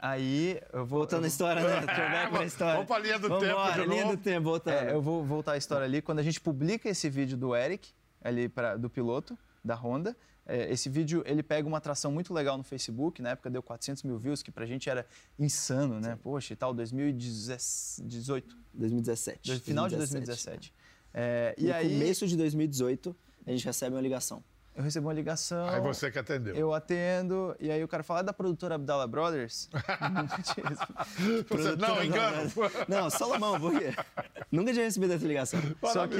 Aí 0.00 0.60
eu 0.72 0.84
vou. 0.84 1.00
Voltando 1.00 1.24
à 1.24 1.28
história, 1.28 1.62
né? 1.62 1.80
Throwback 1.86 2.30
pra 2.32 2.44
história. 2.44 2.74
Vamos 2.74 2.86
pra 2.88 2.98
linha 2.98 3.18
do 3.18 3.28
tempo 3.28 3.40
Vambora, 3.46 3.72
de 3.82 3.88
linha 3.88 4.04
novo. 4.04 4.16
do 4.16 4.22
tempo, 4.22 4.44
voltando. 4.44 4.74
É, 4.74 4.92
eu 4.92 5.00
vou 5.02 5.24
voltar 5.24 5.52
a 5.52 5.56
história 5.56 5.84
ali. 5.84 6.02
Quando 6.02 6.18
a 6.18 6.22
gente 6.22 6.40
publica 6.40 6.88
esse 6.88 7.08
vídeo 7.08 7.36
do 7.36 7.54
Eric, 7.54 7.90
ali 8.22 8.48
pra, 8.48 8.76
do 8.76 8.90
piloto 8.90 9.38
da 9.64 9.74
Honda, 9.74 10.16
é, 10.46 10.72
esse 10.72 10.88
vídeo 10.88 11.22
ele 11.26 11.42
pega 11.42 11.66
uma 11.66 11.78
atração 11.78 12.10
muito 12.12 12.32
legal 12.32 12.56
no 12.56 12.62
Facebook. 12.64 13.20
Na 13.20 13.30
época 13.30 13.50
deu 13.50 13.62
400 13.62 14.02
mil 14.04 14.18
views, 14.18 14.42
que 14.42 14.50
pra 14.50 14.64
gente 14.64 14.88
era 14.88 15.04
insano, 15.38 16.00
né? 16.00 16.16
Poxa, 16.22 16.52
e 16.52 16.56
tal, 16.56 16.72
2018, 16.72 18.56
2017. 18.74 19.52
do- 19.52 19.60
final 19.60 19.88
de 19.88 19.96
2017. 19.96 20.72
É, 21.12 21.54
e 21.58 21.66
No 21.66 21.74
aí 21.74 21.88
começo 21.92 22.26
de 22.26 22.36
2018, 22.36 23.16
a 23.46 23.50
gente 23.50 23.64
recebe 23.64 23.94
uma 23.96 24.02
ligação. 24.02 24.42
Eu 24.76 24.82
recebo 24.82 25.06
uma 25.08 25.14
ligação. 25.14 25.68
Aí 25.70 25.80
você 25.80 26.10
que 26.10 26.18
atendeu. 26.18 26.54
Eu 26.54 26.74
atendo, 26.74 27.56
e 27.58 27.70
aí 27.70 27.82
o 27.82 27.88
cara 27.88 28.02
fala, 28.02 28.20
é 28.20 28.22
da 28.22 28.32
produtora 28.32 28.74
Abdallah 28.74 29.06
Brothers? 29.06 29.70
Você, 31.48 31.76
não, 31.76 32.04
engano. 32.04 32.52
Não, 32.86 33.08
Salomão, 33.08 33.58
por 33.58 33.72
quê? 33.78 33.94
Nunca 34.52 34.74
tinha 34.74 34.84
recebido 34.84 35.14
essa 35.14 35.26
ligação. 35.26 35.60
Só 35.82 36.06
que 36.06 36.16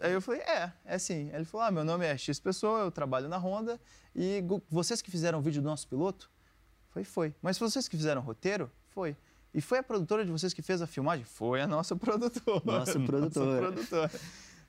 aí 0.00 0.12
eu 0.12 0.22
falei, 0.22 0.40
é, 0.42 0.72
é 0.84 0.98
sim. 0.98 1.30
Aí 1.30 1.36
ele 1.36 1.44
falou, 1.44 1.66
ah, 1.66 1.70
meu 1.72 1.84
nome 1.84 2.06
é 2.06 2.16
X 2.16 2.38
Pessoa, 2.38 2.82
eu 2.82 2.92
trabalho 2.92 3.28
na 3.28 3.38
Honda 3.38 3.80
e 4.14 4.40
vocês 4.70 5.02
que 5.02 5.10
fizeram 5.10 5.40
o 5.40 5.42
vídeo 5.42 5.60
do 5.60 5.66
nosso 5.66 5.88
piloto? 5.88 6.30
Foi, 6.90 7.02
foi. 7.02 7.34
Mas 7.42 7.58
vocês 7.58 7.88
que 7.88 7.96
fizeram 7.96 8.20
o 8.20 8.24
roteiro? 8.24 8.70
Foi. 8.90 9.16
E 9.52 9.60
foi 9.60 9.78
a 9.78 9.82
produtora 9.82 10.24
de 10.24 10.30
vocês 10.30 10.54
que 10.54 10.62
fez 10.62 10.80
a 10.80 10.86
filmagem? 10.86 11.24
Foi 11.24 11.60
a 11.60 11.66
nossa 11.66 11.96
produtora. 11.96 12.62
Nossa 12.64 13.00
produtora. 13.00 13.72
produtora. 13.72 14.10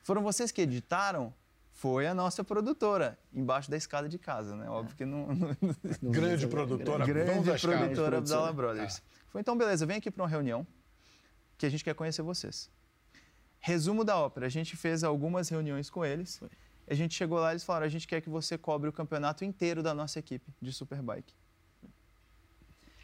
Foram 0.01 0.23
vocês 0.23 0.51
que 0.51 0.61
editaram? 0.61 1.31
Foi 1.77 2.07
a 2.07 2.13
nossa 2.15 2.43
produtora, 2.43 3.19
embaixo 3.31 3.69
da 3.69 3.77
escada 3.77 4.09
de 4.09 4.17
casa, 4.17 4.55
né? 4.55 4.67
Óbvio 4.67 4.95
que 4.95 5.05
não, 5.05 5.27
não, 5.27 5.55
Grande 6.01 6.47
produtora, 6.47 7.05
grande 7.05 7.43
produtora 7.43 7.77
Produtora. 7.77 8.17
Abdallah 8.17 8.51
Brothers. 8.51 9.03
Foi, 9.27 9.41
então, 9.41 9.55
beleza, 9.55 9.85
vem 9.85 9.97
aqui 9.97 10.09
para 10.09 10.23
uma 10.23 10.27
reunião 10.27 10.65
que 11.55 11.67
a 11.67 11.69
gente 11.69 11.83
quer 11.83 11.93
conhecer 11.93 12.23
vocês. 12.23 12.67
Resumo 13.59 14.03
da 14.03 14.17
ópera, 14.17 14.47
a 14.47 14.49
gente 14.49 14.75
fez 14.75 15.03
algumas 15.03 15.49
reuniões 15.49 15.87
com 15.87 16.03
eles. 16.03 16.41
A 16.87 16.95
gente 16.95 17.13
chegou 17.13 17.37
lá 17.37 17.49
e 17.49 17.53
eles 17.53 17.63
falaram, 17.63 17.85
a 17.85 17.89
gente 17.89 18.07
quer 18.07 18.21
que 18.21 18.29
você 18.29 18.57
cobre 18.57 18.89
o 18.89 18.91
campeonato 18.91 19.45
inteiro 19.45 19.83
da 19.83 19.93
nossa 19.93 20.17
equipe 20.17 20.51
de 20.59 20.73
Superbike. 20.73 21.35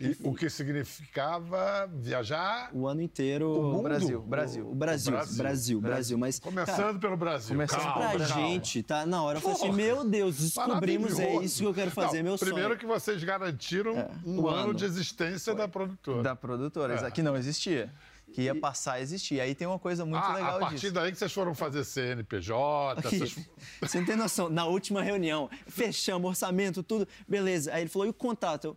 E 0.04 0.18
o 0.28 0.34
que 0.34 0.50
significava 0.50 1.90
viajar, 1.94 2.70
O 2.74 2.88
ano 2.88 3.02
inteiro. 3.02 3.50
O? 3.50 3.82
Brasil, 3.82 4.22
Brasil. 4.22 4.70
O 4.70 4.76
Brasil, 4.76 5.12
O 5.14 5.16
Brasil, 5.16 5.38
Brasil. 5.38 5.82
Brasil. 5.82 6.18
Mas, 6.18 6.40
começando 6.40 6.76
cara, 6.78 7.00
pelo 7.00 7.18
Brasil. 7.18 7.56
começando 7.56 7.80
calma, 7.82 8.10
pra 8.12 8.28
calma. 8.28 8.42
gente, 8.48 8.84
tá? 8.84 9.06
Na 9.06 9.24
hora 9.24 9.38
eu 9.38 9.42
falei 9.42 9.58
assim: 9.58 9.72
meu 9.72 10.04
Deus, 10.04 10.38
descobrimos, 10.38 11.20
é 11.20 11.36
isso 11.38 11.60
que 11.62 11.66
eu 11.68 11.74
quero 11.74 11.92
fazer, 11.92 12.18
Não, 12.18 12.24
meu 12.24 12.38
sonho. 12.38 12.52
Primeiro 12.54 12.78
que 12.78 12.86
vocês 12.86 13.24
garantiram 13.24 14.10
um 14.26 14.42
o 14.42 14.48
ano, 14.50 14.60
ano. 14.70 14.74
de 14.74 14.86
existência 14.86 15.54
da 15.56 15.68
produtora. 15.68 16.22
Da 16.24 16.36
produtora, 16.36 16.94
É. 16.96 17.12
que 17.12 17.22
não 17.22 17.36
existia. 17.36 17.92
Que 18.34 18.44
ia 18.44 18.56
passar 18.56 18.94
a 18.94 19.02
existir. 19.02 19.40
Aí 19.40 19.54
tem 19.54 19.68
uma 19.68 19.78
coisa 19.78 20.06
muito 20.06 20.24
Ah, 20.24 20.34
legal 20.34 20.56
a 20.56 20.60
partir 20.62 20.80
disso. 20.80 20.94
daí 20.94 21.12
que 21.12 21.18
vocês 21.20 21.32
foram 21.32 21.54
fazer 21.54 21.84
CNPJ, 21.84 23.00
Aqui, 23.00 23.16
essas... 23.22 23.38
Você 23.82 24.00
não 24.00 24.06
tem 24.08 24.16
noção. 24.16 24.50
Na 24.50 24.66
última 24.66 25.04
reunião, 25.04 25.50
fechamos 25.68 26.28
orçamento, 26.30 26.82
tudo, 26.82 27.08
beleza. 27.28 27.72
Aí 27.74 27.84
ele 27.84 27.90
falou: 27.90 28.08
e 28.08 28.10
o 28.10 28.14
contato? 28.14 28.76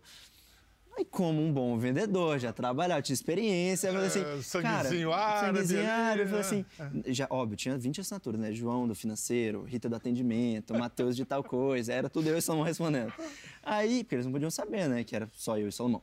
Aí, 0.97 1.05
como 1.05 1.41
um 1.41 1.53
bom 1.53 1.77
vendedor, 1.77 2.39
já 2.39 2.51
trabalhava, 2.51 3.01
tinha 3.03 3.13
experiência, 3.13 3.87
eu 3.87 3.93
falei 3.93 4.07
assim, 4.07 4.21
É, 4.21 4.61
cara, 4.63 4.83
sanguezinho 4.83 5.13
árabe 5.13 5.45
sanguezinho 5.59 5.91
árabe, 5.91 6.21
eu 6.21 6.27
falei 6.27 6.41
né? 6.41 6.65
assim, 6.79 7.13
já, 7.13 7.27
óbvio, 7.29 7.55
tinha 7.55 7.77
20 7.77 8.01
assinaturas, 8.01 8.41
né? 8.41 8.51
João 8.51 8.87
do 8.87 8.95
financeiro, 8.95 9.63
Rita 9.63 9.87
do 9.87 9.95
atendimento, 9.95 10.73
Matheus 10.73 11.15
de 11.15 11.23
tal 11.23 11.43
coisa, 11.43 11.93
era 11.93 12.09
tudo 12.09 12.27
eu 12.29 12.37
e 12.37 12.41
Salomão 12.41 12.65
respondendo. 12.65 13.13
Aí, 13.61 14.03
porque 14.03 14.15
eles 14.15 14.25
não 14.25 14.33
podiam 14.33 14.49
saber, 14.49 14.89
né, 14.89 15.03
que 15.03 15.15
era 15.15 15.29
só 15.33 15.57
eu 15.57 15.67
e 15.67 15.71
Salomão. 15.71 16.01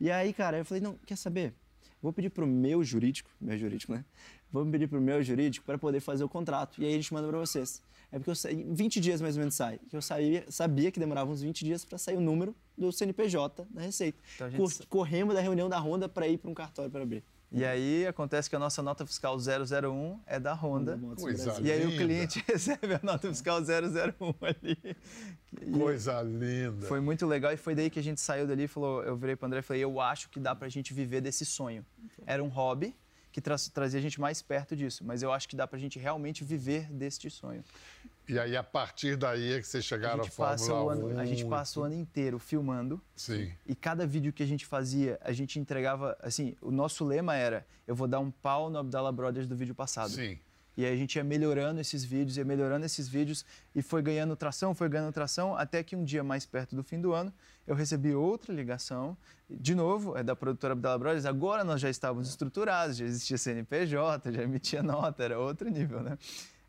E 0.00 0.08
aí, 0.10 0.32
cara, 0.32 0.58
eu 0.58 0.64
falei, 0.64 0.80
não, 0.80 0.96
quer 1.04 1.16
saber? 1.16 1.52
Vou 2.00 2.12
pedir 2.12 2.30
pro 2.30 2.46
meu 2.46 2.84
jurídico, 2.84 3.28
meu 3.40 3.58
jurídico, 3.58 3.92
né? 3.92 4.04
Vou 4.52 4.64
pedir 4.64 4.86
pro 4.86 5.00
meu 5.00 5.20
jurídico 5.20 5.66
para 5.66 5.76
poder 5.76 5.98
fazer 5.98 6.22
o 6.22 6.28
contrato. 6.28 6.80
E 6.80 6.86
aí 6.86 6.92
a 6.92 6.96
gente 6.96 7.12
manda 7.12 7.26
para 7.26 7.38
vocês. 7.38 7.82
É 8.10 8.18
porque 8.18 8.30
eu 8.30 8.34
saí, 8.34 8.64
20 8.70 9.00
dias 9.00 9.20
mais 9.20 9.36
ou 9.36 9.40
menos 9.40 9.54
sai. 9.54 9.78
Que 9.90 9.96
eu 9.96 10.00
sabia, 10.02 10.44
sabia 10.48 10.90
que 10.90 10.98
demorava 10.98 11.30
uns 11.30 11.42
20 11.42 11.64
dias 11.64 11.84
para 11.84 11.98
sair 11.98 12.16
o 12.16 12.20
número 12.20 12.54
do 12.76 12.90
CNPJ 12.90 13.66
da 13.70 13.82
Receita. 13.82 14.18
Então 14.34 14.46
a 14.46 14.50
gente 14.50 14.58
Cor- 14.58 14.72
sa- 14.72 14.84
corremos 14.88 15.34
da 15.34 15.40
reunião 15.40 15.68
da 15.68 15.78
Honda 15.78 16.08
para 16.08 16.26
ir 16.26 16.38
para 16.38 16.50
um 16.50 16.54
cartório 16.54 16.90
para 16.90 17.02
abrir. 17.02 17.22
E 17.50 17.64
aí 17.64 18.06
acontece 18.06 18.48
que 18.50 18.54
a 18.56 18.58
nossa 18.58 18.82
nota 18.82 19.06
fiscal 19.06 19.36
001 19.38 20.20
é 20.26 20.38
da 20.38 20.52
Honda. 20.52 20.98
Coisa 21.18 21.44
Brasil. 21.44 21.64
E 21.66 21.72
aí 21.72 21.82
o 21.84 21.88
Linda. 21.88 22.02
cliente 22.04 22.44
recebe 22.48 22.94
a 22.94 23.00
nota 23.02 23.28
fiscal 23.28 23.58
001 23.60 24.34
ali. 24.46 24.96
E 25.62 25.70
Coisa 25.70 26.20
linda. 26.22 26.86
Foi 26.86 27.00
muito 27.00 27.26
legal 27.26 27.50
e 27.52 27.56
foi 27.56 27.74
daí 27.74 27.88
que 27.88 27.98
a 27.98 28.02
gente 28.02 28.20
saiu 28.20 28.46
dali 28.46 28.64
e 28.64 28.68
falou, 28.68 29.02
eu 29.02 29.16
virei 29.16 29.34
pro 29.34 29.46
André 29.46 29.60
e 29.60 29.62
falei, 29.62 29.82
eu 29.82 29.98
acho 29.98 30.28
que 30.28 30.38
dá 30.38 30.54
pra 30.54 30.68
gente 30.68 30.92
viver 30.92 31.22
desse 31.22 31.46
sonho. 31.46 31.84
Era 32.26 32.44
um 32.44 32.48
hobby 32.48 32.94
que 33.38 33.42
tra- 33.42 33.56
trazia 33.72 33.98
a 33.98 34.02
gente 34.02 34.20
mais 34.20 34.42
perto 34.42 34.74
disso, 34.74 35.04
mas 35.04 35.22
eu 35.22 35.32
acho 35.32 35.48
que 35.48 35.54
dá 35.54 35.66
pra 35.66 35.78
gente 35.78 35.98
realmente 35.98 36.42
viver 36.44 36.90
deste 36.92 37.30
sonho. 37.30 37.62
E 38.28 38.38
aí, 38.38 38.56
a 38.56 38.62
partir 38.62 39.16
daí 39.16 39.52
é 39.54 39.60
que 39.60 39.66
vocês 39.66 39.82
A 39.84 39.86
chegaram 39.86 40.22
à 40.22 40.26
Fórmula 40.26 40.82
o 40.82 40.88
ano, 40.90 41.06
1. 41.14 41.18
a 41.18 41.24
gente 41.24 41.44
passa 41.46 41.80
o 41.80 41.82
ano 41.84 41.94
inteiro 41.94 42.38
filmando 42.38 43.00
Sim. 43.16 43.50
e 43.64 43.74
cada 43.74 44.06
vídeo 44.06 44.32
que 44.34 44.42
a 44.42 44.46
gente 44.46 44.66
fazia, 44.66 45.18
a 45.22 45.32
gente 45.32 45.58
entregava, 45.58 46.14
assim, 46.20 46.54
o 46.60 46.70
nosso 46.70 47.04
lema 47.06 47.34
era, 47.36 47.66
eu 47.86 47.94
vou 47.94 48.06
dar 48.06 48.18
um 48.20 48.30
pau 48.30 48.68
no 48.68 48.78
Abdallah 48.78 49.12
Brothers 49.12 49.46
do 49.46 49.56
vídeo 49.56 49.74
passado. 49.74 50.10
Sim. 50.10 50.38
E 50.78 50.86
aí 50.86 50.92
a 50.92 50.96
gente 50.96 51.16
ia 51.16 51.24
melhorando 51.24 51.80
esses 51.80 52.04
vídeos, 52.04 52.36
ia 52.36 52.44
melhorando 52.44 52.86
esses 52.86 53.08
vídeos 53.08 53.44
e 53.74 53.82
foi 53.82 54.00
ganhando 54.00 54.36
tração, 54.36 54.72
foi 54.76 54.88
ganhando 54.88 55.12
tração, 55.12 55.56
até 55.56 55.82
que 55.82 55.96
um 55.96 56.04
dia 56.04 56.22
mais 56.22 56.46
perto 56.46 56.76
do 56.76 56.84
fim 56.84 57.00
do 57.00 57.12
ano, 57.12 57.34
eu 57.66 57.74
recebi 57.74 58.14
outra 58.14 58.54
ligação, 58.54 59.16
de 59.50 59.74
novo, 59.74 60.16
é 60.16 60.22
da 60.22 60.36
produtora 60.36 60.74
Abdallah 60.74 60.98
Brothers, 60.98 61.26
agora 61.26 61.64
nós 61.64 61.80
já 61.80 61.90
estávamos 61.90 62.28
estruturados, 62.28 62.96
já 62.96 63.04
existia 63.04 63.36
CNPJ, 63.36 64.30
já 64.30 64.40
emitia 64.40 64.80
nota, 64.80 65.24
era 65.24 65.36
outro 65.40 65.68
nível, 65.68 66.00
né? 66.00 66.16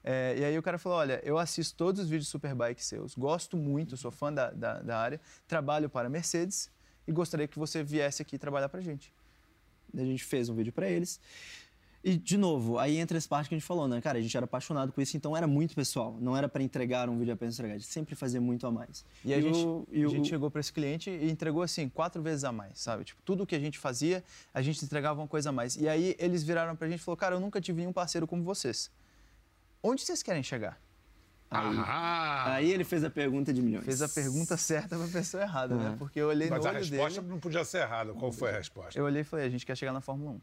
É, 0.04 0.36
e 0.40 0.44
aí 0.44 0.58
o 0.58 0.64
cara 0.64 0.80
falou, 0.80 0.98
olha, 0.98 1.22
eu 1.24 1.38
assisto 1.38 1.78
todos 1.78 2.02
os 2.02 2.10
vídeos 2.10 2.26
de 2.26 2.32
Superbike 2.32 2.84
seus, 2.84 3.14
gosto 3.14 3.56
muito, 3.56 3.96
sou 3.96 4.10
fã 4.10 4.34
da, 4.34 4.50
da, 4.50 4.82
da 4.82 4.98
área, 4.98 5.22
trabalho 5.48 5.88
para 5.88 6.10
Mercedes 6.10 6.72
e 7.08 7.12
gostaria 7.12 7.48
que 7.48 7.60
você 7.60 7.84
viesse 7.84 8.24
aqui 8.24 8.40
trabalhar 8.40 8.70
pra 8.70 8.82
gente. 8.82 9.14
A 9.96 10.04
gente 10.04 10.24
fez 10.24 10.50
um 10.50 10.56
vídeo 10.56 10.74
para 10.74 10.90
eles. 10.90 11.20
E, 12.02 12.16
de 12.16 12.38
novo, 12.38 12.80
aí 12.80 12.98
entra 12.98 13.18
essa 13.18 13.28
parte 13.28 13.50
que 13.50 13.56
a 13.56 13.58
gente 13.58 13.68
falou, 13.68 13.86
né? 13.86 14.00
Cara, 14.00 14.18
a 14.18 14.22
gente 14.22 14.36
era 14.36 14.46
apaixonado 14.46 14.94
com 14.94 15.02
isso, 15.02 15.18
então 15.18 15.36
era 15.36 15.46
muito 15.46 15.76
pessoal. 15.76 16.18
Não 16.22 16.36
era 16.38 16.48
para 16.48 16.64
entregar 16.64 17.10
um 17.10 17.18
vídeo 17.18 17.34
apenas 17.34 17.56
entregar, 17.56 17.76
a 17.76 17.78
gente 17.78 17.92
sempre 17.92 18.16
fazia 18.16 18.40
muito 18.40 18.66
a 18.66 18.72
mais. 18.72 19.04
E 19.26 19.34
a, 19.34 19.42
gente, 19.42 19.58
o- 19.58 19.86
e 19.92 20.04
a 20.04 20.08
o- 20.08 20.10
gente 20.10 20.30
chegou 20.30 20.50
para 20.50 20.62
esse 20.62 20.72
cliente 20.72 21.10
e 21.10 21.30
entregou 21.30 21.62
assim, 21.62 21.90
quatro 21.90 22.22
vezes 22.22 22.46
a 22.46 22.54
mais, 22.54 22.80
sabe? 22.80 23.04
Tipo, 23.04 23.22
tudo 23.24 23.46
que 23.46 23.54
a 23.54 23.60
gente 23.60 23.78
fazia, 23.78 24.24
a 24.54 24.62
gente 24.62 24.84
entregava 24.86 25.20
uma 25.20 25.28
coisa 25.28 25.50
a 25.50 25.52
mais. 25.52 25.76
E 25.76 25.90
aí 25.90 26.16
eles 26.18 26.42
viraram 26.42 26.74
pra 26.74 26.88
gente 26.88 27.02
e 27.02 27.04
falaram, 27.04 27.20
cara, 27.20 27.36
eu 27.36 27.40
nunca 27.42 27.60
tive 27.60 27.80
nenhum 27.82 27.92
parceiro 27.92 28.26
como 28.26 28.44
vocês. 28.44 28.90
Onde 29.84 30.02
vocês 30.02 30.24
querem 30.24 30.42
chegar? 30.42 30.80
Ah, 31.52 32.54
Aí 32.54 32.72
ele 32.72 32.84
fez 32.84 33.04
a 33.04 33.10
pergunta 33.10 33.52
de 33.54 33.62
milhões. 33.62 33.84
Fez 33.84 34.02
a 34.02 34.08
pergunta 34.08 34.56
certa 34.56 34.96
pra 34.98 35.08
pessoa 35.08 35.44
errada, 35.44 35.76
né? 35.76 35.90
Uhum. 35.90 35.98
Porque 35.98 36.20
eu 36.20 36.28
olhei 36.28 36.50
mas 36.50 36.60
no 36.62 36.68
a 36.68 36.70
olho 36.70 36.80
resposta 36.80 37.20
dele, 37.22 37.34
não 37.34 37.40
podia 37.40 37.66
ser 37.66 37.80
errada. 37.80 38.14
Qual 38.14 38.32
foi 38.32 38.52
a 38.52 38.58
resposta? 38.58 38.98
eu 39.00 39.04
olhei 39.06 39.22
e 39.22 39.24
falei, 39.26 39.46
a 39.48 39.50
gente 39.50 39.66
quer 39.66 39.76
chegar 39.76 39.92
na 39.92 40.00
Fórmula 40.02 40.32
1. 40.32 40.42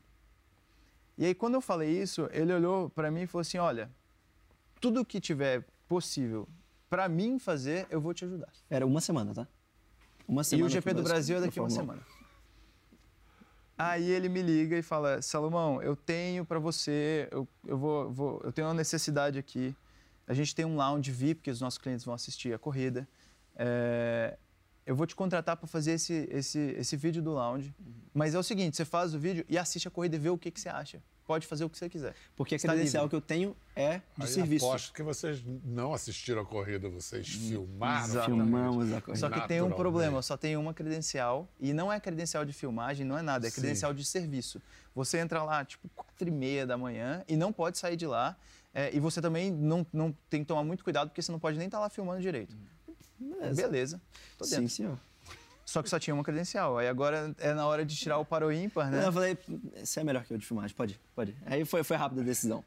E 1.19 1.25
aí 1.25 1.35
quando 1.35 1.55
eu 1.55 1.61
falei 1.61 1.91
isso, 2.03 2.29
ele 2.33 2.53
olhou 2.53 2.91
pra 2.91 3.11
mim 3.11 3.23
e 3.23 3.27
falou 3.27 3.41
assim, 3.43 3.59
olha, 3.59 3.91
tudo 4.81 5.05
que 5.05 5.21
tiver 5.21 5.65
possível 5.89 6.49
pra 6.91 7.09
mim 7.09 7.39
fazer, 7.39 7.87
eu 7.91 8.01
vou 8.01 8.13
te 8.15 8.25
ajudar. 8.25 8.53
Era 8.69 8.87
uma 8.87 9.01
semana, 9.01 9.33
tá? 9.35 9.49
Uma 10.29 10.43
E 10.43 10.45
semana. 10.45 10.67
o 10.67 10.71
GP 10.71 10.93
do 10.95 11.03
Brasil 11.03 11.37
é 11.39 11.41
daqui 11.41 11.59
a 11.59 11.63
uma 11.63 11.71
Fórmula 11.71 11.95
1. 11.95 11.97
semana. 12.03 12.17
Aí 13.79 14.09
ele 14.11 14.29
me 14.29 14.41
liga 14.43 14.77
e 14.77 14.83
fala: 14.83 15.21
Salomão, 15.21 15.83
eu 15.83 15.95
tenho 15.95 16.45
para 16.45 16.59
você, 16.59 17.29
eu, 17.31 17.47
eu 17.67 17.77
vou, 17.79 18.11
vou- 18.11 18.41
eu 18.43 18.53
tenho 18.53 18.67
uma 18.69 18.75
necessidade 18.75 19.39
aqui. 19.39 19.75
A 20.27 20.33
gente 20.35 20.55
tem 20.55 20.65
um 20.65 20.77
lounge 20.77 21.11
VIP 21.13 21.43
que 21.43 21.51
os 21.51 21.61
nossos 21.61 21.79
clientes 21.79 22.05
vão 22.05 22.15
assistir 22.15 22.53
a 22.55 22.59
corrida. 22.59 23.07
É, 23.55 24.37
eu 24.87 24.95
vou 24.95 25.07
te 25.07 25.15
contratar 25.17 25.57
para 25.57 25.67
fazer 25.67 25.93
esse, 25.93 26.29
esse, 26.31 26.59
esse 26.79 26.97
vídeo 26.97 27.21
do 27.23 27.33
lounge. 27.33 27.75
Mas 28.15 28.35
é 28.35 28.39
o 28.39 28.43
seguinte: 28.43 28.77
você 28.77 28.85
faz 28.85 29.15
o 29.15 29.19
vídeo 29.19 29.45
e 29.49 29.59
assiste 29.59 29.89
a 29.89 29.91
corrida 29.91 30.17
e 30.17 30.19
vê 30.19 30.31
o 30.31 30.39
que, 30.39 30.51
que 30.51 30.61
você 30.61 30.69
acha. 30.69 31.03
Pode 31.27 31.45
fazer 31.45 31.65
o 31.65 31.69
que 31.69 31.77
você 31.77 31.89
quiser. 31.89 32.15
Porque 32.37 32.55
a 32.55 32.57
Está 32.57 32.69
credencial 32.73 33.03
livre. 33.03 33.11
que 33.11 33.17
eu 33.17 33.21
tenho 33.21 33.57
é 33.75 33.99
de 34.17 34.23
Aí 34.23 34.29
serviço. 34.29 34.65
aposto 34.65 34.93
que 34.93 35.03
vocês 35.03 35.43
não 35.65 35.93
assistiram 35.93 36.43
a 36.43 36.47
corrida, 36.47 36.89
vocês 36.89 37.27
filmaram. 37.27 38.05
exatamente. 38.05 38.27
Filmamos 38.45 38.93
a 38.93 39.01
corrida. 39.01 39.19
Só 39.19 39.29
que 39.29 39.49
tem 39.49 39.61
um 39.61 39.73
problema, 39.73 40.23
só 40.23 40.37
tem 40.37 40.57
uma 40.57 40.73
credencial 40.73 41.49
e 41.59 41.73
não 41.73 41.93
é 41.93 41.99
credencial 41.99 42.45
de 42.45 42.53
filmagem, 42.53 43.05
não 43.05 43.19
é 43.19 43.23
nada, 43.23 43.49
é 43.49 43.51
Sim. 43.51 43.61
credencial 43.61 43.93
de 43.93 44.05
serviço. 44.05 44.63
Você 44.95 45.19
entra 45.19 45.43
lá 45.43 45.65
tipo 45.65 45.89
quatro 45.97 46.29
e 46.29 46.31
meia 46.31 46.65
da 46.65 46.79
manhã 46.79 47.25
e 47.27 47.37
não 47.37 47.53
pode 47.53 47.77
sair 47.77 47.97
de 47.97 48.07
lá. 48.07 48.37
é, 48.73 48.95
e 48.95 49.01
você 49.01 49.21
também 49.21 49.51
não, 49.51 49.85
não 49.93 50.15
tem 50.31 50.43
que 50.43 50.47
tomar 50.47 50.63
muito 50.63 50.85
cuidado 50.85 51.09
porque 51.09 51.23
você 51.23 51.33
não 51.33 51.41
pode 51.41 51.59
nem 51.59 51.67
estar 51.67 51.81
lá 51.81 51.91
filmando 51.91 52.21
direito. 52.21 52.57
Beleza, 53.55 54.01
tô 54.39 54.45
dentro. 54.45 54.61
Sim, 54.63 54.69
senhor. 54.69 54.99
Só 55.65 55.83
que 55.83 55.91
só 55.91 55.99
tinha 55.99 56.15
uma 56.15 56.23
credencial. 56.23 56.79
Aí 56.79 56.87
agora 56.87 57.35
é 57.39 57.53
na 57.53 57.67
hora 57.67 57.85
de 57.85 57.97
tirar 57.97 58.19
o 58.19 58.25
para 58.25 58.47
o 58.47 58.53
ímpar, 58.53 58.91
né? 58.91 59.05
Eu 59.07 59.13
falei, 59.13 59.37
você 59.83 60.01
é 60.01 60.05
melhor 60.05 60.25
que 60.25 60.33
eu 60.33 60.39
de 60.39 60.47
filmagem, 60.47 60.77
pode, 60.77 61.01
pode. 61.15 61.35
Aí 61.45 61.65
foi, 61.65 61.83
foi 61.83 61.97
rápida 61.97 62.21
a 62.21 62.25
decisão. 62.25 62.65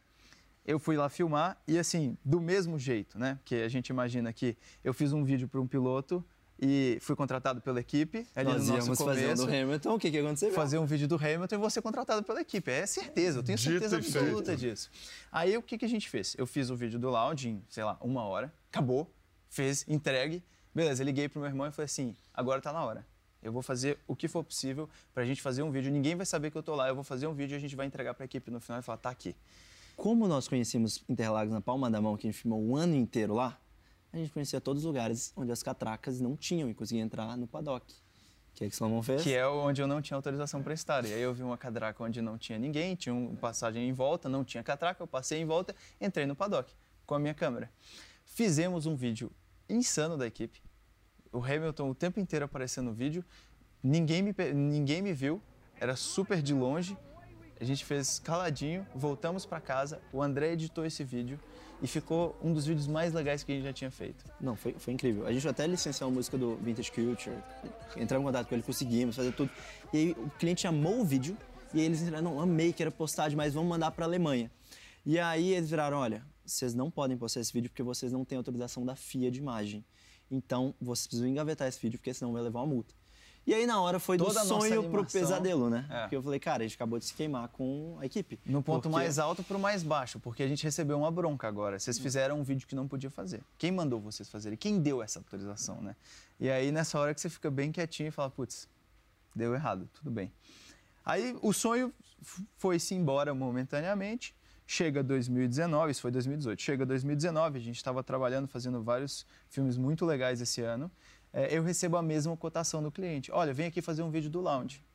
Eu 0.66 0.78
fui 0.78 0.98
lá 0.98 1.08
filmar 1.10 1.58
e 1.66 1.80
assim, 1.80 2.18
do 2.24 2.42
mesmo 2.42 2.78
jeito, 2.78 3.18
né? 3.18 3.36
Porque 3.42 3.56
a 3.56 3.70
gente 3.70 3.88
imagina 3.88 4.32
que 4.34 4.58
eu 4.84 4.94
fiz 4.94 5.14
um 5.14 5.24
vídeo 5.24 5.48
para 5.48 5.62
um 5.62 5.66
piloto 5.66 6.24
e 6.62 6.98
fui 7.00 7.16
contratado 7.16 7.62
pela 7.62 7.80
equipe 7.80 8.28
ali 8.36 8.50
Nós 8.52 8.68
no 8.68 8.74
nosso 8.74 8.88
íamos 8.88 8.98
começo. 8.98 9.20
fazer 9.22 9.32
o 9.42 9.46
do 9.46 9.52
Hamilton, 9.52 9.94
o 9.96 9.98
que, 10.00 10.12
que 10.12 10.18
aconteceu? 10.20 10.52
fazer 10.52 10.78
um 10.78 10.86
vídeo 10.86 11.08
do 11.08 11.16
Hamilton 11.16 11.56
e 11.56 11.58
vou 11.58 11.70
ser 11.70 11.82
contratado 11.82 12.22
pela 12.22 12.42
equipe. 12.42 12.70
É 12.70 12.86
certeza, 12.86 13.40
eu 13.40 13.44
tenho 13.44 13.58
Dito 13.58 13.72
certeza 13.72 14.02
feito. 14.02 14.18
absoluta 14.18 14.58
disso. 14.58 14.92
Aí 15.32 15.56
o 15.56 15.64
que, 15.64 15.78
que 15.78 15.86
a 15.86 15.90
gente 15.90 16.10
fez? 16.10 16.36
Eu 16.38 16.46
fiz 16.46 16.70
o 16.70 16.76
vídeo 16.76 17.00
do 17.00 17.10
lounge 17.10 17.48
em, 17.48 17.64
sei 17.70 17.86
lá, 17.86 17.98
uma 18.02 18.24
hora, 18.24 18.54
acabou, 18.70 19.10
fez, 19.50 19.86
entregue. 19.88 20.44
Beleza, 20.74 21.04
liguei 21.04 21.28
pro 21.28 21.40
meu 21.40 21.50
irmão 21.50 21.68
e 21.68 21.72
falei 21.72 21.86
assim: 21.86 22.16
agora 22.34 22.62
tá 22.62 22.72
na 22.72 22.84
hora. 22.84 23.06
Eu 23.42 23.52
vou 23.52 23.62
fazer 23.62 23.98
o 24.08 24.16
que 24.16 24.28
for 24.28 24.44
possível 24.44 24.90
pra 25.14 25.26
gente 25.26 25.42
fazer 25.42 25.64
um 25.64 25.72
vídeo. 25.72 25.92
Ninguém 25.92 26.16
vai 26.16 26.26
saber 26.26 26.52
que 26.52 26.58
eu 26.58 26.64
tô 26.64 26.76
lá. 26.76 26.88
Eu 26.90 26.96
vou 26.96 27.04
fazer 27.04 27.26
um 27.26 27.34
vídeo 27.34 27.56
e 27.56 27.58
a 27.58 27.60
gente 27.60 27.76
vai 27.76 27.86
entregar 27.86 28.14
pra 28.14 28.26
equipe 28.26 28.52
no 28.52 28.60
final 28.60 28.80
e 28.80 28.84
falar: 28.84 28.98
tá 28.98 29.10
aqui. 29.10 29.36
Como 29.96 30.28
nós 30.28 30.48
conhecíamos 30.48 31.04
Interlagos 31.10 31.54
na 31.54 31.60
palma 31.60 31.90
da 31.90 32.00
mão, 32.00 32.16
que 32.16 32.28
a 32.28 32.32
gente 32.32 32.42
filmou 32.42 32.62
um 32.62 32.76
ano 32.76 32.96
inteiro 32.96 33.34
lá, 33.34 33.60
a 34.14 34.18
gente 34.18 34.32
conhecia 34.32 34.62
todos 34.62 34.84
os 34.84 34.88
lugares 34.88 35.34
onde 35.36 35.52
as 35.52 35.62
catracas 35.62 36.22
não 36.22 36.36
tinham 36.38 36.70
e 36.70 36.74
conseguia 36.74 37.04
entrar 37.04 37.36
no 37.38 37.48
paddock. 37.48 37.86
O 37.92 38.56
que 38.56 38.66
é 38.66 38.70
que 38.70 38.74
o 38.74 38.78
Salomão 38.78 39.04
fez? 39.04 39.22
Que 39.24 39.34
é 39.34 39.48
onde 39.48 39.82
eu 39.82 39.88
não 39.88 40.02
tinha 40.02 40.16
autorização 40.16 40.64
para 40.64 40.74
estar. 40.74 41.06
E 41.06 41.14
aí 41.14 41.22
eu 41.22 41.34
vi 41.34 41.44
uma 41.44 41.58
catraca 41.58 42.04
onde 42.04 42.22
não 42.22 42.38
tinha 42.38 42.58
ninguém, 42.58 42.96
tinha 42.96 43.14
uma 43.14 43.36
passagem 43.36 43.88
em 43.88 43.94
volta, 43.94 44.28
não 44.28 44.44
tinha 44.44 44.64
catraca, 44.64 45.04
eu 45.04 45.08
passei 45.08 45.40
em 45.42 45.46
volta, 45.46 45.76
entrei 46.00 46.26
no 46.26 46.36
paddock 46.36 46.74
com 47.06 47.16
a 47.16 47.20
minha 47.20 47.34
câmera. 47.34 47.70
Fizemos 48.26 48.86
um 48.86 48.96
vídeo 48.96 49.32
insano 49.70 50.18
da 50.18 50.26
equipe. 50.26 50.62
O 51.32 51.44
Hamilton 51.44 51.90
o 51.90 51.96
tempo 51.96 52.20
inteiro 52.20 52.46
aparecendo 52.46 52.88
no 52.88 52.94
vídeo. 52.94 53.24
Ninguém 53.82 54.22
me, 54.22 54.34
ninguém 54.54 55.02
me 55.02 55.14
viu, 55.14 55.42
era 55.80 55.96
super 55.96 56.42
de 56.42 56.54
longe. 56.54 56.98
A 57.62 57.64
gente 57.64 57.84
fez 57.86 58.20
caladinho, 58.20 58.86
voltamos 58.96 59.46
para 59.46 59.60
casa. 59.60 60.02
O 60.14 60.22
André 60.22 60.54
editou 60.54 60.86
esse 60.86 61.04
vídeo 61.04 61.40
e 61.82 61.88
ficou 61.88 62.38
um 62.42 62.54
dos 62.54 62.66
vídeos 62.66 62.88
mais 62.88 63.14
legais 63.14 63.44
que 63.44 63.52
a 63.52 63.56
gente 63.56 63.64
já 63.64 63.74
tinha 63.74 63.92
feito. 63.92 64.24
Não, 64.40 64.56
foi, 64.56 64.76
foi 64.78 64.94
incrível. 64.94 65.26
A 65.26 65.32
gente 65.32 65.48
até 65.48 65.66
licenciou 65.68 66.10
a 66.10 66.14
música 66.14 66.38
do 66.38 66.56
Vintage 66.58 66.92
Culture, 66.92 67.36
entramos 67.96 68.24
em 68.24 68.28
contato 68.28 68.48
com 68.48 68.56
ele, 68.56 68.64
conseguimos 68.64 69.16
fazer 69.16 69.32
tudo. 69.34 69.50
E 69.94 69.98
aí 69.98 70.12
o 70.12 70.30
cliente 70.32 70.68
amou 70.68 71.02
o 71.02 71.06
vídeo 71.06 71.38
e 71.74 71.82
eles 71.82 72.00
disseram, 72.00 72.22
não, 72.22 72.40
amei, 72.40 72.74
quero 72.74 72.92
postar 72.92 73.30
demais, 73.30 73.54
vamos 73.54 73.70
mandar 73.70 73.92
para 73.92 74.06
Alemanha. 74.06 74.52
E 75.06 75.20
aí 75.20 75.54
eles 75.54 75.70
viraram, 75.70 75.98
olha, 75.98 76.24
vocês 76.52 76.74
não 76.74 76.90
podem 76.90 77.18
postar 77.18 77.40
esse 77.42 77.54
vídeo 77.54 77.70
porque 77.70 77.84
vocês 77.84 78.12
não 78.12 78.26
têm 78.26 78.38
autorização 78.38 78.86
da 78.86 78.96
FIA 78.96 79.32
de 79.32 79.40
imagem. 79.40 79.84
Então, 80.32 80.74
vocês 80.80 81.08
precisam 81.08 81.28
engavetar 81.28 81.68
esse 81.68 81.80
vídeo 81.80 81.98
porque 81.98 82.14
senão 82.14 82.34
vai 82.34 82.42
levar 82.42 82.60
uma 82.62 82.68
multa. 82.68 82.94
E 83.48 83.54
aí 83.54 83.66
na 83.66 83.82
hora 83.82 84.00
foi 84.00 84.18
Toda 84.18 84.42
do 84.42 84.46
sonho 84.46 84.92
pro 84.92 85.04
pesadelo, 85.06 85.70
né? 85.72 85.88
É. 85.90 86.02
Porque 86.02 86.16
eu 86.16 86.22
falei, 86.22 86.40
cara, 86.40 86.64
a 86.64 86.68
gente 86.68 86.76
acabou 86.76 87.00
de 87.00 87.06
se 87.06 87.14
queimar 87.14 87.48
com 87.48 87.98
a 88.00 88.06
equipe. 88.06 88.40
No 88.46 88.62
ponto 88.62 88.84
Porque- 88.84 88.96
mais 88.96 89.18
alto 89.18 89.42
pro 89.44 89.58
mais 89.58 89.82
baixo, 89.82 90.20
porque 90.20 90.44
a 90.44 90.48
gente 90.48 90.64
recebeu 90.64 91.00
uma 91.00 91.10
bronca 91.10 91.48
agora. 91.48 91.80
Vocês 91.80 91.98
fizeram 91.98 92.40
um 92.40 92.44
vídeo 92.44 92.68
que 92.68 92.76
não 92.76 92.88
podia 92.88 93.10
fazer. 93.10 93.42
Quem 93.58 93.72
mandou 93.72 94.00
vocês 94.00 94.30
fazerem? 94.30 94.58
Quem 94.58 94.80
deu 94.80 95.02
essa 95.02 95.18
autorização, 95.20 95.82
né? 95.82 95.96
E 96.40 96.48
aí 96.50 96.72
nessa 96.72 97.00
hora 97.00 97.14
que 97.14 97.20
você 97.22 97.30
fica 97.30 97.50
bem 97.50 97.72
quietinho 97.72 98.10
e 98.10 98.12
fala, 98.12 98.30
putz, 98.30 98.68
deu 99.36 99.56
errado, 99.56 99.90
tudo 99.96 100.12
bem. 100.12 100.32
Aí 101.04 101.36
o 101.42 101.52
sonho 101.52 101.92
foi-se 102.58 102.94
embora 102.94 103.34
momentaneamente. 103.34 104.36
Chega 104.72 105.02
2019, 105.02 105.90
isso 105.90 106.00
foi 106.00 106.12
2018. 106.12 106.62
Chega 106.62 106.86
2019, 106.86 107.58
a 107.58 107.60
gente 107.60 107.78
estava 107.78 108.04
trabalhando, 108.04 108.48
fazendo 108.48 108.84
vários 108.84 109.26
filmes 109.50 109.78
muito 109.78 110.06
legais 110.06 110.42
esse 110.42 110.62
ano. 110.62 110.92
É, 111.34 111.48
eu 111.58 111.64
recebo 111.64 111.98
a 111.98 112.04
mesma 112.04 112.38
cotação 112.38 112.84
do 112.84 112.92
cliente. 112.92 113.32
Olha, 113.32 113.52
vem 113.52 113.66
aqui 113.66 113.82
fazer 113.82 114.04
um 114.04 114.12
vídeo 114.12 114.30
do 114.30 114.40
lounge. 114.40 114.86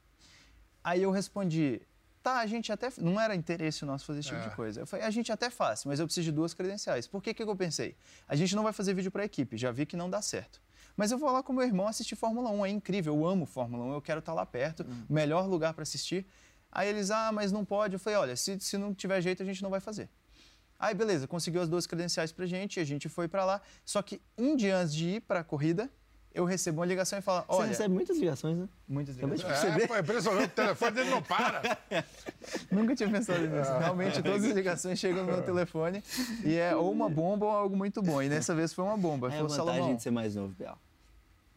Aí 0.84 1.02
eu 1.02 1.10
respondi, 1.10 1.82
tá, 2.22 2.38
a 2.38 2.46
gente 2.46 2.70
até. 2.70 2.88
Não 2.98 3.20
era 3.20 3.34
interesse 3.34 3.84
nosso 3.84 4.04
fazer 4.04 4.20
esse 4.20 4.28
tipo 4.28 4.40
É. 4.42 4.48
de 4.48 4.54
coisa. 4.54 4.80
Eu 4.82 4.87
falei, 4.87 5.04
a 5.04 5.10
gente 5.10 5.32
até 5.32 5.50
faz, 5.50 5.84
mas 5.84 5.98
eu 5.98 6.06
preciso 6.06 6.26
de 6.26 6.30
duas 6.30 6.54
credenciais. 6.54 7.08
Por 7.08 7.20
que, 7.20 7.34
que 7.34 7.42
eu 7.42 7.56
pensei? 7.56 7.96
A 8.28 8.37
gente 8.37 8.54
não 8.54 8.62
vai 8.62 8.72
fazer 8.72 8.94
vídeo 8.94 9.10
para 9.10 9.22
a 9.22 9.26
equipe, 9.26 9.56
já 9.56 9.72
vi 9.72 9.84
que 9.87 9.96
não 9.96 10.08
dá 10.08 10.22
certo. 10.22 10.62
Mas 10.96 11.10
eu 11.10 11.18
vou 11.18 11.32
lá 11.32 11.42
com 11.42 11.52
meu 11.52 11.64
irmão 11.64 11.88
assistir 11.88 12.14
Fórmula 12.14 12.48
1, 12.50 12.66
é 12.66 12.70
incrível, 12.70 13.12
eu 13.16 13.26
amo 13.26 13.44
Fórmula 13.44 13.84
1, 13.87 13.94
eu 13.94 14.00
quero 14.00 14.20
estar 14.20 14.32
lá 14.34 14.46
perto, 14.46 14.87
melhor 15.10 15.48
lugar 15.48 15.74
para 15.74 15.82
assistir. 15.82 16.24
Aí 16.74 16.88
eles, 16.88 17.10
ah, 17.12 17.30
mas 17.32 17.52
não 17.52 17.64
pode. 17.64 17.94
Eu 17.94 18.00
falei, 18.00 18.18
olha, 18.18 18.37
se, 18.37 18.58
se 18.58 18.76
não 18.76 18.92
tiver 18.92 19.20
jeito, 19.20 19.42
a 19.42 19.46
gente 19.46 19.62
não 19.62 19.70
vai 19.70 19.78
fazer. 19.78 20.08
Aí, 20.78 20.92
beleza, 20.92 21.28
conseguiu 21.28 21.62
as 21.62 21.68
duas 21.68 21.87
credenciais 21.87 22.32
pra 22.32 22.44
gente, 22.46 22.80
a 22.80 22.84
gente 22.84 23.08
foi 23.08 23.28
para 23.28 23.44
lá. 23.44 23.60
Só 23.84 24.02
que 24.02 24.20
um 24.37 24.56
dia 24.56 24.76
antes 24.76 24.92
de 24.92 25.08
ir 25.08 25.20
para 25.20 25.40
a 25.40 25.44
corrida, 25.44 25.88
eu 26.34 26.44
recebo 26.44 26.80
uma 26.80 26.87
ligação 26.87 27.16
e 27.16 27.22
falo, 27.22 27.44
Você 27.46 27.54
olha, 27.54 27.68
recebe 27.68 27.94
muitas 27.94 28.18
ligações, 28.18 28.58
né? 28.58 28.68
muitas 28.88 29.16
ligações. 29.16 29.62
É, 29.62 29.87
pô, 29.87 29.94
é 29.94 30.00
impressionante, 30.00 30.46
o 30.46 30.54
telefone 30.54 30.90
dele 30.90 31.10
não 31.10 31.22
para. 31.22 31.78
Nunca 32.72 32.96
tinha 32.96 33.08
pensado 33.08 33.46
nisso. 33.46 33.70
Realmente, 33.78 34.20
todas 34.20 34.44
as 34.44 34.50
ligações 34.52 34.98
chegam 34.98 35.24
no 35.24 35.32
meu 35.32 35.42
telefone 35.42 36.02
e 36.44 36.56
é 36.56 36.74
ou 36.74 36.90
uma 36.90 37.08
bomba 37.08 37.46
ou 37.46 37.52
algo 37.52 37.76
muito 37.76 38.02
bom. 38.02 38.20
E 38.20 38.28
dessa 38.28 38.52
vez 38.52 38.72
foi 38.72 38.84
uma 38.84 38.96
bomba. 38.96 39.28
É 39.28 39.30
a 39.30 39.32
Falou, 39.34 39.48
vantagem 39.48 39.74
Salomão, 39.74 39.96
de 39.96 40.02
ser 40.02 40.10
mais 40.10 40.34
novo, 40.34 40.54
pra 40.56 40.76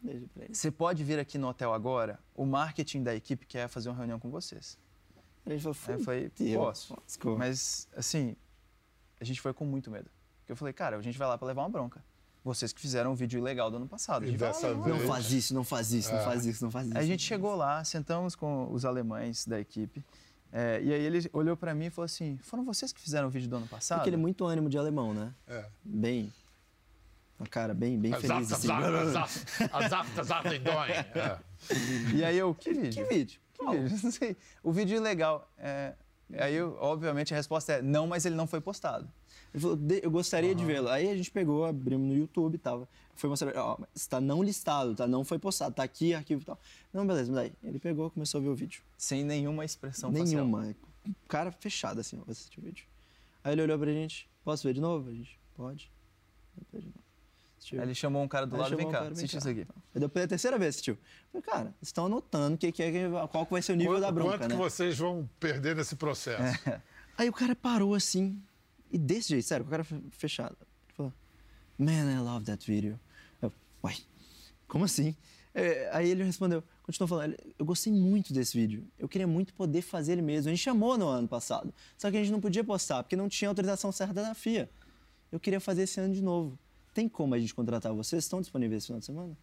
ele. 0.06 0.22
você 0.52 0.70
pode 0.70 1.02
vir 1.02 1.18
aqui 1.18 1.38
no 1.38 1.48
hotel 1.48 1.74
agora? 1.74 2.20
O 2.36 2.46
marketing 2.46 3.02
da 3.02 3.16
equipe 3.16 3.46
quer 3.46 3.66
fazer 3.68 3.88
uma 3.88 3.96
reunião 3.96 4.20
com 4.20 4.30
vocês. 4.30 4.78
A 5.46 5.50
gente 5.50 5.62
falou, 5.62 5.76
Aí 5.86 5.94
eu 5.94 5.98
falei, 6.04 6.30
"Fudeu, 6.34 6.60
posso. 6.60 6.94
lascou." 7.02 7.38
Mas, 7.38 7.88
assim, 7.96 8.36
a 9.20 9.24
gente 9.24 9.40
foi 9.40 9.52
com 9.54 9.64
muito 9.64 9.90
medo. 9.90 10.10
Porque 10.40 10.52
eu 10.52 10.56
falei, 10.56 10.72
cara, 10.74 10.96
a 10.96 11.02
gente 11.02 11.18
vai 11.18 11.26
lá 11.28 11.36
pra 11.38 11.46
levar 11.48 11.62
uma 11.62 11.68
bronca. 11.68 12.02
Vocês 12.44 12.72
que 12.72 12.80
fizeram 12.80 13.12
um 13.12 13.14
vídeo 13.14 13.42
legal 13.42 13.70
do 13.70 13.76
ano 13.76 13.86
passado. 13.88 14.22
A 14.22 14.26
E 14.26 14.30
gente 14.30 14.38
vai 14.38 14.48
lá 14.48 14.54
dessa 14.54 14.68
levar 14.68 14.78
uma 14.80 14.84
vez- 14.88 15.00
Não 15.02 15.08
faz 15.14 15.32
isso, 15.32 15.54
não 15.54 15.64
faz 15.64 15.92
isso, 15.92 16.12
não 16.14 16.24
faz 16.24 16.46
isso, 16.46 16.64
não 16.64 16.70
faz 16.70 16.86
isso. 16.86 16.96
Aí 16.96 17.02
a 17.04 17.06
gente 17.06 17.22
chegou 17.22 17.54
lá, 17.54 17.84
sentamos 17.84 18.34
com 18.34 18.72
os 18.72 18.84
alemães 18.84 19.44
da 19.46 19.60
equipe. 19.60 20.02
é, 20.50 20.80
e 20.82 20.92
aí 20.94 21.02
ele 21.02 21.28
olhou 21.34 21.56
pra 21.58 21.74
mim 21.74 21.86
e 21.86 21.90
falou 21.90 22.06
assim: 22.06 22.38
foram 22.42 22.64
vocês 22.64 22.90
que 22.92 23.00
fizeram 23.00 23.28
o 23.28 23.30
vídeo 23.30 23.48
do 23.50 23.56
ano 23.56 23.66
passado? 23.66 23.98
Porque 23.98 24.08
ele 24.10 24.16
é 24.16 24.18
muito 24.18 24.46
ânimo 24.46 24.70
de 24.70 24.78
alemão, 24.78 25.12
né? 25.12 25.34
É. 25.46 25.66
Bem. 25.84 26.32
Uma 27.38 27.46
cara 27.46 27.74
bem, 27.74 27.98
bem 27.98 28.12
feliz. 28.20 28.48
assim. 28.54 28.66
É. 31.14 31.38
E 32.16 32.24
aí 32.24 32.38
eu, 32.38 32.54
que 32.54 32.72
vídeo? 32.72 33.04
Que 33.04 33.14
vídeo? 33.14 33.40
Que 33.58 33.66
vídeo? 33.66 33.98
Não 34.04 34.10
sei. 34.12 34.36
O 34.62 34.72
vídeo 34.72 35.00
legal. 35.00 35.50
É, 35.58 35.94
aí, 36.38 36.60
obviamente, 36.62 37.32
a 37.34 37.36
resposta 37.36 37.74
é 37.74 37.82
não, 37.82 38.06
mas 38.06 38.24
ele 38.26 38.34
não 38.34 38.46
foi 38.46 38.60
postado. 38.60 39.08
Ele 39.52 39.60
falou, 39.62 39.76
"De- 39.76 40.00
eu 40.02 40.10
gostaria 40.10 40.54
de 40.54 40.64
vê-lo. 40.64 40.88
Aí 40.88 41.08
a 41.10 41.16
gente 41.16 41.30
pegou, 41.30 41.64
abrimos 41.64 42.06
no 42.06 42.14
YouTube, 42.14 42.58
tava, 42.58 42.86
foi 43.14 43.30
mostrar, 43.30 43.52
ó, 43.56 43.78
está 43.94 44.20
não 44.20 44.42
listado, 44.42 44.94
tá? 44.94 45.06
Não 45.06 45.24
foi 45.24 45.38
postado, 45.38 45.74
tá 45.74 45.82
aqui, 45.82 46.12
arquivo 46.14 46.42
e 46.42 46.44
tal. 46.44 46.58
Não, 46.92 47.06
beleza, 47.06 47.32
mas 47.32 47.40
daí 47.42 47.52
ele 47.64 47.78
pegou, 47.78 48.10
começou 48.10 48.40
a 48.40 48.42
ver 48.42 48.50
o 48.50 48.54
vídeo. 48.54 48.82
Sem 48.98 49.24
nenhuma 49.24 49.64
expressão 49.64 50.12
facial. 50.12 50.44
Nenhuma. 50.44 50.76
Cara 51.26 51.50
fechado 51.50 52.00
assim, 52.00 52.20
ó, 52.26 52.30
assistir 52.30 52.60
o 52.60 52.62
vídeo. 52.62 52.84
Aí 53.42 53.52
ele 53.54 53.62
olhou 53.62 53.78
pra 53.78 53.90
gente, 53.90 54.28
posso 54.44 54.66
ver 54.68 54.74
de 54.74 54.80
novo? 54.82 55.08
A 55.08 55.12
gente, 55.14 55.38
pode. 55.56 55.90
Aí 57.72 57.78
ele 57.80 57.94
chamou 57.94 58.22
um 58.22 58.28
cara 58.28 58.46
do 58.46 58.54
Aí 58.56 58.62
lado, 58.62 58.76
vem 58.76 58.86
cá, 58.86 58.98
cara, 59.00 59.12
assiste 59.12 59.36
isso 59.36 59.48
aqui. 59.48 59.66
Aí 59.94 60.00
deu 60.00 60.08
pela 60.08 60.26
terceira 60.28 60.58
vez, 60.58 60.74
assistiu. 60.76 60.96
Falei, 61.32 61.42
cara, 61.42 61.64
vocês 61.64 61.88
estão 61.88 62.06
anotando 62.06 62.56
que, 62.56 62.70
que 62.72 62.82
é, 62.82 62.90
que- 62.92 63.28
qual 63.30 63.44
que 63.46 63.52
vai 63.52 63.62
ser 63.62 63.72
o 63.72 63.76
nível 63.76 63.94
Quanto, 63.94 64.00
da 64.02 64.12
bronca, 64.12 64.30
quanto 64.38 64.42
né? 64.42 64.54
que 64.56 64.56
vocês 64.56 64.96
vão 64.98 65.28
perder 65.40 65.76
nesse 65.76 65.96
processo? 65.96 66.58
Aí 67.16 67.28
o 67.28 67.32
cara 67.32 67.54
parou 67.56 67.94
assim, 67.94 68.40
e 68.92 68.96
desse 68.98 69.30
jeito, 69.30 69.44
sério, 69.46 69.64
com 69.64 69.68
o 69.68 69.72
cara 69.72 69.84
fe- 69.84 70.00
fechado. 70.12 70.56
Ele 70.60 70.94
falou, 70.96 71.12
Man, 71.78 72.12
I 72.12 72.18
love 72.20 72.44
that 72.46 72.64
video. 72.70 72.98
Eu, 73.42 73.52
uai, 73.82 73.96
como 74.66 74.84
assim? 74.84 75.14
É, 75.54 75.90
aí 75.92 76.08
ele 76.08 76.22
respondeu, 76.22 76.62
continuou 76.84 77.08
falando, 77.08 77.34
eu 77.58 77.64
gostei 77.64 77.92
muito 77.92 78.32
desse 78.32 78.56
vídeo. 78.56 78.86
Eu 78.98 79.08
queria 79.08 79.26
muito 79.26 79.52
poder 79.54 79.82
fazer 79.82 80.12
ele 80.12 80.22
mesmo. 80.22 80.48
A 80.50 80.54
gente 80.54 80.62
chamou 80.62 80.96
no 80.96 81.08
ano 81.08 81.26
passado, 81.26 81.74
só 81.96 82.10
que 82.10 82.16
a 82.16 82.20
gente 82.20 82.30
não 82.30 82.40
podia 82.40 82.62
postar, 82.62 83.02
porque 83.02 83.16
não 83.16 83.28
tinha 83.28 83.48
autorização 83.48 83.90
certa 83.90 84.14
da 84.22 84.34
FIA. 84.34 84.70
Eu 85.32 85.40
queria 85.40 85.58
fazer 85.60 85.82
esse 85.82 85.98
ano 86.00 86.14
de 86.14 86.22
novo. 86.22 86.56
Tem 86.98 87.08
como 87.08 87.32
a 87.32 87.38
gente 87.38 87.54
contratar 87.54 87.92
vocês? 87.92 88.24
Estão 88.24 88.40
disponíveis 88.40 88.78
esse 88.78 88.88
final 88.88 88.98
de 88.98 89.06
semana? 89.06 89.36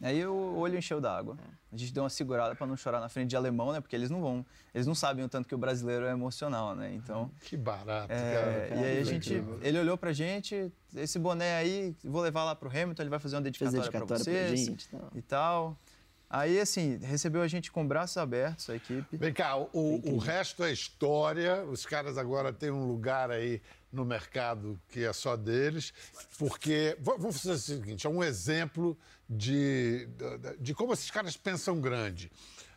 Aí 0.00 0.24
o 0.24 0.54
olho 0.56 0.78
encheu 0.78 1.00
d'água. 1.00 1.36
A 1.72 1.76
gente 1.76 1.92
deu 1.92 2.04
uma 2.04 2.08
segurada 2.08 2.54
pra 2.54 2.68
não 2.68 2.76
chorar 2.76 3.00
na 3.00 3.08
frente 3.08 3.30
de 3.30 3.36
alemão, 3.36 3.72
né? 3.72 3.80
Porque 3.80 3.96
eles 3.96 4.08
não 4.08 4.20
vão, 4.20 4.46
eles 4.72 4.86
não 4.86 4.94
sabem 4.94 5.24
o 5.24 5.28
tanto 5.28 5.48
que 5.48 5.54
o 5.56 5.58
brasileiro 5.58 6.04
é 6.06 6.12
emocional, 6.12 6.76
né? 6.76 6.94
Então, 6.94 7.32
Que 7.40 7.56
barato, 7.56 8.12
é, 8.12 8.68
cara. 8.68 8.80
e 8.80 8.84
aí 8.84 8.98
a 9.00 9.02
gente, 9.02 9.42
ele 9.60 9.76
olhou 9.76 9.98
pra 9.98 10.12
gente, 10.12 10.72
esse 10.94 11.18
boné 11.18 11.56
aí, 11.56 11.96
vou 12.04 12.22
levar 12.22 12.44
lá 12.44 12.54
pro 12.54 12.68
Hamilton, 12.70 13.02
ele 13.02 13.10
vai 13.10 13.18
fazer 13.18 13.34
uma 13.34 13.42
Fez 13.42 13.72
dedicatória, 13.72 13.80
dedicatória 13.80 14.24
pra 14.24 14.32
pra 14.32 14.46
vocês 14.46 14.60
gente 14.60 14.84
e 14.84 14.88
tal. 14.88 15.10
e 15.16 15.22
tal. 15.22 15.76
Aí 16.30 16.60
assim, 16.60 16.98
recebeu 16.98 17.40
a 17.40 17.48
gente 17.48 17.72
com 17.72 17.86
braços 17.86 18.18
abertos, 18.18 18.68
a 18.68 18.76
equipe. 18.76 19.16
Vem 19.16 19.32
cá, 19.32 19.56
o, 19.56 19.68
o 20.12 20.18
resto 20.18 20.62
é 20.62 20.70
história. 20.70 21.64
Os 21.64 21.86
caras 21.86 22.18
agora 22.18 22.52
têm 22.52 22.70
um 22.70 22.86
lugar 22.86 23.30
aí 23.30 23.62
no 23.90 24.04
mercado 24.04 24.78
que 24.90 25.04
é 25.04 25.12
só 25.12 25.36
deles, 25.36 25.92
porque 26.38 26.96
vamos 27.00 27.40
fazer 27.40 27.54
o 27.54 27.58
seguinte: 27.58 28.06
é 28.06 28.10
um 28.10 28.22
exemplo 28.22 28.96
de, 29.28 30.06
de, 30.06 30.56
de 30.60 30.74
como 30.74 30.92
esses 30.92 31.10
caras 31.10 31.36
pensam 31.36 31.80
grande 31.80 32.30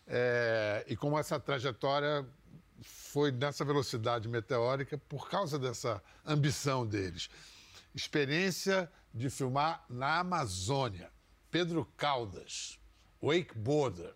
É, 0.08 0.86
e 0.88 0.96
como 0.96 1.20
essa 1.20 1.40
trajetória 1.40 2.26
foi 2.82 3.32
nessa 3.32 3.66
velocidade 3.66 4.30
meteórica 4.30 4.98
por 4.98 5.30
causa 5.30 5.60
dessa 5.60 6.02
ambição 6.26 6.86
deles. 6.88 7.30
Experiência 7.94 8.90
de 9.14 9.30
filmar 9.30 9.84
na 9.90 10.20
Amazônia. 10.20 11.12
Pedro 11.50 11.86
Caldas 11.98 12.81
wakeboarder. 13.22 14.14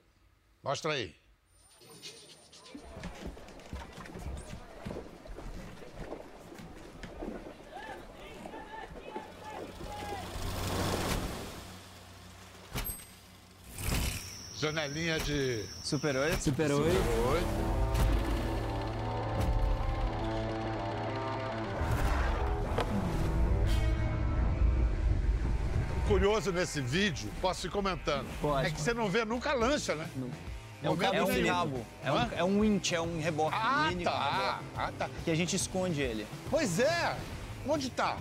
Mostra 0.63 0.93
aí. 0.93 1.15
Janelinha 14.57 15.19
de 15.19 15.63
Super 15.83 16.15
8. 16.15 16.41
Super 16.41 16.71
8. 16.71 16.81
Oi. 16.81 17.74
Curioso 26.15 26.49
nesse 26.53 26.79
vídeo, 26.79 27.29
posso 27.41 27.67
ir 27.67 27.69
comentando. 27.69 28.25
Pode. 28.39 28.67
É 28.67 28.71
que 28.71 28.79
você 28.79 28.93
não 28.93 29.09
vê 29.09 29.25
nunca 29.25 29.51
a 29.51 29.53
lancha, 29.53 29.95
né? 29.95 30.07
É 30.81 30.89
um 30.89 30.91
Momento 30.91 31.13
É 31.13 31.21
um 31.21 31.45
cabo, 31.45 31.85
é 32.01 32.11
um, 32.11 32.17
é 32.37 32.43
um 32.45 32.59
winch, 32.61 32.95
é 32.95 33.01
um 33.01 33.19
reboque. 33.19 33.53
Ah, 33.53 33.89
tá. 34.01 34.61
Ah, 34.77 34.91
tá. 34.97 35.09
Que 35.25 35.31
a 35.31 35.35
gente 35.35 35.57
esconde 35.57 36.01
ele. 36.01 36.25
Pois 36.49 36.79
é. 36.79 37.17
Onde 37.67 37.89
tá? 37.89 38.15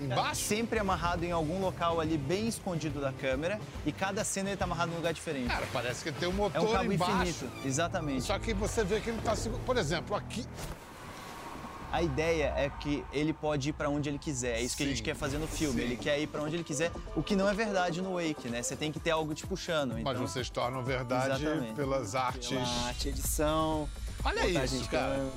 Embaixo? 0.00 0.40
Sempre 0.40 0.78
amarrado 0.78 1.22
em 1.22 1.32
algum 1.32 1.60
local 1.60 2.00
ali 2.00 2.16
bem 2.16 2.48
escondido 2.48 2.98
da 2.98 3.12
câmera 3.12 3.60
e 3.84 3.92
cada 3.92 4.24
cena 4.24 4.48
ele 4.48 4.56
tá 4.56 4.64
amarrado 4.64 4.92
num 4.92 4.96
lugar 4.96 5.12
diferente. 5.12 5.48
Cara, 5.48 5.66
parece 5.70 6.02
que 6.02 6.12
tem 6.12 6.26
um 6.26 6.32
é 6.32 6.36
motor 6.36 6.62
um 6.62 6.72
cabo 6.72 6.92
embaixo. 6.94 7.44
infinito, 7.44 7.66
exatamente. 7.66 8.22
Só 8.22 8.38
que 8.38 8.54
você 8.54 8.82
vê 8.82 9.00
que 9.00 9.10
ele 9.10 9.20
tá. 9.20 9.34
Por 9.66 9.76
exemplo, 9.76 10.16
aqui. 10.16 10.46
A 11.94 12.02
ideia 12.02 12.52
é 12.56 12.68
que 12.68 13.04
ele 13.12 13.32
pode 13.32 13.68
ir 13.68 13.72
pra 13.72 13.88
onde 13.88 14.08
ele 14.08 14.18
quiser. 14.18 14.56
É 14.58 14.62
isso 14.62 14.76
que 14.76 14.82
a 14.82 14.86
gente 14.86 14.96
Sim, 14.98 15.04
quer 15.04 15.14
fazer 15.14 15.38
no 15.38 15.46
filme. 15.46 15.78
sim. 15.80 15.86
Ele 15.86 15.96
quer 15.96 16.18
ir 16.18 16.26
pra 16.26 16.42
onde 16.42 16.56
ele 16.56 16.64
quiser, 16.64 16.90
o 17.14 17.22
que 17.22 17.36
não 17.36 17.48
é 17.48 17.54
verdade 17.54 18.02
no 18.02 18.14
Wake, 18.14 18.48
né? 18.48 18.64
Você 18.64 18.74
tem 18.74 18.90
que 18.90 18.98
ter 18.98 19.12
algo 19.12 19.32
te 19.32 19.46
puxando. 19.46 19.92
Mas 19.92 20.00
Então, 20.00 20.16
vocês 20.26 20.50
tornam 20.50 20.82
verdade 20.82 21.44
Exatamente. 21.44 21.74
pelas 21.74 22.16
artes. 22.16 22.48
Pela 22.48 22.66
arte, 22.88 23.10
edição. 23.10 23.88
Olha 24.24 24.44
isso, 24.48 24.88
cara. 24.90 25.14
câmera. 25.14 25.30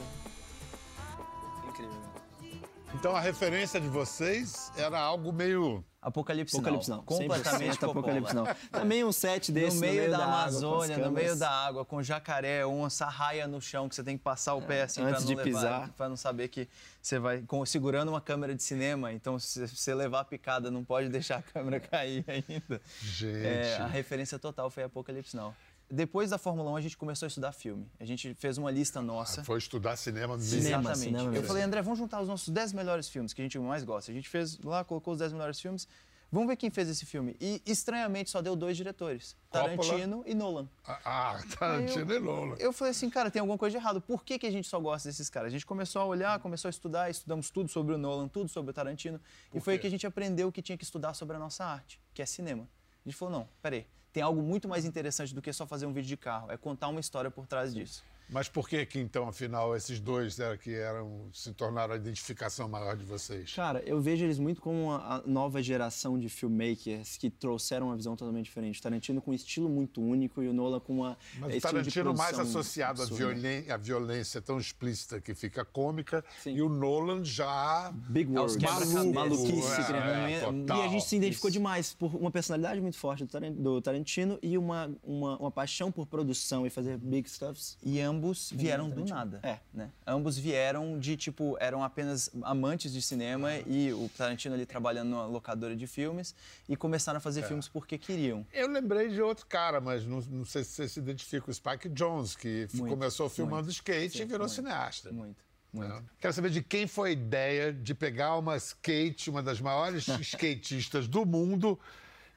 Então 2.95 3.15
a 3.15 3.19
referência 3.19 3.79
de 3.79 3.87
vocês 3.87 4.71
era 4.77 4.99
algo 4.99 5.31
meio. 5.31 5.83
Apocalipse, 6.01 6.55
Apocalipse 6.55 6.89
não. 6.89 7.03
Completamente 7.03 7.77
100% 7.77 7.89
Apocalipse 7.91 8.33
não. 8.33 8.45
Também 8.71 9.03
um 9.03 9.11
set 9.11 9.51
desse 9.51 9.75
no 9.75 9.81
meio, 9.81 10.09
da, 10.09 10.17
água, 10.17 10.25
com 10.27 10.31
as 10.33 10.39
Amazônia, 10.55 10.97
no 10.97 11.03
câmeras. 11.03 11.25
meio 11.25 11.35
da 11.39 11.49
água, 11.51 11.85
com 11.85 12.01
jacaré, 12.01 12.65
onça 12.65 13.05
raia 13.07 13.45
no 13.45 13.59
chão, 13.61 13.89
que 13.89 13.95
você 13.95 14.03
tem 14.03 14.17
que 14.17 14.23
passar 14.23 14.53
o 14.53 14.61
pé 14.61 14.83
assim 14.83 15.01
pra 15.01 15.09
antes 15.11 15.25
não 15.25 15.29
de 15.29 15.35
levar, 15.35 15.49
pisar. 15.59 15.89
pra 15.97 16.07
não 16.09 16.15
saber 16.15 16.47
que 16.47 16.67
você 17.01 17.19
vai 17.19 17.41
com- 17.41 17.65
segurando 17.65 18.07
uma 18.09 18.21
câmera 18.21 18.55
de 18.55 18.63
cinema. 18.63 19.11
Então, 19.11 19.37
se 19.37 19.67
você 19.67 19.93
levar 19.93 20.21
a 20.21 20.25
picada, 20.25 20.71
não 20.71 20.83
pode 20.83 21.09
deixar 21.09 21.39
a 21.39 21.41
câmera 21.41 21.79
cair 21.81 22.23
ainda. 22.27 22.81
Gente. 23.01 23.45
É, 23.45 23.77
a 23.81 23.87
referência 23.87 24.39
total 24.39 24.69
foi 24.69 24.83
Apocalipse 24.83 25.35
Now. 25.35 25.53
Depois 25.89 26.29
da 26.29 26.37
Fórmula 26.37 26.71
1, 26.71 26.75
a 26.75 26.81
gente 26.81 26.97
começou 26.97 27.25
a 27.25 27.29
estudar 27.29 27.53
filme. 27.53 27.89
A 27.99 28.03
gente 28.03 28.33
fez 28.33 28.57
uma 28.57 28.69
lista 28.69 29.01
nossa. 29.01 29.43
Foi 29.43 29.57
estudar 29.57 29.95
cinema 29.95 30.35
mesmo. 30.35 30.61
Cinema, 30.61 30.81
Exatamente. 30.81 30.99
cinema 30.99 31.23
eu 31.25 31.31
mesmo. 31.31 31.47
falei, 31.47 31.63
André, 31.63 31.81
vamos 31.81 31.97
juntar 31.97 32.21
os 32.21 32.27
nossos 32.27 32.49
10 32.49 32.73
melhores 32.73 33.07
filmes 33.07 33.31
que 33.33 33.41
a 33.41 33.45
gente 33.45 33.57
mais 33.57 33.85
gosta. 33.85 34.11
A 34.11 34.13
gente 34.13 34.27
fez 34.27 34.59
lá, 34.59 34.83
colocou 34.83 35.13
os 35.13 35.19
10 35.19 35.31
melhores 35.31 35.61
filmes. 35.61 35.87
Vamos 36.29 36.49
ver 36.49 36.57
quem 36.57 36.69
fez 36.69 36.89
esse 36.89 37.05
filme. 37.05 37.37
E, 37.39 37.61
estranhamente, 37.65 38.29
só 38.29 38.41
deu 38.41 38.53
dois 38.53 38.75
diretores: 38.75 39.37
Coppola. 39.49 39.77
Tarantino 39.77 40.23
e 40.25 40.33
Nolan. 40.35 40.67
Ah, 40.85 41.39
Tarantino 41.57 42.13
e 42.13 42.19
Lola. 42.19 42.57
Eu 42.59 42.73
falei 42.73 42.91
assim, 42.91 43.09
cara, 43.09 43.31
tem 43.31 43.39
alguma 43.39 43.57
coisa 43.57 43.77
de 43.77 43.81
errado. 43.81 44.01
Por 44.01 44.25
que, 44.25 44.37
que 44.37 44.45
a 44.45 44.51
gente 44.51 44.67
só 44.67 44.77
gosta 44.81 45.07
desses 45.07 45.29
caras? 45.29 45.47
A 45.47 45.51
gente 45.51 45.65
começou 45.65 46.01
a 46.01 46.05
olhar, 46.05 46.37
começou 46.39 46.67
a 46.67 46.69
estudar, 46.69 47.09
estudamos 47.09 47.49
tudo 47.49 47.69
sobre 47.69 47.95
o 47.95 47.97
Nolan, 47.97 48.27
tudo 48.27 48.49
sobre 48.49 48.71
o 48.71 48.73
Tarantino. 48.73 49.21
e 49.53 49.61
foi 49.61 49.73
aí 49.73 49.79
que 49.79 49.87
a 49.87 49.89
gente 49.89 50.05
aprendeu 50.05 50.51
que 50.51 50.61
tinha 50.61 50.77
que 50.77 50.83
estudar 50.83 51.13
sobre 51.13 51.37
a 51.37 51.39
nossa 51.39 51.63
arte, 51.63 51.97
que 52.13 52.21
é 52.21 52.25
cinema. 52.25 52.67
A 53.05 53.09
gente 53.09 53.17
falou, 53.17 53.33
não, 53.39 53.49
peraí, 53.61 53.87
tem 54.17 54.23
algo 54.23 54.41
muito 54.41 54.67
mais 54.67 54.83
interessante 54.83 55.31
do 55.35 55.43
que 55.43 55.53
só 55.53 55.67
fazer 55.67 55.85
um 55.85 55.93
vídeo 55.93 56.07
de 56.07 56.17
carro, 56.17 56.51
é 56.51 56.57
contar 56.57 56.87
uma 56.87 56.99
história 56.99 57.29
por 57.29 57.45
trás 57.45 57.71
disso. 57.71 58.03
Mas 58.29 58.49
por 58.49 58.67
que 58.67 58.85
que 58.85 58.99
então, 58.99 59.27
afinal, 59.27 59.75
esses 59.75 59.99
dois 59.99 60.37
era 60.39 60.57
que 60.57 60.73
eram, 60.73 61.29
se 61.33 61.53
tornaram 61.53 61.93
a 61.93 61.97
identificação 61.97 62.67
maior 62.67 62.97
de 62.97 63.05
vocês? 63.05 63.53
Cara, 63.53 63.79
eu 63.85 64.01
vejo 64.01 64.25
eles 64.25 64.37
muito 64.37 64.61
como 64.61 64.91
a 64.91 65.23
nova 65.25 65.63
geração 65.63 66.19
de 66.19 66.27
filmmakers 66.27 67.15
que 67.17 67.29
trouxeram 67.29 67.87
uma 67.87 67.95
visão 67.95 68.15
totalmente 68.17 68.45
diferente. 68.45 68.81
Tarantino 68.81 69.21
com 69.21 69.31
um 69.31 69.33
estilo 69.33 69.69
muito 69.69 70.01
único 70.01 70.43
e 70.43 70.47
o 70.49 70.53
Nolan 70.53 70.79
com 70.81 70.93
uma 70.93 71.17
Mas 71.39 71.53
é, 71.53 71.57
o 71.57 71.61
Tarantino 71.61 72.13
mais 72.13 72.37
associado 72.37 73.01
à, 73.01 73.05
absurda. 73.05 73.33
violen- 73.33 73.71
à 73.71 73.77
violência 73.77 74.41
tão 74.41 74.57
explícita 74.59 75.21
que 75.21 75.33
fica 75.33 75.63
cômica 75.63 76.23
Sim. 76.43 76.55
e 76.55 76.61
o 76.61 76.67
Nolan 76.67 77.23
já 77.23 77.91
Big 78.09 78.29
É 78.35 78.39
Words, 78.39 78.57
quebra-cabeça. 78.57 79.05
maluquice, 79.05 79.81
É, 79.93 80.33
é. 80.33 80.77
E 80.77 80.81
a 80.81 80.87
gente 80.89 81.05
se 81.05 81.15
identificou 81.15 81.49
demais 81.49 81.93
por 81.93 82.13
uma 82.15 82.29
personalidade 82.31 82.81
muito 82.81 82.97
forte 82.97 83.23
do 83.23 83.29
Taran- 83.29 83.53
do 83.53 83.81
Tarantino 83.81 84.37
e 84.41 84.57
uma, 84.57 84.91
uma, 85.01 85.37
uma 85.37 85.51
paixão 85.51 85.91
por 85.91 86.05
produção 86.05 86.65
e 86.65 86.69
fazer 86.69 86.97
big 86.97 87.29
stuffs. 87.29 87.77
E 87.81 88.01
ambos 88.01 88.16
vieram 88.51 88.89
do 88.89 89.05
nada. 89.05 89.39
É. 89.43 89.59
Né? 89.73 89.91
Ambos 90.05 90.37
vieram 90.37 90.99
de, 90.99 91.15
tipo, 91.15 91.57
eram 91.59 91.83
apenas 91.83 92.29
amantes 92.43 92.91
de 92.91 93.01
cinema 93.01 93.55
e 93.65 93.91
o 93.93 94.09
Tarantino 94.15 94.55
ali 94.55 94.65
trabalhando 94.65 95.09
numa 95.09 95.25
locadora 95.25 95.75
de 95.75 95.87
filmes 95.87 96.35
e 96.67 96.75
começaram 96.75 97.17
a 97.17 97.21
fazer 97.21 97.43
filmes 97.43 97.67
porque 97.67 97.97
queriam. 97.97 98.45
Eu 98.53 98.67
lembrei 98.67 99.09
de 99.09 99.21
outro 99.21 99.45
cara, 99.45 99.79
mas 99.79 100.05
não, 100.05 100.21
não 100.21 100.45
sei 100.45 100.63
se 100.63 100.71
você 100.71 100.89
se 100.89 100.99
identifica, 100.99 101.49
o 101.49 101.53
Spike 101.53 101.89
Jones, 101.89 102.35
que 102.35 102.67
Muito, 102.73 102.89
começou 102.89 103.29
filmando 103.29 103.63
muito. 103.63 103.71
skate 103.75 104.17
Sim, 104.17 104.23
e 104.23 104.25
virou 104.25 104.47
muito, 104.47 104.55
cineasta. 104.55 105.11
Muito, 105.11 105.43
muito. 105.71 105.93
né? 105.93 106.03
Quero 106.19 106.33
saber 106.33 106.49
de 106.49 106.61
quem 106.61 106.87
foi 106.87 107.09
a 107.09 107.13
ideia 107.13 107.73
de 107.73 107.93
pegar 107.93 108.37
uma 108.37 108.57
skate, 108.57 109.29
uma 109.29 109.43
das 109.43 109.59
maiores 109.61 110.07
skatistas 110.19 111.07
do 111.07 111.25
mundo, 111.25 111.79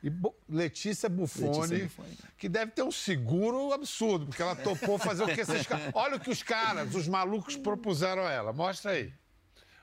e 0.02 0.08
Bo- 0.10 0.34
Letícia 0.48 1.08
Buffoni, 1.08 1.48
Letícia 1.68 1.84
Buffoni. 1.84 2.18
que 2.38 2.48
deve 2.48 2.72
ter 2.72 2.82
um 2.82 2.90
seguro 2.90 3.72
absurdo, 3.72 4.26
porque 4.26 4.40
ela 4.42 4.56
topou 4.56 4.98
fazer 4.98 5.24
o 5.24 5.26
que 5.28 5.40
esses 5.40 5.66
caras. 5.66 5.90
Olha 5.94 6.16
o 6.16 6.20
que 6.20 6.30
os 6.30 6.42
caras, 6.42 6.94
os 6.94 7.06
malucos, 7.06 7.56
propuseram 7.56 8.22
a 8.22 8.30
ela. 8.30 8.52
Mostra 8.52 8.92
aí. 8.92 9.12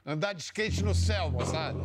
Andar 0.06 0.34
de 0.34 0.41
skate 0.41 0.84
no 0.84 0.95
céu, 0.95 1.30
moçada. 1.32 1.77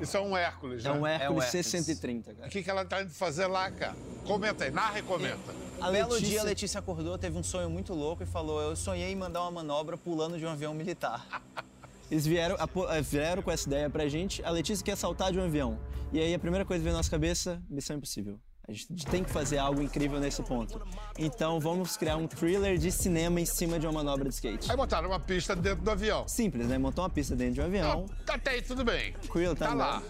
Isso 0.00 0.16
é 0.16 0.20
um 0.20 0.36
Hércules, 0.36 0.84
É 0.84 0.90
um 0.92 1.02
né? 1.02 1.14
Hércules 1.14 1.44
Hércules. 1.54 1.66
C-130, 1.66 2.24
cara. 2.36 2.46
O 2.48 2.50
que, 2.50 2.62
que 2.62 2.68
ela 2.70 2.84
tá 2.84 3.00
indo 3.02 3.10
fazer 3.10 3.46
lá, 3.46 3.70
cara? 3.70 3.96
Comenta 4.26 4.64
aí, 4.64 4.70
narra 4.70 4.98
e 4.98 5.02
comenta. 5.02 5.54
A 5.80 5.90
belo 5.90 6.20
dia, 6.20 6.40
a 6.40 6.44
Letícia 6.44 6.78
acordou, 6.80 7.16
teve 7.16 7.36
um 7.38 7.42
sonho 7.42 7.70
muito 7.70 7.94
louco 7.94 8.22
e 8.22 8.26
falou: 8.26 8.60
Eu 8.60 8.76
sonhei 8.76 9.12
em 9.12 9.16
mandar 9.16 9.42
uma 9.42 9.50
manobra 9.50 9.96
pulando 9.96 10.38
de 10.38 10.44
um 10.44 10.48
avião 10.50 10.74
militar. 10.74 11.26
Eles 12.10 12.26
vieram, 12.26 12.56
eh, 12.90 13.02
vieram 13.02 13.42
com 13.42 13.50
essa 13.50 13.68
ideia 13.68 13.90
pra 13.90 14.08
gente. 14.08 14.44
A 14.44 14.50
Letícia 14.50 14.84
quer 14.84 14.96
saltar 14.96 15.32
de 15.32 15.38
um 15.38 15.44
avião. 15.44 15.78
E 16.12 16.20
aí 16.20 16.34
a 16.34 16.38
primeira 16.38 16.64
coisa 16.64 16.80
que 16.80 16.84
veio 16.84 16.92
na 16.92 16.98
nossa 16.98 17.10
cabeça, 17.10 17.62
missão 17.68 17.96
impossível. 17.96 18.38
A 18.66 18.72
gente 18.72 19.04
tem 19.06 19.22
que 19.22 19.30
fazer 19.30 19.58
algo 19.58 19.82
incrível 19.82 20.18
nesse 20.18 20.42
ponto. 20.42 20.80
Então 21.18 21.60
vamos 21.60 21.98
criar 21.98 22.16
um 22.16 22.26
thriller 22.26 22.78
de 22.78 22.90
cinema 22.90 23.38
em 23.38 23.44
cima 23.44 23.78
de 23.78 23.86
uma 23.86 23.92
manobra 23.92 24.26
de 24.28 24.34
skate. 24.34 24.70
Aí 24.70 24.76
botaram 24.76 25.08
uma 25.08 25.20
pista 25.20 25.54
dentro 25.54 25.84
do 25.84 25.90
avião. 25.90 26.26
Simples, 26.26 26.66
né? 26.66 26.78
Montou 26.78 27.04
uma 27.04 27.10
pista 27.10 27.36
dentro 27.36 27.54
de 27.54 27.60
um 27.60 27.64
avião. 27.64 28.06
Tá, 28.24 28.34
até 28.36 28.52
aí 28.52 28.62
tudo 28.62 28.82
bem. 28.82 29.14
Quill 29.30 29.54
tá 29.54 29.68
Tá 29.68 29.74
lá. 29.74 30.02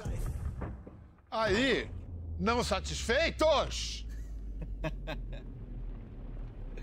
Aí, 1.31 1.91
não 2.39 2.63
satisfeitos? 2.63 4.07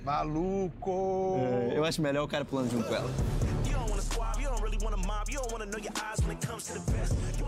Maluco! 0.03 1.37
É, 1.37 1.77
Eu 1.77 1.85
acho 1.85 2.01
melhor 2.01 2.23
o 2.23 2.27
cara 2.27 2.43
pulando 2.43 2.69
junto 2.69 2.87
com 2.89 2.95
ela. 2.95 3.09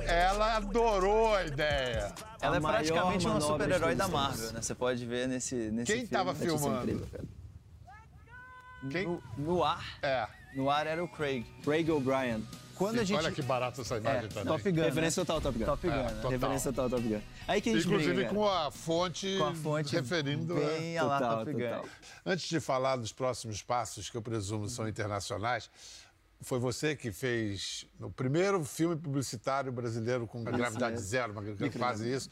Ela 0.05 0.57
adorou 0.57 1.33
a 1.33 1.45
ideia. 1.45 2.13
Ela 2.41 2.57
é 2.57 2.59
maior 2.59 2.75
praticamente 2.77 3.27
uma 3.27 3.41
super-herói 3.41 3.95
da 3.95 4.07
Marvel, 4.07 4.51
né? 4.51 4.61
Você 4.61 4.75
pode 4.75 5.05
ver 5.05 5.27
nesse, 5.27 5.55
nesse 5.55 5.85
Quem 5.91 5.95
filme. 6.01 6.07
tava 6.09 6.31
é 6.31 6.35
filmando? 6.35 6.91
incrível. 6.91 7.07
Quem? 8.91 9.05
No, 9.07 9.23
no 9.37 9.63
ar, 9.63 9.83
É. 10.01 10.27
no 10.55 10.69
ar 10.69 10.85
era 10.87 11.01
o 11.03 11.07
Craig. 11.07 11.45
Craig 11.63 11.89
O'Brien. 11.89 12.45
Quando 12.75 12.99
a 12.99 13.03
gente... 13.03 13.17
Olha 13.17 13.31
que 13.31 13.41
barato 13.41 13.81
essa 13.81 13.97
imagem 13.97 14.25
É, 14.25 14.27
também. 14.27 14.45
Top 14.45 14.71
Gun, 14.71 14.81
Referência 14.81 15.21
né? 15.21 15.25
total 15.25 15.41
Top 15.41 15.57
Gun. 15.59 15.65
Top 15.65 15.87
Gun, 15.87 15.93
É, 15.93 16.03
né? 16.03 16.09
total. 16.15 16.31
Referência 16.31 16.73
total 16.73 16.89
Top 16.89 17.07
Gun. 17.07 17.21
Aí 17.47 17.61
que 17.61 17.69
a 17.69 17.73
gente 17.73 17.85
Inclusive 17.85 18.13
briga, 18.13 18.29
cara. 18.29 18.35
com 18.35 18.49
a 18.49 18.71
fonte, 18.71 19.37
Com 19.37 19.45
a 19.45 19.53
fonte 19.55 19.95
referindo. 19.95 20.55
bem 20.55 20.97
a- 20.97 21.01
a 21.03 21.05
lá 21.05 21.19
Total, 21.19 21.37
Top 21.39 21.53
Gun. 21.53 21.59
total. 21.59 21.85
Antes 22.25 22.49
de 22.49 22.59
falar 22.59 22.95
dos 22.97 23.13
próximos 23.13 23.61
passos, 23.61 24.09
que 24.09 24.17
eu 24.17 24.21
presumo 24.23 24.67
são 24.67 24.87
internacionais, 24.87 25.69
foi 26.43 26.59
você 26.59 26.95
que 26.95 27.11
fez 27.11 27.85
o 27.99 28.09
primeiro 28.09 28.63
filme 28.63 28.95
publicitário 28.95 29.71
brasileiro 29.71 30.27
com 30.27 30.43
gravidade 30.43 30.93
mesmo. 30.93 31.07
zero, 31.07 31.31
uma 31.33 31.69
quase 31.71 32.11
isso. 32.13 32.29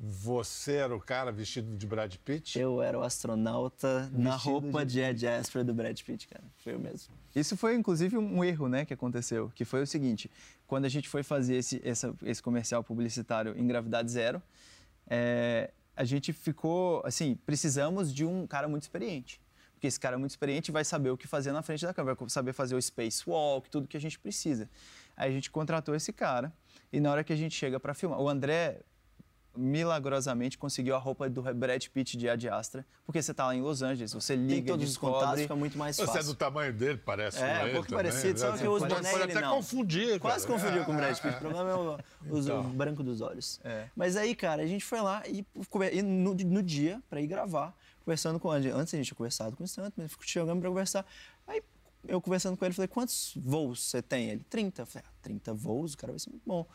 Você 0.00 0.72
era 0.76 0.94
o 0.94 1.00
cara 1.00 1.30
vestido 1.30 1.76
de 1.76 1.86
Brad 1.86 2.14
Pitt? 2.16 2.58
Eu 2.58 2.82
era 2.82 2.98
o 2.98 3.02
astronauta 3.02 4.08
na 4.12 4.32
Vestido 4.32 4.50
roupa 4.50 4.84
de- 4.84 4.94
de 4.94 5.00
Ed 5.00 5.26
Asper 5.28 5.64
do 5.64 5.74
Brad 5.74 6.00
Pitt, 6.00 6.26
cara. 6.28 6.44
Foi 6.58 6.74
eu 6.74 6.78
mesmo. 6.78 7.12
Isso 7.34 7.56
foi, 7.56 7.74
inclusive, 7.76 8.16
um 8.16 8.42
erro 8.42 8.68
né, 8.68 8.84
que 8.84 8.92
aconteceu, 8.94 9.50
que 9.54 9.64
foi 9.64 9.82
o 9.82 9.86
seguinte, 9.86 10.30
quando 10.66 10.84
a 10.84 10.88
gente 10.88 11.08
foi 11.08 11.22
fazer 11.22 11.56
esse, 11.56 11.80
essa- 11.84 12.14
esse 12.24 12.42
comercial 12.42 12.82
publicitário 12.82 13.54
em 13.58 13.66
gravidade 13.66 14.10
zero, 14.10 14.42
é, 15.08 15.70
a 15.96 16.04
gente 16.04 16.32
ficou, 16.32 17.02
assim, 17.04 17.36
precisamos 17.46 18.12
de 18.12 18.24
um 18.24 18.46
cara 18.46 18.68
muito 18.68 18.82
experiente. 18.82 19.40
Porque 19.80 19.86
esse 19.86 19.98
cara 19.98 20.18
muito 20.18 20.32
experiente 20.32 20.70
vai 20.70 20.84
saber 20.84 21.08
o 21.08 21.16
que 21.16 21.26
fazer 21.26 21.52
na 21.52 21.62
frente 21.62 21.86
da 21.86 21.94
câmera, 21.94 22.14
vai 22.14 22.28
saber 22.28 22.52
fazer 22.52 22.74
o 22.74 22.82
spacewalk, 22.82 23.70
tudo 23.70 23.88
que 23.88 23.96
a 23.96 24.00
gente 24.00 24.18
precisa. 24.18 24.68
Aí 25.16 25.30
a 25.30 25.32
gente 25.32 25.50
contratou 25.50 25.94
esse 25.94 26.12
cara 26.12 26.52
e 26.92 27.00
na 27.00 27.10
hora 27.10 27.24
que 27.24 27.32
a 27.32 27.36
gente 27.36 27.54
chega 27.54 27.80
para 27.80 27.94
filmar, 27.94 28.20
o 28.20 28.28
André 28.28 28.80
milagrosamente 29.56 30.56
conseguiu 30.58 30.94
a 30.94 30.98
roupa 30.98 31.28
do 31.28 31.42
Brad 31.54 31.84
Pitt 31.88 32.16
de 32.16 32.28
Ad 32.28 32.48
Astra, 32.48 32.86
porque 33.04 33.20
você 33.22 33.32
tá 33.34 33.46
lá 33.46 33.54
em 33.54 33.60
Los 33.62 33.82
Angeles, 33.82 34.12
você 34.12 34.36
Tem 34.36 34.46
liga, 34.46 34.72
todos 34.72 34.88
os 34.90 34.96
contatos, 34.96 35.20
descobre... 35.20 35.42
fica 35.42 35.56
muito 35.56 35.78
mais 35.78 35.96
Você 35.96 36.02
é 36.02 36.06
fácil. 36.06 36.24
do 36.26 36.34
tamanho 36.34 36.72
dele, 36.72 36.98
parece. 36.98 37.38
É, 37.42 37.42
um 37.42 37.62
ele 37.62 37.72
pouco 37.72 37.88
também, 37.88 38.04
parecido, 38.04 38.38
só 38.38 38.52
né? 38.52 38.58
que 38.58 38.64
eu 38.64 38.70
uso 38.72 38.80
Pode- 38.86 38.94
boné 38.94 39.10
Pode 39.10 39.22
ele 39.24 39.32
até 39.32 39.40
não. 39.40 39.56
confundir. 39.56 40.20
Quase 40.20 40.46
cara. 40.46 40.58
confundiu 40.58 40.82
É, 40.82 40.84
com 40.84 40.92
o 40.92 40.96
Brad 40.96 41.10
é, 41.10 41.14
Pitt. 41.20 41.26
O 41.26 41.28
é. 41.30 41.40
problema 41.40 41.70
é 41.70 41.74
o, 41.74 41.96
o- 42.30 42.38
Então. 42.38 42.60
o 42.60 42.64
branco 42.64 43.02
dos 43.02 43.20
olhos. 43.20 43.60
É. 43.64 43.86
Mas 43.96 44.16
aí, 44.16 44.34
cara, 44.36 44.62
a 44.62 44.66
gente 44.66 44.84
foi 44.84 45.00
lá 45.00 45.22
e, 45.26 45.44
e 45.92 46.02
no, 46.02 46.32
no 46.34 46.62
dia, 46.62 47.02
pra 47.10 47.20
ir 47.20 47.26
gravar, 47.26 47.74
conversando 48.10 48.40
com 48.40 48.54
ele. 48.54 48.70
Antes 48.70 48.92
a 48.92 48.96
gente 48.96 49.06
tinha 49.06 49.16
conversado 49.16 49.56
com 49.56 49.62
o 49.64 49.68
Santo, 49.68 49.94
mas 49.96 50.10
chegamos 50.22 50.60
pra 50.60 50.68
conversar. 50.68 51.06
Aí 51.46 51.62
eu 52.08 52.20
conversando 52.20 52.56
com 52.56 52.64
ele, 52.64 52.74
falei, 52.74 52.88
quantos 52.88 53.32
voos 53.36 53.84
você 53.84 54.02
tem? 54.02 54.30
Ele, 54.30 54.42
30. 54.50 54.82
Eu 54.82 54.86
falei, 54.86 55.06
ah, 55.08 55.12
30 55.22 55.54
voos? 55.54 55.94
O 55.94 55.98
cara 55.98 56.12
vai 56.12 56.18
ser 56.18 56.30
muito 56.30 56.42
bom. 56.44 56.66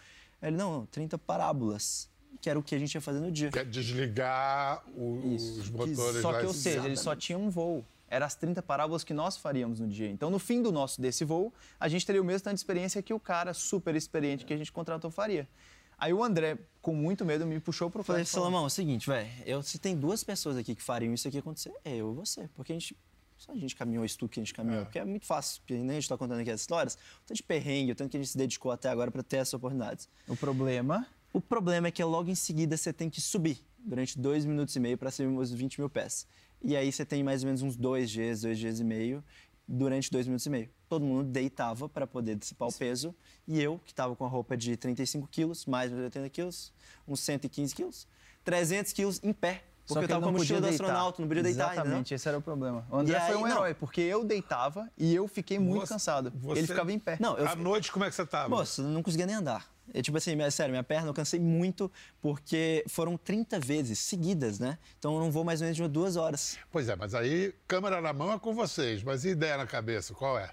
Aí 0.41 0.49
ele, 0.49 0.57
não, 0.57 0.71
não, 0.79 0.85
30 0.85 1.17
parábolas. 1.17 2.09
Que 2.41 2.49
era 2.49 2.59
o 2.59 2.63
que 2.63 2.75
a 2.75 2.79
gente 2.79 2.93
ia 2.95 3.01
fazer 3.01 3.19
no 3.19 3.31
dia. 3.31 3.49
Quer 3.49 3.65
desligar 3.65 4.83
o- 4.95 5.35
os 5.35 5.69
motores 5.69 6.21
Só 6.21 6.37
que, 6.39 6.45
ou 6.45 6.53
seja, 6.53 6.85
ele 6.85 6.95
só 6.97 7.15
tinha 7.15 7.37
um 7.37 7.49
voo. 7.49 7.83
Eram 8.09 8.25
as 8.27 8.35
30 8.35 8.61
parábolas 8.61 9.03
que 9.03 9.13
nós 9.13 9.35
faríamos 9.37 9.79
no 9.79 9.87
dia. 9.87 10.09
Então, 10.09 10.29
no 10.29 10.37
fim 10.37 10.61
do 10.61 10.71
nosso 10.71 11.01
desse 11.01 11.23
voo, 11.25 11.53
a 11.79 11.87
gente 11.87 12.05
teria 12.05 12.21
o 12.21 12.25
mesmo 12.25 12.43
tanto 12.43 12.53
de 12.55 12.59
experiência 12.59 13.01
que 13.01 13.13
o 13.13 13.19
cara 13.19 13.53
super 13.53 13.95
experiente 13.95 14.45
que 14.45 14.53
a 14.53 14.57
gente 14.57 14.71
contratou 14.71 15.09
faria. 15.09 15.47
Aí 15.97 16.13
o 16.13 16.23
André, 16.23 16.57
com 16.81 16.93
muito 16.93 17.25
medo, 17.25 17.45
me 17.45 17.59
puxou 17.59 17.89
pro 17.89 18.03
Falei, 18.03 18.25
Salomão, 18.25 18.63
é 18.63 18.67
o 18.67 18.69
seguinte, 18.69 19.07
velho, 19.07 19.29
eu 19.45 19.61
se 19.63 19.79
tem 19.79 19.95
duas 19.95 20.23
pessoas 20.23 20.57
aqui 20.57 20.75
que 20.75 20.81
fariam 20.81 21.13
isso 21.13 21.27
aqui 21.27 21.37
acontecer, 21.37 21.73
é 21.83 21.95
eu 21.95 22.11
e 22.11 22.15
você. 22.15 22.49
Porque 22.53 22.71
a 22.73 22.75
gente. 22.75 22.97
Só 23.37 23.51
a 23.51 23.55
gente 23.55 23.75
caminhou 23.75 24.05
isso 24.05 24.17
tudo 24.17 24.29
que 24.29 24.39
a 24.39 24.43
gente 24.43 24.53
caminhou. 24.53 24.85
Porque 24.85 24.97
é 24.97 25.03
muito 25.03 25.25
fácil, 25.25 25.61
porque 25.61 25.73
nem 25.73 25.89
a 25.89 25.99
gente 25.99 26.07
tá 26.07 26.17
contando 26.17 26.39
aqui 26.39 26.51
as 26.51 26.61
histórias. 26.61 26.95
O 26.95 27.27
tanto 27.27 27.35
de 27.35 27.43
perrengue, 27.43 27.91
o 27.91 27.95
tanto 27.95 28.09
que 28.09 28.15
a 28.15 28.19
gente 28.21 28.29
se 28.29 28.37
dedicou 28.37 28.71
até 28.71 28.87
agora 28.87 29.11
para 29.11 29.21
ter 29.21 29.37
essas 29.37 29.53
oportunidades. 29.53 30.07
O 30.25 30.37
problema 30.37 31.05
O 31.33 31.41
problema 31.41 31.89
é 31.89 31.91
que 31.91 32.01
logo 32.01 32.29
em 32.29 32.35
seguida 32.35 32.77
você 32.77 32.93
tem 32.93 33.09
que 33.09 33.19
subir 33.19 33.59
durante 33.77 34.17
dois 34.17 34.45
minutos 34.45 34.73
e 34.77 34.79
meio 34.79 34.97
para 34.97 35.11
subir 35.11 35.27
os 35.27 35.51
20 35.51 35.79
mil 35.81 35.89
pés. 35.89 36.25
E 36.63 36.77
aí 36.77 36.89
você 36.89 37.03
tem 37.03 37.25
mais 37.25 37.43
ou 37.43 37.47
menos 37.47 37.61
uns 37.61 37.75
dois 37.75 38.09
dias, 38.09 38.39
dois 38.39 38.57
dias 38.57 38.79
e 38.79 38.85
meio 38.85 39.21
durante 39.67 40.11
dois 40.11 40.25
minutos 40.27 40.45
e 40.45 40.49
meio. 40.49 40.69
Todo 40.87 41.05
mundo 41.05 41.23
deitava 41.23 41.89
para 41.89 42.05
poder 42.05 42.35
dissipar 42.35 42.67
o 42.67 42.73
peso 42.73 43.15
e 43.47 43.61
eu, 43.61 43.79
que 43.79 43.91
estava 43.91 44.15
com 44.15 44.25
a 44.25 44.27
roupa 44.27 44.55
de 44.55 44.75
35 44.77 45.27
quilos, 45.27 45.65
mais 45.65 45.91
uns 45.91 45.99
80 45.99 46.29
quilos, 46.29 46.73
uns 47.07 47.19
115 47.19 47.75
quilos, 47.75 48.07
300 48.43 48.93
quilos 48.93 49.19
em 49.23 49.33
pé. 49.33 49.63
Só 49.85 49.93
Porque 49.93 50.05
eu 50.05 50.09
tava 50.09 50.21
com 50.23 50.29
a 50.29 50.31
não 50.31 50.39
mochila 50.39 50.59
do 50.59 50.63
podia 50.63 50.69
deitar. 50.77 50.85
astronauta, 50.85 51.21
não 51.21 51.27
podia 51.27 51.43
deitar, 51.43 51.65
entendeu? 51.67 51.81
Exatamente, 51.83 52.13
esse 52.15 52.27
era 52.27 52.37
o 52.37 52.41
problema. 52.41 52.87
O 52.89 52.97
André 52.97 53.13
E 53.13 53.15
aí, 53.17 53.27
foi 53.27 53.35
um 53.35 53.41
não. 53.41 53.49
herói, 53.49 53.73
porque 53.75 54.01
eu 54.01 54.23
deitava 54.23 54.89
e 54.97 55.13
eu 55.13 55.27
fiquei 55.27 55.59
muito 55.59 55.81
Você- 55.85 55.93
cansado. 55.93 56.33
você- 56.35 56.59
Ele 56.61 56.67
ficava 56.67 56.91
em 56.91 56.97
pé. 56.97 57.17
Não, 57.19 57.37
eu, 57.37 57.47
À 57.47 57.55
noite, 57.55 57.91
como 57.91 58.03
é 58.03 58.09
que 58.09 58.15
você 58.15 58.25
tava? 58.25 58.49
Moço, 58.49 58.81
eu 58.81 58.87
não 58.87 59.03
conseguia 59.03 59.27
nem 59.27 59.35
andar. 59.35 59.69
É 59.93 60.01
tipo 60.01 60.17
assim, 60.17 60.35
minha, 60.35 60.49
sério, 60.49 60.71
minha 60.71 60.83
perna 60.83 61.09
eu 61.09 61.13
cansei 61.13 61.39
muito 61.39 61.91
porque 62.19 62.83
foram 62.89 63.15
30 63.15 63.59
vezes 63.59 63.99
seguidas, 63.99 64.57
né? 64.57 64.79
Então 64.97 65.13
eu 65.13 65.19
não 65.19 65.29
vou 65.29 65.43
mais 65.43 65.61
ou 65.61 65.65
menos 65.65 65.77
de 65.77 65.87
duas 65.87 66.15
horas. 66.15 66.57
Pois 66.71 66.89
é, 66.89 66.95
mas 66.95 67.13
aí, 67.13 67.53
câmera 67.67 68.01
na 68.01 68.11
mão 68.11 68.33
é 68.33 68.39
com 68.39 68.55
vocês. 68.55 69.03
Mas 69.03 69.23
e 69.23 69.29
ideia 69.29 69.55
na 69.55 69.67
cabeça, 69.67 70.15
qual 70.15 70.39
é? 70.39 70.49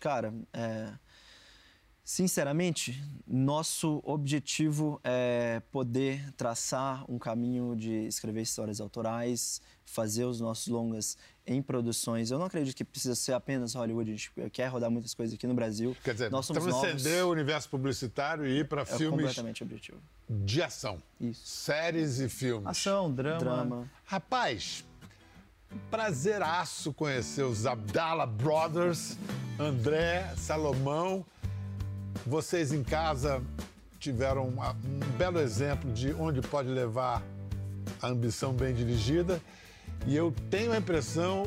Cara, 0.00 0.34
é, 0.52 0.88
sinceramente, 2.06 3.02
nosso 3.26 4.00
objetivo 4.04 5.00
é 5.02 5.60
poder 5.72 6.32
traçar 6.34 7.04
um 7.10 7.18
caminho 7.18 7.74
de 7.74 8.06
escrever 8.06 8.42
histórias 8.42 8.80
autorais, 8.80 9.60
fazer 9.84 10.24
os 10.24 10.40
nossos 10.40 10.68
longas 10.68 11.18
em 11.44 11.60
produções. 11.60 12.30
Eu 12.30 12.38
não 12.38 12.46
acredito 12.46 12.76
que 12.76 12.84
precisa 12.84 13.16
ser 13.16 13.32
apenas 13.32 13.74
Hollywood, 13.74 14.08
a 14.08 14.14
gente 14.14 14.32
quer 14.52 14.68
rodar 14.68 14.88
muitas 14.88 15.14
coisas 15.14 15.34
aqui 15.34 15.48
no 15.48 15.54
Brasil. 15.54 15.96
Quer 16.04 16.12
dizer, 16.12 16.30
Nós 16.30 16.46
somos 16.46 16.62
transcender 16.62 17.12
novos. 17.14 17.28
o 17.28 17.32
universo 17.32 17.68
publicitário 17.68 18.46
e 18.46 18.60
ir 18.60 18.68
para 18.68 18.82
É 18.82 18.84
filmes 18.84 19.10
completamente 19.10 19.64
objetivo. 19.64 19.98
de 20.30 20.62
ação. 20.62 21.02
Isso. 21.20 21.44
Séries 21.44 22.20
e 22.20 22.28
filmes. 22.28 22.68
Ação, 22.68 23.12
drama. 23.12 23.38
Drama. 23.40 23.90
Rapaz, 24.04 24.84
prazeraço 25.90 26.92
conhecer 26.92 27.42
os 27.42 27.66
Abdala 27.66 28.26
Brothers, 28.26 29.18
André, 29.58 30.32
Salomão. 30.36 31.26
Vocês 32.24 32.72
em 32.72 32.82
casa 32.82 33.42
tiveram 33.98 34.46
uma- 34.48 34.72
um 34.72 34.98
belo 35.18 35.38
exemplo 35.40 35.92
de 35.92 36.12
onde 36.14 36.40
pode 36.40 36.68
levar 36.68 37.22
a 38.00 38.08
ambição 38.08 38.52
bem 38.52 38.74
dirigida. 38.74 39.40
E 40.06 40.14
eu 40.16 40.32
tenho 40.50 40.72
a 40.72 40.78
impressão 40.78 41.44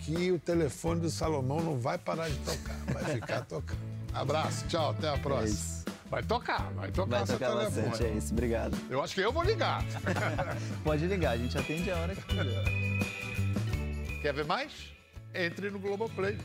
que 0.00 0.30
o 0.30 0.38
telefone 0.38 1.00
do 1.00 1.10
Salomão 1.10 1.60
não 1.60 1.78
vai 1.78 1.98
parar 1.98 2.28
de 2.28 2.36
tocar, 2.38 2.76
vai 2.92 3.04
ficar 3.14 3.40
tocando. 3.46 3.78
Abraço, 4.12 4.66
tchau, 4.68 4.90
até 4.90 5.08
a 5.08 5.18
próxima. 5.18 5.48
isso. 5.48 5.84
Vai 6.08 6.22
tocar, 6.22 6.70
vai 6.74 6.90
tocar 6.92 7.16
Vai 7.18 7.26
seu 7.26 7.38
tocar 7.38 7.50
telefone. 7.56 7.88
bastante, 7.88 8.04
é 8.10 8.16
isso. 8.16 8.32
Obrigado. 8.32 8.76
Eu 8.88 9.02
acho 9.02 9.14
que 9.14 9.20
eu 9.20 9.32
vou 9.32 9.42
ligar. 9.42 9.82
Pode 10.84 11.04
ligar, 11.06 11.32
a 11.32 11.36
gente 11.36 11.58
atende 11.58 11.90
a 11.90 11.96
hora 11.96 12.14
que 12.14 12.22
quiser. 12.22 12.64
Quer 14.22 14.32
ver 14.32 14.44
mais? 14.44 14.70
Entre 15.34 15.68
no 15.70 15.78
Globoplay. 15.80 16.38